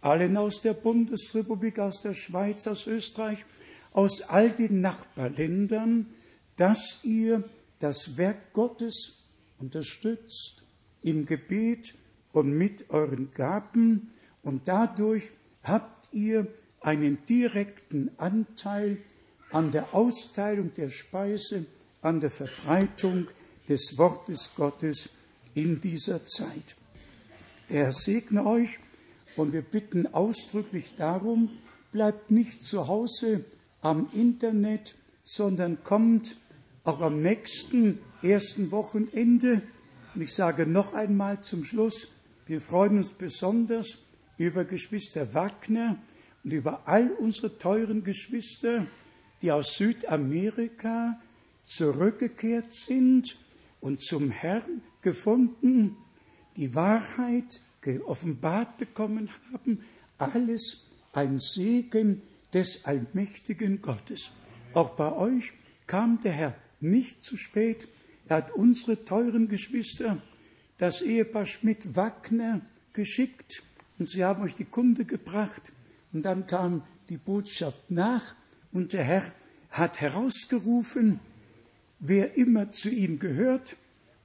allen 0.00 0.36
aus 0.36 0.62
der 0.62 0.74
Bundesrepublik, 0.74 1.78
aus 1.78 2.00
der 2.00 2.14
Schweiz, 2.14 2.66
aus 2.66 2.86
Österreich, 2.86 3.44
aus 3.92 4.22
all 4.22 4.50
den 4.50 4.80
Nachbarländern, 4.80 6.08
dass 6.56 7.00
ihr 7.02 7.42
das 7.80 8.16
Werk 8.16 8.52
Gottes 8.52 9.24
unterstützt 9.58 10.64
im 11.02 11.26
Gebet 11.26 11.94
und 12.32 12.52
mit 12.52 12.90
euren 12.90 13.32
Gaben 13.32 14.10
und 14.42 14.68
dadurch 14.68 15.30
habt 15.62 16.12
ihr 16.12 16.46
einen 16.80 17.24
direkten 17.26 18.10
Anteil 18.18 18.98
an 19.50 19.70
der 19.70 19.94
Austeilung 19.94 20.72
der 20.74 20.90
Speise, 20.90 21.66
an 22.02 22.20
der 22.20 22.30
Verbreitung 22.30 23.28
des 23.68 23.96
Wortes 23.98 24.52
Gottes 24.54 25.10
in 25.54 25.80
dieser 25.80 26.24
Zeit. 26.24 26.76
Herr 27.68 27.92
segne 27.92 28.46
euch 28.46 28.78
und 29.36 29.52
wir 29.52 29.62
bitten 29.62 30.06
ausdrücklich 30.06 30.94
darum, 30.96 31.50
bleibt 31.92 32.30
nicht 32.30 32.62
zu 32.62 32.86
Hause 32.88 33.44
am 33.80 34.08
Internet, 34.12 34.94
sondern 35.22 35.82
kommt 35.82 36.36
auch 36.84 37.00
am 37.00 37.20
nächsten 37.20 37.98
ersten 38.22 38.70
Wochenende. 38.70 39.62
Und 40.14 40.20
ich 40.22 40.34
sage 40.34 40.66
noch 40.66 40.94
einmal 40.94 41.40
zum 41.40 41.64
Schluss, 41.64 42.08
wir 42.46 42.60
freuen 42.60 42.98
uns 42.98 43.08
besonders 43.08 43.98
über 44.38 44.64
Geschwister 44.64 45.34
Wagner 45.34 45.98
und 46.46 46.52
über 46.52 46.86
all 46.86 47.10
unsere 47.10 47.58
teuren 47.58 48.04
Geschwister, 48.04 48.86
die 49.42 49.50
aus 49.50 49.74
Südamerika 49.78 51.20
zurückgekehrt 51.64 52.72
sind 52.72 53.36
und 53.80 54.00
zum 54.00 54.30
Herrn 54.30 54.80
gefunden, 55.02 55.96
die 56.54 56.72
Wahrheit 56.72 57.60
geoffenbart 57.80 58.78
bekommen 58.78 59.28
haben, 59.52 59.80
alles 60.18 60.88
ein 61.12 61.40
Segen 61.40 62.22
des 62.52 62.84
allmächtigen 62.84 63.82
Gottes. 63.82 64.30
Auch 64.72 64.90
bei 64.90 65.12
euch 65.12 65.52
kam 65.88 66.20
der 66.22 66.32
Herr 66.32 66.54
nicht 66.78 67.24
zu 67.24 67.36
spät. 67.36 67.88
Er 68.28 68.36
hat 68.36 68.52
unsere 68.52 69.04
teuren 69.04 69.48
Geschwister, 69.48 70.22
das 70.78 71.02
Ehepaar 71.02 71.44
Schmidt-Wagner, 71.44 72.60
geschickt 72.92 73.64
und 73.98 74.08
sie 74.08 74.22
haben 74.22 74.44
euch 74.44 74.54
die 74.54 74.64
Kunde 74.64 75.04
gebracht. 75.04 75.72
Und 76.12 76.22
dann 76.22 76.46
kam 76.46 76.82
die 77.08 77.18
Botschaft 77.18 77.90
nach 77.90 78.34
und 78.72 78.92
der 78.92 79.04
Herr 79.04 79.32
hat 79.70 80.00
herausgerufen, 80.00 81.20
wer 81.98 82.36
immer 82.36 82.70
zu 82.70 82.90
ihm 82.90 83.18
gehört, 83.18 83.76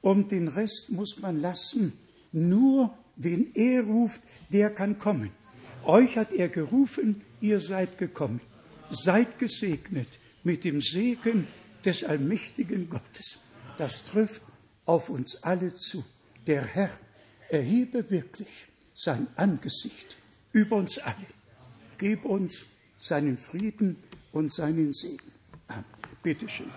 und 0.01 0.31
den 0.31 0.47
Rest 0.47 0.89
muss 0.89 1.19
man 1.19 1.39
lassen. 1.39 1.93
Nur 2.31 2.97
wen 3.15 3.51
er 3.53 3.83
ruft, 3.83 4.21
der 4.51 4.71
kann 4.71 4.97
kommen. 4.97 5.31
Euch 5.83 6.17
hat 6.17 6.33
er 6.33 6.49
gerufen, 6.49 7.21
ihr 7.39 7.59
seid 7.59 7.97
gekommen. 7.97 8.41
Seid 8.89 9.39
gesegnet 9.39 10.07
mit 10.43 10.63
dem 10.63 10.81
Segen 10.81 11.47
des 11.85 12.03
allmächtigen 12.03 12.89
Gottes. 12.89 13.39
Das 13.77 14.03
trifft 14.03 14.41
auf 14.85 15.09
uns 15.09 15.43
alle 15.43 15.73
zu. 15.75 16.03
Der 16.47 16.65
Herr 16.65 16.89
erhebe 17.49 18.09
wirklich 18.09 18.67
sein 18.93 19.27
Angesicht 19.35 20.17
über 20.51 20.77
uns 20.77 20.97
alle. 20.99 21.15
Gib 22.01 22.25
uns 22.25 22.65
seinen 22.97 23.37
Frieden 23.37 23.95
und 24.31 24.51
seinen 24.51 24.91
Segen. 24.91 25.31
Bitte 26.23 26.49
schön, 26.49 26.71